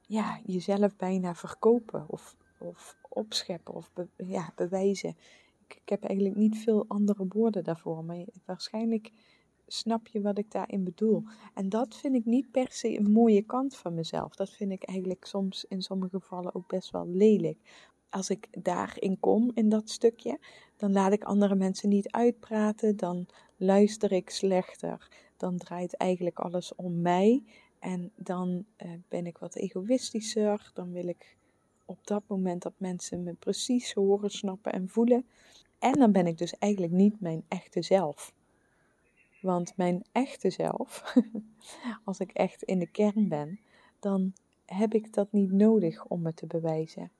ja, 0.00 0.40
jezelf 0.44 0.96
bijna 0.96 1.34
verkopen 1.34 2.04
of, 2.08 2.36
of 2.58 2.96
opscheppen 3.08 3.74
of 3.74 3.90
ja, 4.16 4.52
bewijzen. 4.56 5.16
Ik, 5.66 5.74
ik, 5.82 5.88
heb 5.88 6.04
eigenlijk 6.04 6.36
niet 6.38 6.58
veel 6.58 6.84
andere 6.88 7.26
woorden 7.28 7.64
daarvoor, 7.64 8.04
maar 8.04 8.24
waarschijnlijk 8.44 9.10
snap 9.66 10.08
je 10.08 10.20
wat 10.20 10.38
ik 10.38 10.50
daarin 10.50 10.84
bedoel. 10.84 11.22
En 11.54 11.68
dat 11.68 11.96
vind 11.96 12.14
ik 12.14 12.24
niet 12.24 12.50
per 12.50 12.72
se 12.72 12.98
een 12.98 13.10
mooie 13.10 13.42
kant 13.42 13.76
van 13.76 13.94
mezelf. 13.94 14.34
Dat 14.34 14.50
vind 14.50 14.72
ik 14.72 14.82
eigenlijk 14.82 15.24
soms 15.24 15.64
in 15.64 15.82
sommige 15.82 16.18
gevallen 16.18 16.54
ook 16.54 16.68
best 16.68 16.90
wel 16.90 17.06
lelijk 17.06 17.58
als 18.10 18.30
ik 18.30 18.48
daarin 18.62 19.20
kom, 19.20 19.50
in 19.54 19.68
dat 19.68 19.90
stukje, 19.90 20.38
dan 20.76 20.92
laat 20.92 21.12
ik 21.12 21.24
andere 21.24 21.54
mensen 21.54 21.88
niet 21.88 22.10
uitpraten, 22.10 22.96
dan 22.96 23.26
luister 23.56 24.12
ik 24.12 24.30
slechter, 24.30 25.08
dan 25.40 25.56
draait 25.56 25.96
eigenlijk 25.96 26.38
alles 26.38 26.74
om 26.74 27.00
mij 27.00 27.42
en 27.78 28.10
dan 28.16 28.64
uh, 28.82 28.90
ben 29.08 29.26
ik 29.26 29.38
wat 29.38 29.54
egoïstischer, 29.56 30.70
dan 30.74 30.92
wil 30.92 31.08
ik 31.08 31.36
op 31.84 32.06
dat 32.06 32.22
moment 32.26 32.62
dat 32.62 32.72
mensen 32.76 33.22
me 33.22 33.32
precies 33.32 33.92
horen, 33.92 34.30
snappen 34.30 34.72
en 34.72 34.88
voelen. 34.88 35.26
En 35.78 35.92
dan 35.92 36.12
ben 36.12 36.26
ik 36.26 36.38
dus 36.38 36.58
eigenlijk 36.58 36.92
niet 36.92 37.20
mijn 37.20 37.44
echte 37.48 37.82
zelf. 37.82 38.32
Want 39.40 39.76
mijn 39.76 40.04
echte 40.12 40.50
zelf, 40.50 41.14
als 42.04 42.18
ik 42.18 42.30
echt 42.32 42.62
in 42.62 42.78
de 42.78 42.90
kern 42.90 43.28
ben, 43.28 43.60
dan 43.98 44.32
heb 44.64 44.94
ik 44.94 45.14
dat 45.14 45.32
niet 45.32 45.52
nodig 45.52 46.04
om 46.04 46.22
me 46.22 46.34
te 46.34 46.46
bewijzen 46.46 47.10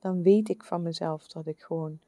dan 0.00 0.22
weet 0.22 0.48
ik 0.48 0.64
van 0.64 0.82
mezelf 0.82 1.26
dat 1.26 1.46
ik 1.46 1.60
gewoon 1.60 1.98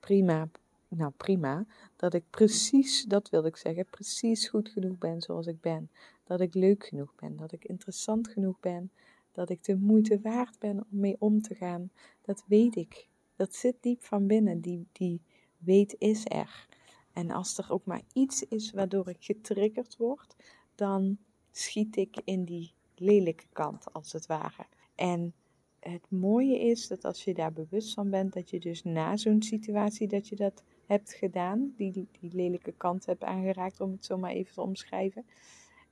prima, 0.00 0.48
nou 0.96 1.12
prima, 1.16 1.66
dat 1.96 2.14
ik 2.14 2.24
precies, 2.30 3.04
dat 3.04 3.30
wil 3.30 3.44
ik 3.44 3.56
zeggen, 3.56 3.86
precies 3.86 4.48
goed 4.48 4.68
genoeg 4.68 4.98
ben 4.98 5.20
zoals 5.20 5.46
ik 5.46 5.60
ben. 5.60 5.90
Dat 6.24 6.40
ik 6.40 6.54
leuk 6.54 6.86
genoeg 6.86 7.14
ben, 7.14 7.36
dat 7.36 7.52
ik 7.52 7.64
interessant 7.64 8.28
genoeg 8.28 8.60
ben, 8.60 8.90
dat 9.32 9.50
ik 9.50 9.64
de 9.64 9.76
moeite 9.76 10.20
waard 10.20 10.58
ben 10.58 10.76
om 10.78 10.98
mee 11.00 11.16
om 11.18 11.42
te 11.42 11.54
gaan. 11.54 11.90
Dat 12.22 12.44
weet 12.46 12.76
ik. 12.76 13.08
Dat 13.36 13.54
zit 13.54 13.76
diep 13.80 14.02
van 14.02 14.26
binnen. 14.26 14.60
Die, 14.60 14.86
die 14.92 15.20
weet 15.58 15.96
is 15.98 16.24
er. 16.24 16.68
En 17.12 17.30
als 17.30 17.58
er 17.58 17.72
ook 17.72 17.84
maar 17.84 18.02
iets 18.12 18.42
is 18.42 18.72
waardoor 18.72 19.08
ik 19.08 19.16
getriggerd 19.20 19.96
word, 19.96 20.36
dan 20.74 21.18
schiet 21.50 21.96
ik 21.96 22.16
in 22.24 22.44
die 22.44 22.72
lelijke 22.94 23.46
kant, 23.52 23.92
als 23.92 24.12
het 24.12 24.26
ware. 24.26 24.66
En 24.94 25.34
het 25.80 26.10
mooie 26.10 26.58
is 26.58 26.88
dat 26.88 27.04
als 27.04 27.24
je 27.24 27.34
daar 27.34 27.52
bewust 27.52 27.94
van 27.94 28.10
bent, 28.10 28.32
dat 28.32 28.50
je 28.50 28.60
dus 28.60 28.82
na 28.82 29.16
zo'n 29.16 29.42
situatie 29.42 30.08
dat 30.08 30.28
je 30.28 30.36
dat 30.36 30.62
hebt 30.86 31.12
gedaan, 31.12 31.72
die, 31.76 31.92
die 31.92 32.30
lelijke 32.32 32.72
kant 32.72 33.06
hebt 33.06 33.24
aangeraakt, 33.24 33.80
om 33.80 33.90
het 33.90 34.04
zo 34.04 34.18
maar 34.18 34.30
even 34.30 34.54
te 34.54 34.60
omschrijven. 34.60 35.24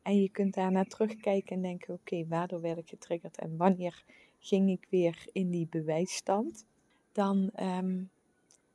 En 0.03 0.21
je 0.21 0.29
kunt 0.29 0.55
daarna 0.55 0.85
terugkijken 0.85 1.57
en 1.57 1.63
denken, 1.63 1.95
oké, 1.95 2.27
waardoor 2.27 2.61
werd 2.61 2.79
ik 2.79 2.89
getriggerd 2.89 3.39
en 3.39 3.57
wanneer 3.57 4.05
ging 4.39 4.71
ik 4.71 4.87
weer 4.91 5.27
in 5.33 5.51
die 5.51 5.67
bewijsstand? 5.71 6.67
Dan 7.13 7.51
um, 7.61 8.11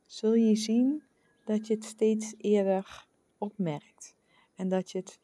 zul 0.04 0.34
je 0.34 0.56
zien 0.56 1.02
dat 1.44 1.66
je 1.66 1.74
het 1.74 1.84
steeds 1.84 2.34
eerder 2.38 3.06
opmerkt. 3.38 4.14
En 4.54 4.68
dat 4.68 4.90
je 4.90 4.98
het 4.98 5.20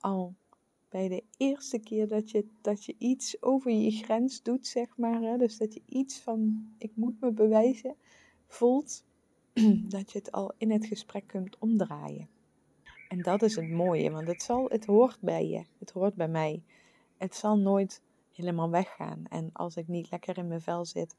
al 0.00 0.34
bij 0.88 1.08
de 1.08 1.22
eerste 1.36 1.78
keer 1.78 2.08
dat 2.08 2.30
je, 2.30 2.46
dat 2.60 2.84
je 2.84 2.94
iets 2.98 3.42
over 3.42 3.70
je 3.70 3.90
grens 3.90 4.42
doet, 4.42 4.66
zeg 4.66 4.96
maar, 4.96 5.20
hè, 5.20 5.36
dus 5.36 5.58
dat 5.58 5.74
je 5.74 5.82
iets 5.86 6.18
van 6.18 6.68
ik 6.78 6.90
moet 6.94 7.20
me 7.20 7.30
bewijzen, 7.30 7.96
voelt, 8.46 9.04
dat 9.94 10.12
je 10.12 10.18
het 10.18 10.32
al 10.32 10.52
in 10.56 10.70
het 10.70 10.86
gesprek 10.86 11.26
kunt 11.26 11.58
omdraaien. 11.58 12.28
En 13.08 13.22
dat 13.22 13.42
is 13.42 13.56
het 13.56 13.70
mooie, 13.70 14.10
want 14.10 14.26
het, 14.26 14.42
zal, 14.42 14.68
het 14.68 14.86
hoort 14.86 15.20
bij 15.20 15.48
je, 15.48 15.64
het 15.78 15.90
hoort 15.90 16.14
bij 16.14 16.28
mij. 16.28 16.62
Het 17.16 17.34
zal 17.34 17.58
nooit 17.58 18.02
helemaal 18.32 18.70
weggaan. 18.70 19.24
En 19.28 19.50
als 19.52 19.76
ik 19.76 19.88
niet 19.88 20.10
lekker 20.10 20.38
in 20.38 20.48
mijn 20.48 20.60
vel 20.60 20.84
zit 20.84 21.16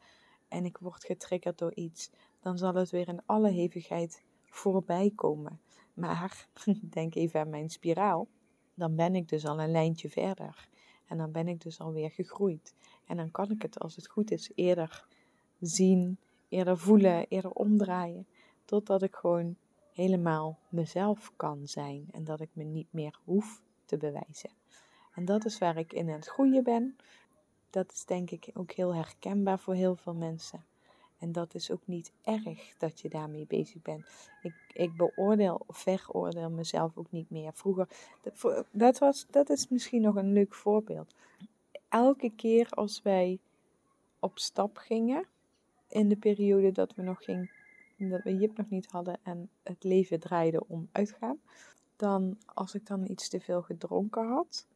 en 0.47 0.65
ik 0.65 0.77
word 0.77 1.03
getriggerd 1.03 1.57
door 1.57 1.73
iets, 1.73 2.11
dan 2.39 2.57
zal 2.57 2.73
het 2.73 2.89
weer 2.89 3.07
in 3.07 3.21
alle 3.25 3.49
hevigheid 3.49 4.23
voorbij 4.43 5.11
komen. 5.15 5.59
Maar 5.93 6.47
denk 6.81 7.15
even 7.15 7.39
aan 7.39 7.49
mijn 7.49 7.69
spiraal. 7.69 8.27
Dan 8.73 8.95
ben 8.95 9.15
ik 9.15 9.29
dus 9.29 9.45
al 9.45 9.61
een 9.61 9.71
lijntje 9.71 10.09
verder. 10.09 10.67
En 11.05 11.17
dan 11.17 11.31
ben 11.31 11.47
ik 11.47 11.61
dus 11.61 11.79
alweer 11.79 12.11
gegroeid. 12.11 12.73
En 13.05 13.17
dan 13.17 13.31
kan 13.31 13.51
ik 13.51 13.61
het, 13.61 13.79
als 13.79 13.95
het 13.95 14.07
goed 14.07 14.31
is, 14.31 14.51
eerder 14.55 15.07
zien, 15.59 16.17
eerder 16.53 16.77
voelen, 16.77 17.25
eerder 17.29 17.51
omdraaien. 17.51 18.27
Totdat 18.65 19.01
ik 19.01 19.15
gewoon 19.15 19.55
helemaal 19.93 20.59
mezelf 20.69 21.31
kan 21.35 21.67
zijn. 21.67 22.07
En 22.11 22.23
dat 22.23 22.39
ik 22.39 22.49
me 22.53 22.63
niet 22.63 22.87
meer 22.89 23.19
hoef 23.23 23.61
te 23.85 23.97
bewijzen. 23.97 24.49
En 25.13 25.25
dat 25.25 25.45
is 25.45 25.57
waar 25.57 25.77
ik 25.77 25.93
in 25.93 26.09
het 26.09 26.25
groeien 26.25 26.63
ben. 26.63 26.97
Dat 27.69 27.91
is 27.91 28.05
denk 28.05 28.31
ik 28.31 28.49
ook 28.53 28.71
heel 28.71 28.95
herkenbaar 28.95 29.59
voor 29.59 29.73
heel 29.73 29.95
veel 29.95 30.13
mensen. 30.13 30.65
En 31.17 31.31
dat 31.31 31.53
is 31.53 31.71
ook 31.71 31.81
niet 31.85 32.11
erg 32.23 32.77
dat 32.77 33.01
je 33.01 33.09
daarmee 33.09 33.45
bezig 33.47 33.81
bent. 33.81 34.05
Ik, 34.41 34.55
ik 34.73 34.95
beoordeel 34.95 35.61
of 35.67 35.77
veroordeel 35.77 36.49
mezelf 36.49 36.97
ook 36.97 37.11
niet 37.11 37.29
meer. 37.29 37.53
Vroeger, 37.53 37.87
dat, 38.71 38.97
was, 38.97 39.25
dat 39.29 39.49
is 39.49 39.67
misschien 39.67 40.01
nog 40.01 40.15
een 40.15 40.33
leuk 40.33 40.53
voorbeeld. 40.53 41.15
Elke 41.89 42.31
keer 42.35 42.69
als 42.69 43.01
wij 43.01 43.39
op 44.19 44.39
stap 44.39 44.77
gingen, 44.77 45.27
in 45.93 46.09
de 46.09 46.15
periode 46.15 46.71
dat 46.71 46.95
we 46.95 47.01
nog 47.01 47.23
ging, 47.23 47.51
dat 47.97 48.23
we 48.23 48.35
Jip 48.35 48.57
nog 48.57 48.69
niet 48.69 48.85
hadden 48.85 49.19
en 49.23 49.49
het 49.63 49.83
leven 49.83 50.19
draaide 50.19 50.67
om 50.67 50.89
uitgaan, 50.91 51.39
dan 51.95 52.37
als 52.45 52.75
ik 52.75 52.85
dan 52.87 53.09
iets 53.11 53.29
te 53.29 53.39
veel 53.39 53.61
gedronken 53.61 54.27
had, 54.27 54.67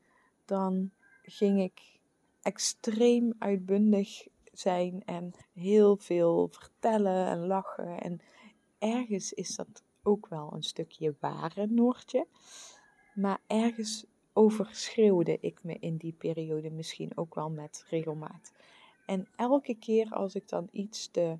dan 0.46 0.92
ging 1.22 1.62
ik 1.62 2.00
extreem 2.42 3.34
uitbundig 3.40 4.28
zijn 4.52 5.04
en 5.06 5.34
heel 5.54 5.98
veel 5.98 6.48
vertellen 6.52 7.28
en 7.28 7.48
lachen. 7.48 8.02
En 8.02 8.20
ergens 8.80 9.34
is 9.34 9.56
dat 9.56 9.84
ook 10.04 10.28
wel 10.28 10.54
een 10.54 10.64
stukje 10.64 11.16
ware 11.20 11.68
Noortje. 11.68 12.28
Maar 13.14 13.40
ergens 13.48 14.06
overschreeuwde 14.34 15.38
ik 15.42 15.64
me 15.64 15.78
in 15.80 15.98
die 15.98 16.14
periode 16.14 16.70
misschien 16.70 17.18
ook 17.18 17.36
wel 17.36 17.50
met 17.50 17.86
regelmaat. 17.90 18.54
En 19.08 19.28
elke 19.36 19.76
keer 19.76 20.10
als 20.10 20.36
ik 20.36 20.50
dan 20.50 20.68
iets 20.72 21.08
te 21.12 21.38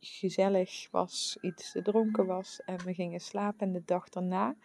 gezellig 0.00 0.88
was, 0.90 1.38
iets 1.40 1.72
te 1.72 1.82
dronken 1.82 2.26
was 2.26 2.60
en 2.64 2.84
we 2.84 2.94
gingen 2.94 3.20
slapen 3.20 3.66
en 3.66 3.72
de 3.72 3.82
dag 3.84 4.08
daarna, 4.08 4.56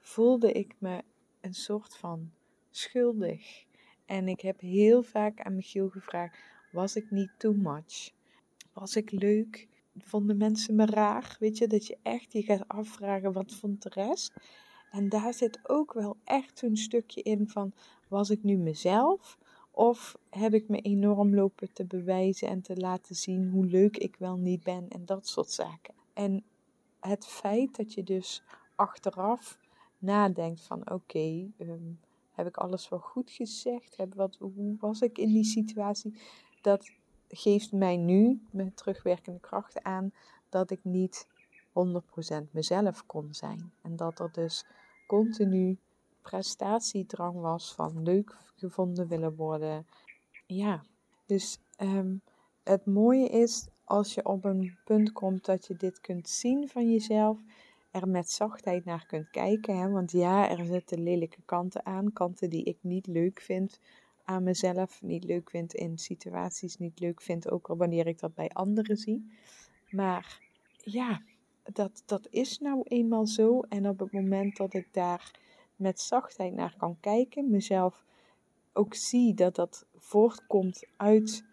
voelde 0.00 0.52
ik 0.52 0.74
me 0.78 1.02
een 1.40 1.54
soort 1.54 1.96
van 1.96 2.30
schuldig. 2.70 3.64
En 4.06 4.28
ik 4.28 4.40
heb 4.40 4.60
heel 4.60 5.02
vaak 5.02 5.40
aan 5.40 5.54
Michiel 5.54 5.88
gevraagd: 5.88 6.38
was 6.72 6.96
ik 6.96 7.10
niet 7.10 7.30
too 7.38 7.52
much? 7.52 8.10
Was 8.72 8.96
ik 8.96 9.10
leuk? 9.10 9.68
Vonden 9.98 10.36
mensen 10.36 10.74
me 10.74 10.86
raar? 10.86 11.36
Weet 11.38 11.58
je, 11.58 11.66
dat 11.66 11.86
je 11.86 11.98
echt 12.02 12.32
je 12.32 12.42
gaat 12.42 12.68
afvragen: 12.68 13.32
wat 13.32 13.54
vond 13.54 13.82
de 13.82 13.90
rest? 13.92 14.32
En 14.90 15.08
daar 15.08 15.34
zit 15.34 15.68
ook 15.68 15.92
wel 15.92 16.16
echt 16.24 16.58
zo'n 16.58 16.76
stukje 16.76 17.22
in 17.22 17.48
van: 17.48 17.72
was 18.08 18.30
ik 18.30 18.42
nu 18.42 18.56
mezelf? 18.56 19.38
Of 19.78 20.16
heb 20.30 20.54
ik 20.54 20.68
me 20.68 20.80
enorm 20.80 21.34
lopen 21.34 21.72
te 21.72 21.84
bewijzen 21.84 22.48
en 22.48 22.62
te 22.62 22.76
laten 22.76 23.14
zien 23.14 23.50
hoe 23.50 23.66
leuk 23.66 23.96
ik 23.96 24.16
wel 24.16 24.36
niet 24.36 24.62
ben 24.62 24.88
en 24.88 25.04
dat 25.04 25.28
soort 25.28 25.50
zaken. 25.50 25.94
En 26.12 26.44
het 27.00 27.26
feit 27.26 27.76
dat 27.76 27.94
je 27.94 28.02
dus 28.02 28.42
achteraf 28.74 29.58
nadenkt 29.98 30.60
van 30.60 30.90
oké, 30.90 31.50
ehm, 31.56 31.92
heb 32.30 32.46
ik 32.46 32.56
alles 32.56 32.88
wel 32.88 32.98
goed 32.98 33.30
gezegd? 33.30 33.96
Heb, 33.96 34.14
wat, 34.14 34.36
hoe 34.36 34.76
was 34.78 35.00
ik 35.00 35.18
in 35.18 35.32
die 35.32 35.44
situatie? 35.44 36.20
Dat 36.60 36.90
geeft 37.28 37.72
mij 37.72 37.96
nu 37.96 38.40
met 38.50 38.76
terugwerkende 38.76 39.40
kracht 39.40 39.82
aan 39.82 40.12
dat 40.48 40.70
ik 40.70 40.80
niet 40.82 41.26
100% 41.72 42.50
mezelf 42.50 43.06
kon 43.06 43.34
zijn. 43.34 43.72
En 43.82 43.96
dat 43.96 44.18
er 44.18 44.32
dus 44.32 44.64
continu 45.06 45.78
prestatiedrang 46.30 47.40
was 47.40 47.74
van 47.74 48.02
leuk 48.02 48.36
gevonden 48.56 49.08
willen 49.08 49.36
worden. 49.36 49.86
Ja, 50.46 50.84
dus 51.26 51.58
ehm, 51.76 52.14
het 52.62 52.86
mooie 52.86 53.28
is 53.28 53.66
als 53.84 54.14
je 54.14 54.24
op 54.24 54.44
een 54.44 54.76
punt 54.84 55.12
komt 55.12 55.44
dat 55.44 55.66
je 55.66 55.76
dit 55.76 56.00
kunt 56.00 56.28
zien 56.28 56.68
van 56.68 56.90
jezelf, 56.90 57.38
er 57.90 58.08
met 58.08 58.30
zachtheid 58.30 58.84
naar 58.84 59.06
kunt 59.06 59.30
kijken. 59.30 59.78
Hè? 59.78 59.88
Want 59.90 60.12
ja, 60.12 60.50
er 60.50 60.64
zitten 60.64 61.02
lelijke 61.02 61.42
kanten 61.44 61.86
aan, 61.86 62.12
kanten 62.12 62.50
die 62.50 62.64
ik 62.64 62.78
niet 62.80 63.06
leuk 63.06 63.40
vind 63.40 63.80
aan 64.24 64.42
mezelf, 64.42 65.02
niet 65.02 65.24
leuk 65.24 65.50
vind 65.50 65.74
in 65.74 65.98
situaties, 65.98 66.76
niet 66.76 67.00
leuk 67.00 67.22
vind 67.22 67.50
ook 67.50 67.68
al 67.68 67.76
wanneer 67.76 68.06
ik 68.06 68.20
dat 68.20 68.34
bij 68.34 68.48
anderen 68.48 68.96
zie. 68.96 69.30
Maar 69.90 70.40
ja, 70.76 71.22
dat, 71.72 72.02
dat 72.06 72.26
is 72.30 72.58
nou 72.58 72.80
eenmaal 72.82 73.26
zo. 73.26 73.60
En 73.60 73.88
op 73.88 73.98
het 73.98 74.12
moment 74.12 74.56
dat 74.56 74.74
ik 74.74 74.88
daar 74.92 75.44
met 75.76 76.00
zachtheid 76.00 76.54
naar 76.54 76.74
kan 76.76 76.96
kijken, 77.00 77.50
mezelf 77.50 78.04
ook 78.72 78.94
zie 78.94 79.34
dat 79.34 79.54
dat 79.54 79.86
voortkomt 79.94 80.86
uit 80.96 81.44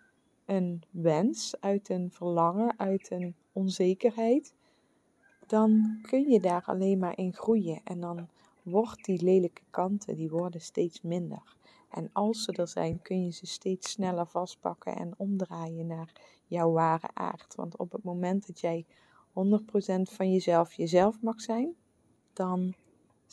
een 0.45 0.83
wens, 0.89 1.55
uit 1.59 1.89
een 1.89 2.11
verlangen, 2.11 2.79
uit 2.79 3.11
een 3.11 3.35
onzekerheid, 3.51 4.53
dan 5.47 5.99
kun 6.01 6.29
je 6.29 6.39
daar 6.39 6.63
alleen 6.65 6.99
maar 6.99 7.17
in 7.17 7.33
groeien. 7.33 7.81
En 7.83 7.99
dan 7.99 8.27
wordt 8.61 9.05
die 9.05 9.23
lelijke 9.23 9.61
kanten, 9.69 10.15
die 10.15 10.29
worden 10.29 10.61
steeds 10.61 11.01
minder. 11.01 11.55
En 11.89 12.09
als 12.13 12.43
ze 12.43 12.51
er 12.51 12.67
zijn, 12.67 13.01
kun 13.01 13.23
je 13.23 13.31
ze 13.31 13.45
steeds 13.45 13.91
sneller 13.91 14.27
vastpakken 14.27 14.95
en 14.95 15.13
omdraaien 15.17 15.87
naar 15.87 16.11
jouw 16.47 16.71
ware 16.71 17.09
aard. 17.13 17.55
Want 17.55 17.77
op 17.77 17.91
het 17.91 18.03
moment 18.03 18.47
dat 18.47 18.59
jij 18.59 18.85
100% 19.29 19.33
van 20.01 20.31
jezelf 20.31 20.73
jezelf 20.73 21.21
mag 21.21 21.41
zijn, 21.41 21.75
dan 22.33 22.73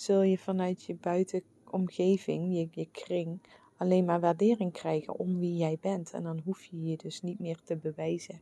zul 0.00 0.22
je 0.22 0.38
vanuit 0.38 0.84
je 0.84 0.94
buitenomgeving, 0.94 2.54
je, 2.54 2.68
je 2.70 2.88
kring, 2.92 3.40
alleen 3.76 4.04
maar 4.04 4.20
waardering 4.20 4.72
krijgen 4.72 5.18
om 5.18 5.38
wie 5.38 5.56
jij 5.56 5.78
bent. 5.80 6.12
En 6.12 6.22
dan 6.22 6.40
hoef 6.44 6.64
je 6.64 6.82
je 6.82 6.96
dus 6.96 7.22
niet 7.22 7.38
meer 7.38 7.58
te 7.64 7.76
bewijzen. 7.76 8.40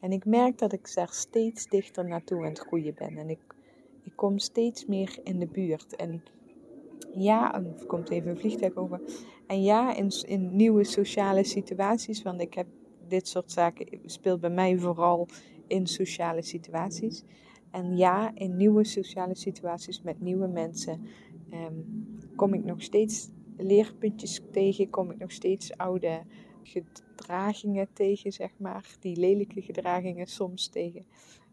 En 0.00 0.12
ik 0.12 0.24
merk 0.24 0.58
dat 0.58 0.72
ik 0.72 0.94
daar 0.94 1.12
steeds 1.12 1.66
dichter 1.66 2.04
naartoe 2.04 2.38
aan 2.38 2.48
het 2.48 2.58
groeien 2.58 2.94
ben. 2.94 3.16
En 3.16 3.30
ik, 3.30 3.38
ik 4.02 4.12
kom 4.14 4.38
steeds 4.38 4.86
meer 4.86 5.18
in 5.24 5.38
de 5.38 5.46
buurt. 5.46 5.96
En 5.96 6.22
ja, 7.14 7.54
er 7.54 7.86
komt 7.86 8.10
even 8.10 8.30
een 8.30 8.38
vliegtuig 8.38 8.74
over. 8.74 9.00
En 9.46 9.62
ja, 9.62 9.94
in, 9.96 10.10
in 10.26 10.56
nieuwe 10.56 10.84
sociale 10.84 11.44
situaties, 11.44 12.22
want 12.22 12.40
ik 12.40 12.54
heb 12.54 12.66
dit 13.08 13.28
soort 13.28 13.52
zaken 13.52 14.00
speelt 14.04 14.40
bij 14.40 14.50
mij 14.50 14.78
vooral 14.78 15.28
in 15.66 15.86
sociale 15.86 16.42
situaties. 16.42 17.24
En 17.70 17.96
ja, 17.96 18.34
in 18.34 18.56
nieuwe 18.56 18.84
sociale 18.84 19.34
situaties 19.34 20.02
met 20.02 20.20
nieuwe 20.20 20.46
mensen 20.46 21.00
ehm, 21.50 21.74
kom 22.36 22.54
ik 22.54 22.64
nog 22.64 22.82
steeds 22.82 23.28
leerpuntjes 23.56 24.40
tegen, 24.52 24.90
kom 24.90 25.10
ik 25.10 25.18
nog 25.18 25.32
steeds 25.32 25.76
oude 25.76 26.22
gedragingen 26.62 27.88
tegen, 27.92 28.32
zeg 28.32 28.50
maar. 28.56 28.96
Die 29.00 29.16
lelijke 29.16 29.62
gedragingen 29.62 30.26
soms 30.26 30.68
tegen. 30.68 31.04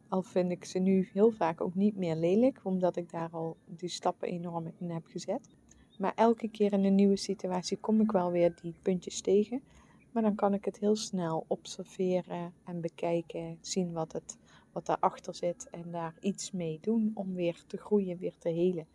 Al 0.08 0.22
vind 0.22 0.52
ik 0.52 0.66
ze 0.66 0.80
nu 0.80 1.10
heel 1.14 1.32
vaak 1.32 1.62
ook 1.62 1.76
niet 1.76 1.98
meer 1.98 2.16
lelijk, 2.16 2.60
omdat 2.64 2.96
ik 2.96 3.12
daar 3.12 3.30
al 3.32 3.58
die 3.66 3.90
stappen 3.90 4.28
enorm 4.28 4.72
in 4.80 4.90
heb 4.90 5.06
gezet. 5.06 5.50
Maar 5.98 6.14
elke 6.16 6.48
keer 6.48 6.74
in 6.74 6.84
een 6.84 6.96
nieuwe 6.96 7.16
situatie 7.16 7.78
kom 7.78 8.02
ik 8.02 8.12
wel 8.12 8.32
weer 8.32 8.54
die 8.62 8.74
puntjes 8.82 9.22
tegen. 9.22 9.62
Maar 10.12 10.24
dan 10.24 10.36
kan 10.36 10.54
ik 10.54 10.66
het 10.66 10.80
heel 10.80 10.96
snel 10.96 11.46
observeren 11.48 12.54
en 12.64 12.82
bekijken, 12.82 13.58
zien 13.62 13.94
wat, 13.94 14.12
het, 14.14 14.38
wat 14.72 14.86
daarachter 14.86 15.36
zit 15.36 15.70
en 15.70 15.92
daar 15.92 16.16
iets 16.20 16.52
mee 16.52 16.80
doen 16.82 17.12
om 17.14 17.34
weer 17.34 17.64
te 17.68 17.78
groeien, 17.78 18.18
weer 18.18 18.38
te 18.38 18.50
helen. 18.50 18.88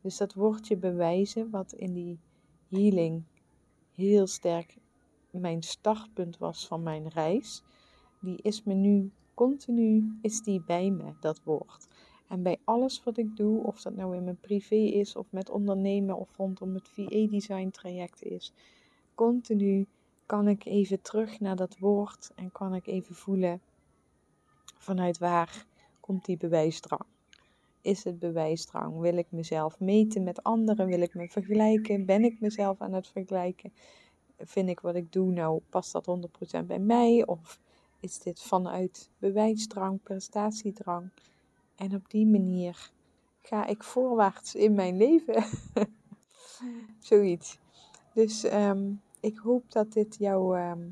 Dus 0.00 0.16
dat 0.16 0.34
woordje 0.34 0.76
bewijzen, 0.76 1.50
wat 1.50 1.72
in 1.72 1.92
die 1.92 2.18
healing 2.68 3.22
heel 3.94 4.26
sterk 4.26 4.76
mijn 5.30 5.62
startpunt 5.62 6.38
was 6.38 6.66
van 6.66 6.82
mijn 6.82 7.08
reis, 7.08 7.62
die 8.20 8.38
is 8.42 8.62
me 8.62 8.74
nu 8.74 9.10
continu, 9.34 10.18
is 10.22 10.42
die 10.42 10.62
bij 10.66 10.90
me, 10.90 11.12
dat 11.20 11.40
woord. 11.44 11.88
En 12.28 12.42
bij 12.42 12.56
alles 12.64 13.04
wat 13.04 13.16
ik 13.16 13.36
doe, 13.36 13.62
of 13.62 13.82
dat 13.82 13.96
nou 13.96 14.16
in 14.16 14.24
mijn 14.24 14.40
privé 14.40 14.74
is, 14.74 15.16
of 15.16 15.26
met 15.30 15.50
ondernemen, 15.50 16.16
of 16.16 16.36
rondom 16.36 16.74
het 16.74 16.88
VA-design 16.88 17.68
traject 17.68 18.22
is, 18.22 18.52
continu 19.14 19.86
kan 20.26 20.48
ik 20.48 20.64
even 20.64 21.02
terug 21.02 21.40
naar 21.40 21.56
dat 21.56 21.78
woord 21.78 22.30
en 22.34 22.52
kan 22.52 22.74
ik 22.74 22.86
even 22.86 23.14
voelen 23.14 23.60
vanuit 24.78 25.18
waar 25.18 25.66
komt 26.00 26.24
die 26.24 26.36
bewijsdrang. 26.36 27.04
Is 27.80 28.04
het 28.04 28.18
bewijsdrang? 28.18 28.98
Wil 29.00 29.16
ik 29.16 29.26
mezelf 29.30 29.80
meten 29.80 30.22
met 30.22 30.42
anderen? 30.42 30.86
Wil 30.86 31.00
ik 31.00 31.14
me 31.14 31.28
vergelijken? 31.28 32.04
Ben 32.04 32.24
ik 32.24 32.40
mezelf 32.40 32.80
aan 32.80 32.92
het 32.92 33.08
vergelijken? 33.08 33.72
vind 34.38 34.68
ik 34.68 34.80
wat 34.80 34.94
ik 34.94 35.12
doe 35.12 35.30
nou, 35.30 35.60
past 35.68 35.92
dat 35.92 36.30
100% 36.62 36.66
bij 36.66 36.78
mij? 36.78 37.26
Of 37.26 37.60
is 38.00 38.18
dit 38.18 38.42
vanuit 38.42 39.10
bewijsdrang, 39.18 40.02
prestatiedrang? 40.02 41.10
En 41.76 41.94
op 41.94 42.10
die 42.10 42.26
manier 42.26 42.90
ga 43.42 43.66
ik 43.66 43.82
voorwaarts 43.82 44.54
in 44.54 44.74
mijn 44.74 44.96
leven. 44.96 45.44
Zoiets. 46.98 47.58
Dus 48.14 48.44
um, 48.44 49.02
ik 49.20 49.38
hoop 49.38 49.72
dat 49.72 49.92
dit 49.92 50.16
jou 50.18 50.58
ehm, 50.58 50.88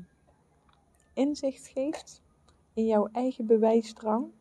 inzicht 1.13 1.67
geeft 1.67 2.21
in 2.77 2.85
jouw 2.85 3.07
eigen 3.11 3.45
bewijsdrang. 3.45 4.31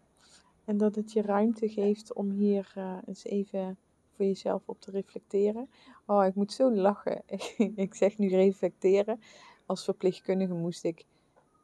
En 0.64 0.76
dat 0.76 0.94
het 0.94 1.12
je 1.12 1.22
ruimte 1.22 1.68
geeft 1.68 2.12
om 2.12 2.30
hier 2.30 2.72
uh, 2.78 2.96
eens 3.06 3.24
even 3.24 3.78
voor 4.12 4.24
jezelf 4.24 4.62
op 4.66 4.80
te 4.80 4.90
reflecteren. 4.90 5.68
Oh, 6.06 6.24
ik 6.24 6.34
moet 6.34 6.52
zo 6.52 6.74
lachen. 6.74 7.22
ik 7.86 7.94
zeg 7.94 8.18
nu 8.18 8.28
reflecteren. 8.28 9.20
Als 9.66 9.84
verpleegkundige 9.84 10.54
moest 10.54 10.84
ik 10.84 11.04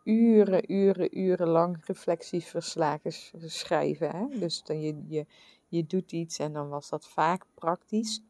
uren, 0.04 0.72
uren, 0.72 1.18
uren 1.18 1.48
lang 1.48 1.84
reflectieverslagen 1.84 3.12
schrijven. 3.50 4.10
Hè? 4.16 4.38
Dus 4.38 4.62
dan 4.62 4.80
je, 4.80 5.04
je, 5.08 5.26
je 5.68 5.86
doet 5.86 6.12
iets 6.12 6.38
en 6.38 6.52
dan 6.52 6.68
was 6.68 6.88
dat 6.88 7.08
vaak 7.08 7.44
praktisch. 7.54 8.22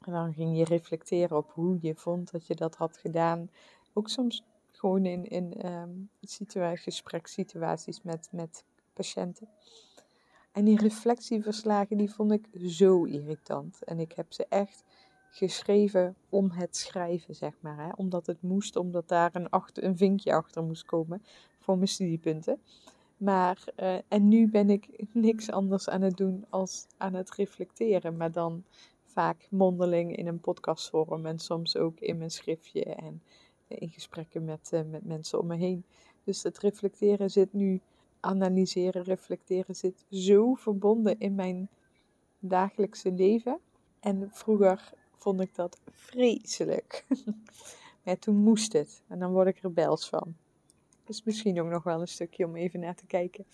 En 0.00 0.12
dan 0.12 0.32
ging 0.32 0.56
je 0.56 0.64
reflecteren 0.64 1.36
op 1.36 1.52
hoe 1.52 1.78
je 1.80 1.94
vond 1.94 2.30
dat 2.30 2.46
je 2.46 2.54
dat 2.54 2.76
had 2.76 2.96
gedaan. 2.96 3.50
Ook 3.92 4.08
soms 4.08 4.44
gewoon 4.82 5.06
in, 5.06 5.24
in 5.24 5.66
um, 5.66 6.10
gesprekssituaties 6.74 8.02
met, 8.02 8.28
met 8.32 8.64
patiënten. 8.92 9.48
En 10.52 10.64
die 10.64 10.80
reflectieverslagen, 10.80 11.96
die 11.96 12.10
vond 12.10 12.32
ik 12.32 12.48
zo 12.66 13.04
irritant. 13.04 13.84
En 13.84 13.98
ik 13.98 14.12
heb 14.12 14.32
ze 14.32 14.46
echt 14.48 14.84
geschreven 15.30 16.16
om 16.28 16.50
het 16.50 16.76
schrijven, 16.76 17.34
zeg 17.34 17.52
maar. 17.60 17.76
Hè? 17.76 17.88
Omdat 17.96 18.26
het 18.26 18.42
moest, 18.42 18.76
omdat 18.76 19.08
daar 19.08 19.30
een, 19.32 19.50
achter, 19.50 19.84
een 19.84 19.96
vinkje 19.96 20.34
achter 20.34 20.62
moest 20.62 20.84
komen 20.84 21.22
voor 21.58 21.76
mijn 21.76 21.88
studiepunten. 21.88 22.60
Maar, 23.16 23.64
uh, 23.76 23.96
en 24.08 24.28
nu 24.28 24.48
ben 24.48 24.70
ik 24.70 25.04
niks 25.12 25.50
anders 25.50 25.88
aan 25.88 26.02
het 26.02 26.16
doen 26.16 26.44
als 26.48 26.86
aan 26.96 27.14
het 27.14 27.34
reflecteren. 27.34 28.16
Maar 28.16 28.32
dan 28.32 28.64
vaak 29.04 29.46
mondeling 29.50 30.16
in 30.16 30.26
een 30.26 30.40
podcastvorm 30.40 31.26
en 31.26 31.38
soms 31.38 31.76
ook 31.76 32.00
in 32.00 32.18
mijn 32.18 32.30
schriftje 32.30 32.84
en 32.84 33.22
in 33.78 33.88
gesprekken 33.88 34.44
met, 34.44 34.70
uh, 34.74 34.80
met 34.90 35.04
mensen 35.04 35.40
om 35.40 35.46
me 35.46 35.56
heen. 35.56 35.84
Dus 36.24 36.42
het 36.42 36.58
reflecteren 36.58 37.30
zit 37.30 37.52
nu, 37.52 37.80
analyseren, 38.20 39.02
reflecteren 39.02 39.76
zit 39.76 40.04
zo 40.10 40.54
verbonden 40.54 41.18
in 41.18 41.34
mijn 41.34 41.68
dagelijkse 42.38 43.12
leven. 43.12 43.58
En 44.00 44.28
vroeger 44.32 44.92
vond 45.16 45.40
ik 45.40 45.54
dat 45.54 45.80
vreselijk. 45.90 47.04
maar 48.04 48.18
toen 48.18 48.36
moest 48.36 48.72
het. 48.72 49.02
En 49.08 49.18
dan 49.18 49.32
word 49.32 49.46
ik 49.46 49.58
rebels 49.58 50.08
van. 50.08 50.34
Dus 51.04 51.22
misschien 51.24 51.60
ook 51.60 51.68
nog 51.68 51.82
wel 51.82 52.00
een 52.00 52.08
stukje 52.08 52.44
om 52.44 52.56
even 52.56 52.80
naar 52.80 52.94
te 52.94 53.06
kijken. 53.06 53.44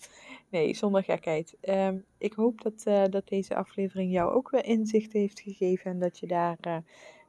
Nee, 0.49 0.73
zonder 0.73 1.03
gekheid. 1.03 1.55
Ehm, 1.61 1.97
ik 2.17 2.33
hoop 2.33 2.61
dat, 2.61 2.83
uh, 2.87 3.03
dat 3.09 3.27
deze 3.27 3.55
aflevering 3.55 4.11
jou 4.11 4.33
ook 4.33 4.49
weer 4.49 4.65
inzicht 4.65 5.13
heeft 5.13 5.39
gegeven. 5.39 5.91
En 5.91 5.99
dat 5.99 6.19
je 6.19 6.27
daar 6.27 6.57
uh, 6.67 6.77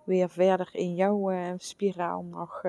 weer 0.04 0.30
verder 0.30 0.68
in 0.72 0.94
jouw 0.94 1.32
uh, 1.32 1.52
spiraal 1.56 2.22
mag, 2.22 2.62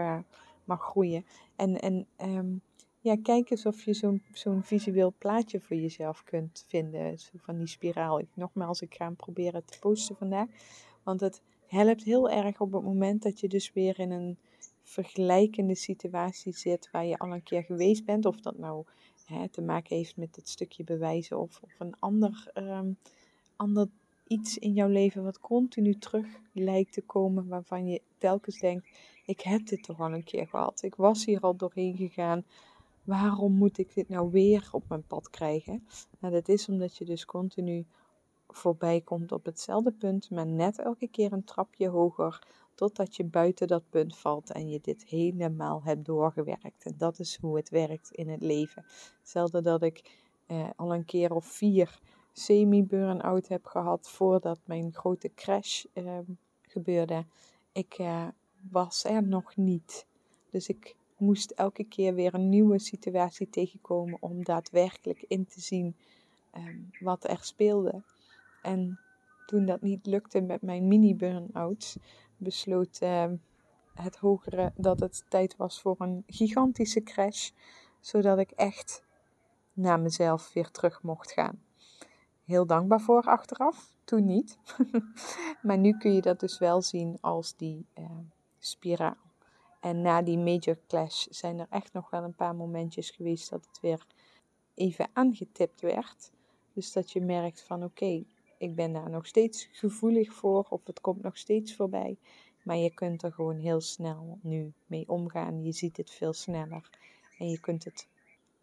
mag 0.64 0.82
groeien. 0.82 1.26
En, 1.56 1.80
en 1.80 2.08
um, 2.18 2.62
ja, 3.04 3.18
kijk 3.24 3.50
eens 3.50 3.66
of 3.66 3.84
je 3.84 3.94
zo'n 3.94 4.24
zo'n 4.34 4.64
visueel 4.64 5.14
plaatje 5.18 5.60
voor 5.60 5.78
jezelf 5.78 6.24
kunt 6.24 6.66
vinden. 6.68 7.20
Van 7.36 7.58
die 7.58 7.68
spiraal. 7.68 8.20
Ik, 8.20 8.28
nogmaals, 8.34 8.82
ik 8.82 8.96
ga 8.96 9.06
hem 9.06 9.16
proberen 9.16 9.66
te 9.66 9.80
posten 9.80 10.16
vandaag. 10.16 10.48
Want 11.04 11.20
het 11.20 11.42
helpt 11.68 12.04
heel 12.04 12.30
erg 12.30 12.60
op 12.60 12.72
het 12.72 12.84
moment 12.84 13.24
dat 13.24 13.40
je 13.40 13.48
dus 13.48 13.74
weer 13.74 14.00
in 14.00 14.12
een 14.12 14.38
vergelijkende 14.84 15.76
situatie 15.76 16.54
zit 16.54 16.90
waar 16.92 17.06
je 17.06 17.18
al 17.18 17.34
een 17.34 17.44
keer 17.44 17.64
geweest 17.64 18.06
bent. 18.06 18.26
Of 18.26 18.40
dat 18.40 18.58
nou 18.58 18.86
hè, 19.26 19.50
te 19.50 19.62
maken 19.62 19.96
heeft 19.96 20.18
met 20.18 20.36
het 20.36 20.50
stukje 20.50 20.84
bewijzen 20.84 21.40
of, 21.40 21.60
of 21.64 21.80
een 21.80 21.96
ander, 22.00 22.52
um, 22.54 22.98
ander 23.56 23.88
iets 24.32 24.58
in 24.58 24.74
jouw 24.74 24.88
leven 24.88 25.24
wat 25.24 25.40
continu 25.40 25.98
terug 25.98 26.26
lijkt 26.52 26.94
te 26.94 27.02
komen. 27.02 27.48
Waarvan 27.48 27.88
je 27.88 28.02
telkens 28.18 28.60
denkt, 28.60 28.88
ik 29.26 29.42
heb 29.42 29.68
dit 29.68 29.84
toch 29.84 30.00
al 30.00 30.14
een 30.14 30.24
keer 30.24 30.48
gehad. 30.48 30.82
Ik 30.84 30.96
was 30.96 31.26
hier 31.26 31.40
al 31.40 31.56
doorheen 31.56 31.96
gegaan. 31.96 32.44
Waarom 33.04 33.54
moet 33.54 33.78
ik 33.78 33.94
dit 33.94 34.10
nou 34.10 34.32
weer 34.32 34.70
op 34.72 34.84
mijn 34.88 35.08
pad 35.08 35.30
krijgen? 35.30 35.88
Nou, 36.20 36.34
dat 36.34 36.50
is 36.50 36.70
omdat 36.70 36.98
je 36.98 37.06
dus 37.06 37.26
continu 37.26 37.86
voorbij 38.48 39.02
komt 39.02 39.32
op 39.32 39.46
hetzelfde 39.46 39.92
punt, 39.92 40.30
maar 40.30 40.46
net 40.46 40.80
elke 40.80 41.08
keer 41.08 41.34
een 41.34 41.44
trapje 41.44 41.88
hoger, 41.88 42.48
totdat 42.76 43.16
je 43.16 43.24
buiten 43.24 43.68
dat 43.68 43.90
punt 43.90 44.18
valt 44.18 44.52
en 44.52 44.70
je 44.70 44.80
dit 44.82 45.04
helemaal 45.06 45.82
hebt 45.84 46.06
doorgewerkt. 46.06 46.86
En 46.86 46.94
dat 46.98 47.20
is 47.20 47.38
hoe 47.42 47.58
het 47.58 47.70
werkt 47.70 48.12
in 48.12 48.30
het 48.30 48.42
leven. 48.42 48.86
Hetzelfde 49.20 49.62
dat 49.62 49.82
ik 49.82 50.20
eh, 50.46 50.70
al 50.76 50.94
een 50.94 51.06
keer 51.06 51.34
of 51.34 51.46
vier 51.46 52.00
semi-burn-out 52.32 53.48
heb 53.48 53.66
gehad 53.66 54.10
voordat 54.10 54.60
mijn 54.66 54.94
grote 54.94 55.32
crash 55.36 55.86
eh, 55.94 56.20
gebeurde. 56.62 57.26
Ik 57.72 57.94
eh, 57.94 58.28
was 58.70 59.04
er 59.04 59.24
nog 59.24 59.56
niet. 59.56 60.06
Dus 60.50 60.68
ik 60.68 60.96
moest 61.18 61.52
elke 61.52 61.84
keer 61.84 62.14
weer 62.14 62.34
een 62.34 62.50
nieuwe 62.50 62.80
situatie 62.80 63.50
tegenkomen 63.50 64.18
om 64.20 64.44
daadwerkelijk 64.44 65.26
in 65.28 65.46
te 65.46 65.62
zien 65.62 65.96
ehm, 66.52 66.78
wat 67.00 67.30
er 67.30 67.44
speelde. 67.44 68.04
En 68.62 69.00
toen 69.46 69.66
dat 69.66 69.82
niet 69.82 70.06
lukte 70.06 70.42
met 70.42 70.62
mijn 70.62 70.88
mini-burn-out, 70.88 71.98
besloot 72.38 73.00
uh, 73.04 73.26
het 73.94 74.18
hogere 74.18 74.72
dat 74.76 75.00
het 75.00 75.26
tijd 75.28 75.56
was 75.56 75.82
voor 75.82 75.96
een 75.98 76.24
gigantische 76.28 77.04
crash, 77.04 77.50
zodat 78.00 78.38
ik 78.38 78.52
echt 78.52 79.04
naar 79.74 80.00
mezelf 80.00 80.54
weer 80.54 80.72
terug 80.72 81.02
mocht 81.02 81.32
gaan. 81.32 81.62
Heel 82.52 82.66
dankbaar 82.66 83.02
voor 83.02 83.24
achteraf, 83.24 83.94
toen 84.04 84.26
niet. 84.26 84.58
maar 85.68 85.78
nu 85.78 85.98
kun 85.98 86.14
je 86.14 86.22
dat 86.22 86.40
dus 86.40 86.60
wel 86.60 86.82
zien 86.82 87.18
als 87.22 87.56
die 87.56 87.86
uh, 88.00 88.06
spiraal. 88.60 89.16
En 89.80 90.02
na 90.02 90.22
die 90.22 90.38
major 90.38 90.78
clash 90.88 91.26
zijn 91.30 91.60
er 91.60 91.68
echt 91.70 91.94
nog 91.94 92.10
wel 92.10 92.24
een 92.24 92.36
paar 92.36 92.56
momentjes 92.56 93.10
geweest 93.10 93.50
dat 93.50 93.66
het 93.66 93.80
weer 93.80 94.06
even 94.74 95.10
aangetipt 95.14 95.82
werd. 95.82 96.32
Dus 96.74 96.92
dat 96.92 97.12
je 97.12 97.22
merkt 97.22 97.62
van 97.62 97.84
oké, 97.84 98.24
ik 98.58 98.76
ben 98.76 98.94
daar 98.94 99.10
nog 99.10 99.28
steeds 99.28 99.68
gevoelig 99.72 100.34
voor 100.34 100.66
of 100.70 100.82
het 100.86 101.02
komt 101.02 101.22
nog 101.22 101.38
steeds 101.38 101.76
voorbij. 101.76 102.18
Maar 102.64 102.78
je 102.78 102.94
kunt 102.94 103.24
er 103.24 103.34
gewoon 103.34 103.58
heel 103.58 103.82
snel 103.82 104.40
nu 104.42 104.74
mee 104.86 105.10
omgaan. 105.10 105.64
Je 105.64 105.72
ziet 105.72 105.98
het 105.98 106.10
veel 106.10 106.34
sneller. 106.34 106.90
En 107.38 107.50
je 107.50 107.60
kunt 107.60 107.84
het 107.84 108.08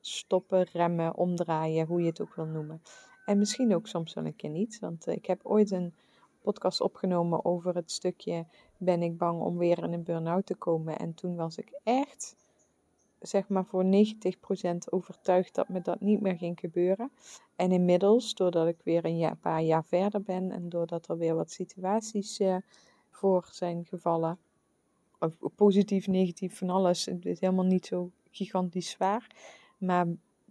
stoppen, 0.00 0.66
remmen, 0.72 1.16
omdraaien, 1.16 1.86
hoe 1.86 2.00
je 2.00 2.06
het 2.06 2.20
ook 2.20 2.34
wil 2.34 2.46
noemen. 2.46 2.82
En 3.28 3.38
misschien 3.38 3.74
ook 3.74 3.86
soms 3.86 4.14
wel 4.14 4.24
een 4.24 4.36
keer 4.36 4.50
niet. 4.50 4.78
Want 4.78 5.06
eh, 5.06 5.14
ik 5.14 5.26
heb 5.26 5.40
ooit 5.42 5.70
een 5.70 5.94
podcast 6.42 6.80
opgenomen 6.80 7.44
over 7.44 7.74
het 7.74 7.90
stukje 7.90 8.46
ben 8.76 9.02
ik 9.02 9.18
bang 9.18 9.40
om 9.40 9.58
weer 9.58 9.82
in 9.82 9.92
een 9.92 10.02
burn-out 10.02 10.46
te 10.46 10.54
komen. 10.54 10.98
En 10.98 11.14
toen 11.14 11.36
was 11.36 11.58
ik 11.58 11.80
echt 11.82 12.36
zeg 13.20 13.48
maar 13.48 13.64
voor 13.64 13.84
90% 13.84 13.88
overtuigd 14.90 15.54
dat 15.54 15.68
me 15.68 15.80
dat 15.80 16.00
niet 16.00 16.20
meer 16.20 16.36
ging 16.36 16.60
gebeuren. 16.60 17.10
En 17.56 17.72
inmiddels, 17.72 18.34
doordat 18.34 18.66
ik 18.66 18.76
weer 18.82 19.04
een 19.04 19.38
paar 19.40 19.62
jaar 19.62 19.84
verder 19.84 20.22
ben 20.22 20.50
en 20.50 20.68
doordat 20.68 21.08
er 21.08 21.18
weer 21.18 21.34
wat 21.34 21.50
situaties 21.50 22.40
uh, 22.40 22.56
voor 23.10 23.48
zijn 23.50 23.84
gevallen, 23.84 24.38
positief, 25.56 26.06
negatief, 26.06 26.58
van 26.58 26.70
alles, 26.70 27.04
het 27.04 27.26
is 27.26 27.40
helemaal 27.40 27.64
niet 27.64 27.86
zo 27.86 28.10
gigantisch 28.30 28.90
zwaar. 28.90 29.26
Maar 29.78 30.06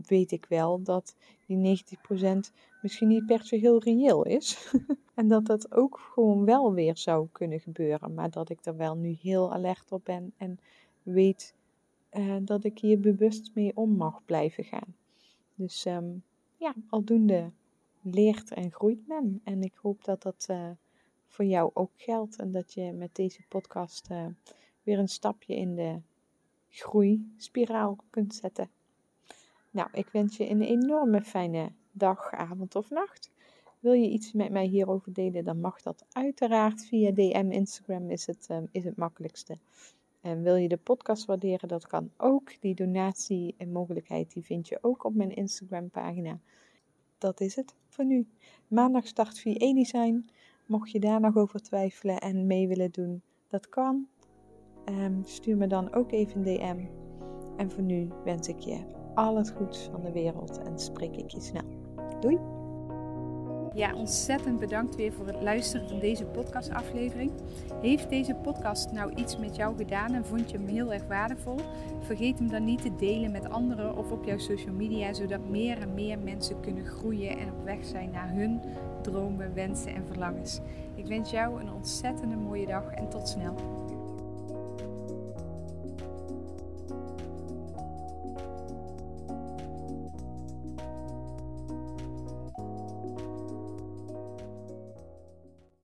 weet 0.05 0.31
ik 0.31 0.45
wel 0.45 0.81
dat 0.83 1.15
die 1.45 1.83
90% 2.17 2.37
misschien 2.81 3.07
niet 3.07 3.25
per 3.25 3.43
se 3.43 3.55
heel 3.55 3.83
reëel 3.83 4.25
is. 4.25 4.73
en 5.15 5.27
dat 5.27 5.45
dat 5.45 5.71
ook 5.71 5.99
gewoon 6.13 6.45
wel 6.45 6.73
weer 6.73 6.97
zou 6.97 7.27
kunnen 7.31 7.59
gebeuren. 7.59 8.13
Maar 8.13 8.29
dat 8.29 8.49
ik 8.49 8.65
er 8.65 8.77
wel 8.77 8.95
nu 8.95 9.17
heel 9.21 9.53
alert 9.53 9.91
op 9.91 10.05
ben 10.05 10.33
en 10.37 10.59
weet 11.03 11.55
uh, 12.13 12.35
dat 12.41 12.63
ik 12.63 12.79
hier 12.79 12.99
bewust 12.99 13.51
mee 13.53 13.71
om 13.75 13.95
mag 13.95 14.25
blijven 14.25 14.63
gaan. 14.63 14.95
Dus 15.55 15.85
um, 15.85 16.23
ja, 16.57 16.73
aldoende 16.89 17.51
leert 18.01 18.51
en 18.51 18.71
groeit 18.71 19.07
men. 19.07 19.41
En 19.43 19.61
ik 19.61 19.73
hoop 19.81 20.03
dat 20.03 20.21
dat 20.21 20.47
uh, 20.51 20.69
voor 21.27 21.45
jou 21.45 21.71
ook 21.73 21.91
geldt 21.95 22.35
en 22.35 22.51
dat 22.51 22.73
je 22.73 22.91
met 22.91 23.15
deze 23.15 23.41
podcast 23.47 24.09
uh, 24.11 24.25
weer 24.83 24.99
een 24.99 25.07
stapje 25.07 25.55
in 25.55 25.75
de 25.75 26.01
groeispiraal 26.69 27.97
kunt 28.09 28.35
zetten. 28.35 28.69
Nou, 29.77 29.89
ik 29.91 30.09
wens 30.11 30.37
je 30.37 30.49
een 30.49 30.61
enorme 30.61 31.21
fijne 31.21 31.71
dag, 31.91 32.31
avond 32.31 32.75
of 32.75 32.89
nacht. 32.89 33.31
Wil 33.79 33.93
je 33.93 34.09
iets 34.09 34.33
met 34.33 34.51
mij 34.51 34.65
hierover 34.65 35.13
delen, 35.13 35.43
dan 35.43 35.59
mag 35.59 35.81
dat 35.81 36.05
uiteraard 36.11 36.85
via 36.85 37.11
DM, 37.11 37.47
Instagram 37.51 38.09
is 38.09 38.25
het, 38.25 38.47
um, 38.51 38.67
is 38.71 38.83
het 38.83 38.95
makkelijkste. 38.95 39.57
En 40.21 40.41
wil 40.41 40.55
je 40.55 40.67
de 40.67 40.77
podcast 40.77 41.25
waarderen, 41.25 41.67
dat 41.67 41.87
kan 41.87 42.11
ook. 42.17 42.61
Die 42.61 42.75
donatie 42.75 43.55
en 43.57 43.71
mogelijkheid 43.71 44.33
die 44.33 44.43
vind 44.43 44.67
je 44.67 44.77
ook 44.81 45.03
op 45.03 45.15
mijn 45.15 45.35
Instagram 45.35 45.89
pagina. 45.89 46.39
Dat 47.17 47.41
is 47.41 47.55
het 47.55 47.75
voor 47.87 48.05
nu. 48.05 48.27
Maandag 48.67 49.07
start 49.07 49.39
via 49.39 49.55
e-design. 49.57 50.29
Mocht 50.65 50.91
je 50.91 50.99
daar 50.99 51.19
nog 51.19 51.35
over 51.35 51.61
twijfelen 51.61 52.17
en 52.17 52.47
mee 52.47 52.67
willen 52.67 52.91
doen, 52.91 53.21
dat 53.47 53.69
kan. 53.69 54.07
Um, 54.85 55.21
stuur 55.25 55.57
me 55.57 55.67
dan 55.67 55.93
ook 55.93 56.11
even 56.11 56.47
een 56.47 56.57
DM. 56.57 56.85
En 57.57 57.71
voor 57.71 57.83
nu 57.83 58.09
wens 58.23 58.47
ik 58.47 58.59
je 58.59 58.96
al 59.17 59.37
het 59.37 59.49
goeds 59.49 59.89
van 59.91 60.01
de 60.01 60.11
wereld 60.11 60.59
en 60.65 60.79
spreek 60.79 61.15
ik 61.15 61.29
je 61.29 61.41
snel. 61.41 61.63
Doei! 62.19 62.39
Ja, 63.73 63.93
ontzettend 63.95 64.59
bedankt 64.59 64.95
weer 64.95 65.13
voor 65.13 65.27
het 65.27 65.41
luisteren 65.41 65.89
van 65.89 65.99
deze 65.99 66.25
podcastaflevering. 66.25 67.31
Heeft 67.81 68.09
deze 68.09 68.35
podcast 68.35 68.91
nou 68.91 69.13
iets 69.15 69.37
met 69.37 69.55
jou 69.55 69.77
gedaan 69.77 70.13
en 70.13 70.25
vond 70.25 70.51
je 70.51 70.57
hem 70.57 70.67
heel 70.67 70.93
erg 70.93 71.07
waardevol? 71.07 71.59
Vergeet 71.99 72.39
hem 72.39 72.49
dan 72.49 72.63
niet 72.63 72.81
te 72.81 72.95
delen 72.95 73.31
met 73.31 73.49
anderen 73.49 73.97
of 73.97 74.11
op 74.11 74.25
jouw 74.25 74.37
social 74.37 74.73
media, 74.73 75.13
zodat 75.13 75.49
meer 75.49 75.81
en 75.81 75.93
meer 75.93 76.19
mensen 76.19 76.59
kunnen 76.59 76.85
groeien 76.85 77.37
en 77.37 77.47
op 77.47 77.63
weg 77.63 77.85
zijn 77.85 78.11
naar 78.11 78.29
hun 78.29 78.61
dromen, 79.01 79.53
wensen 79.53 79.95
en 79.95 80.05
verlangens. 80.05 80.59
Ik 80.95 81.05
wens 81.05 81.31
jou 81.31 81.61
een 81.61 81.73
ontzettende 81.73 82.35
mooie 82.35 82.65
dag 82.65 82.91
en 82.91 83.09
tot 83.09 83.27
snel. 83.27 83.55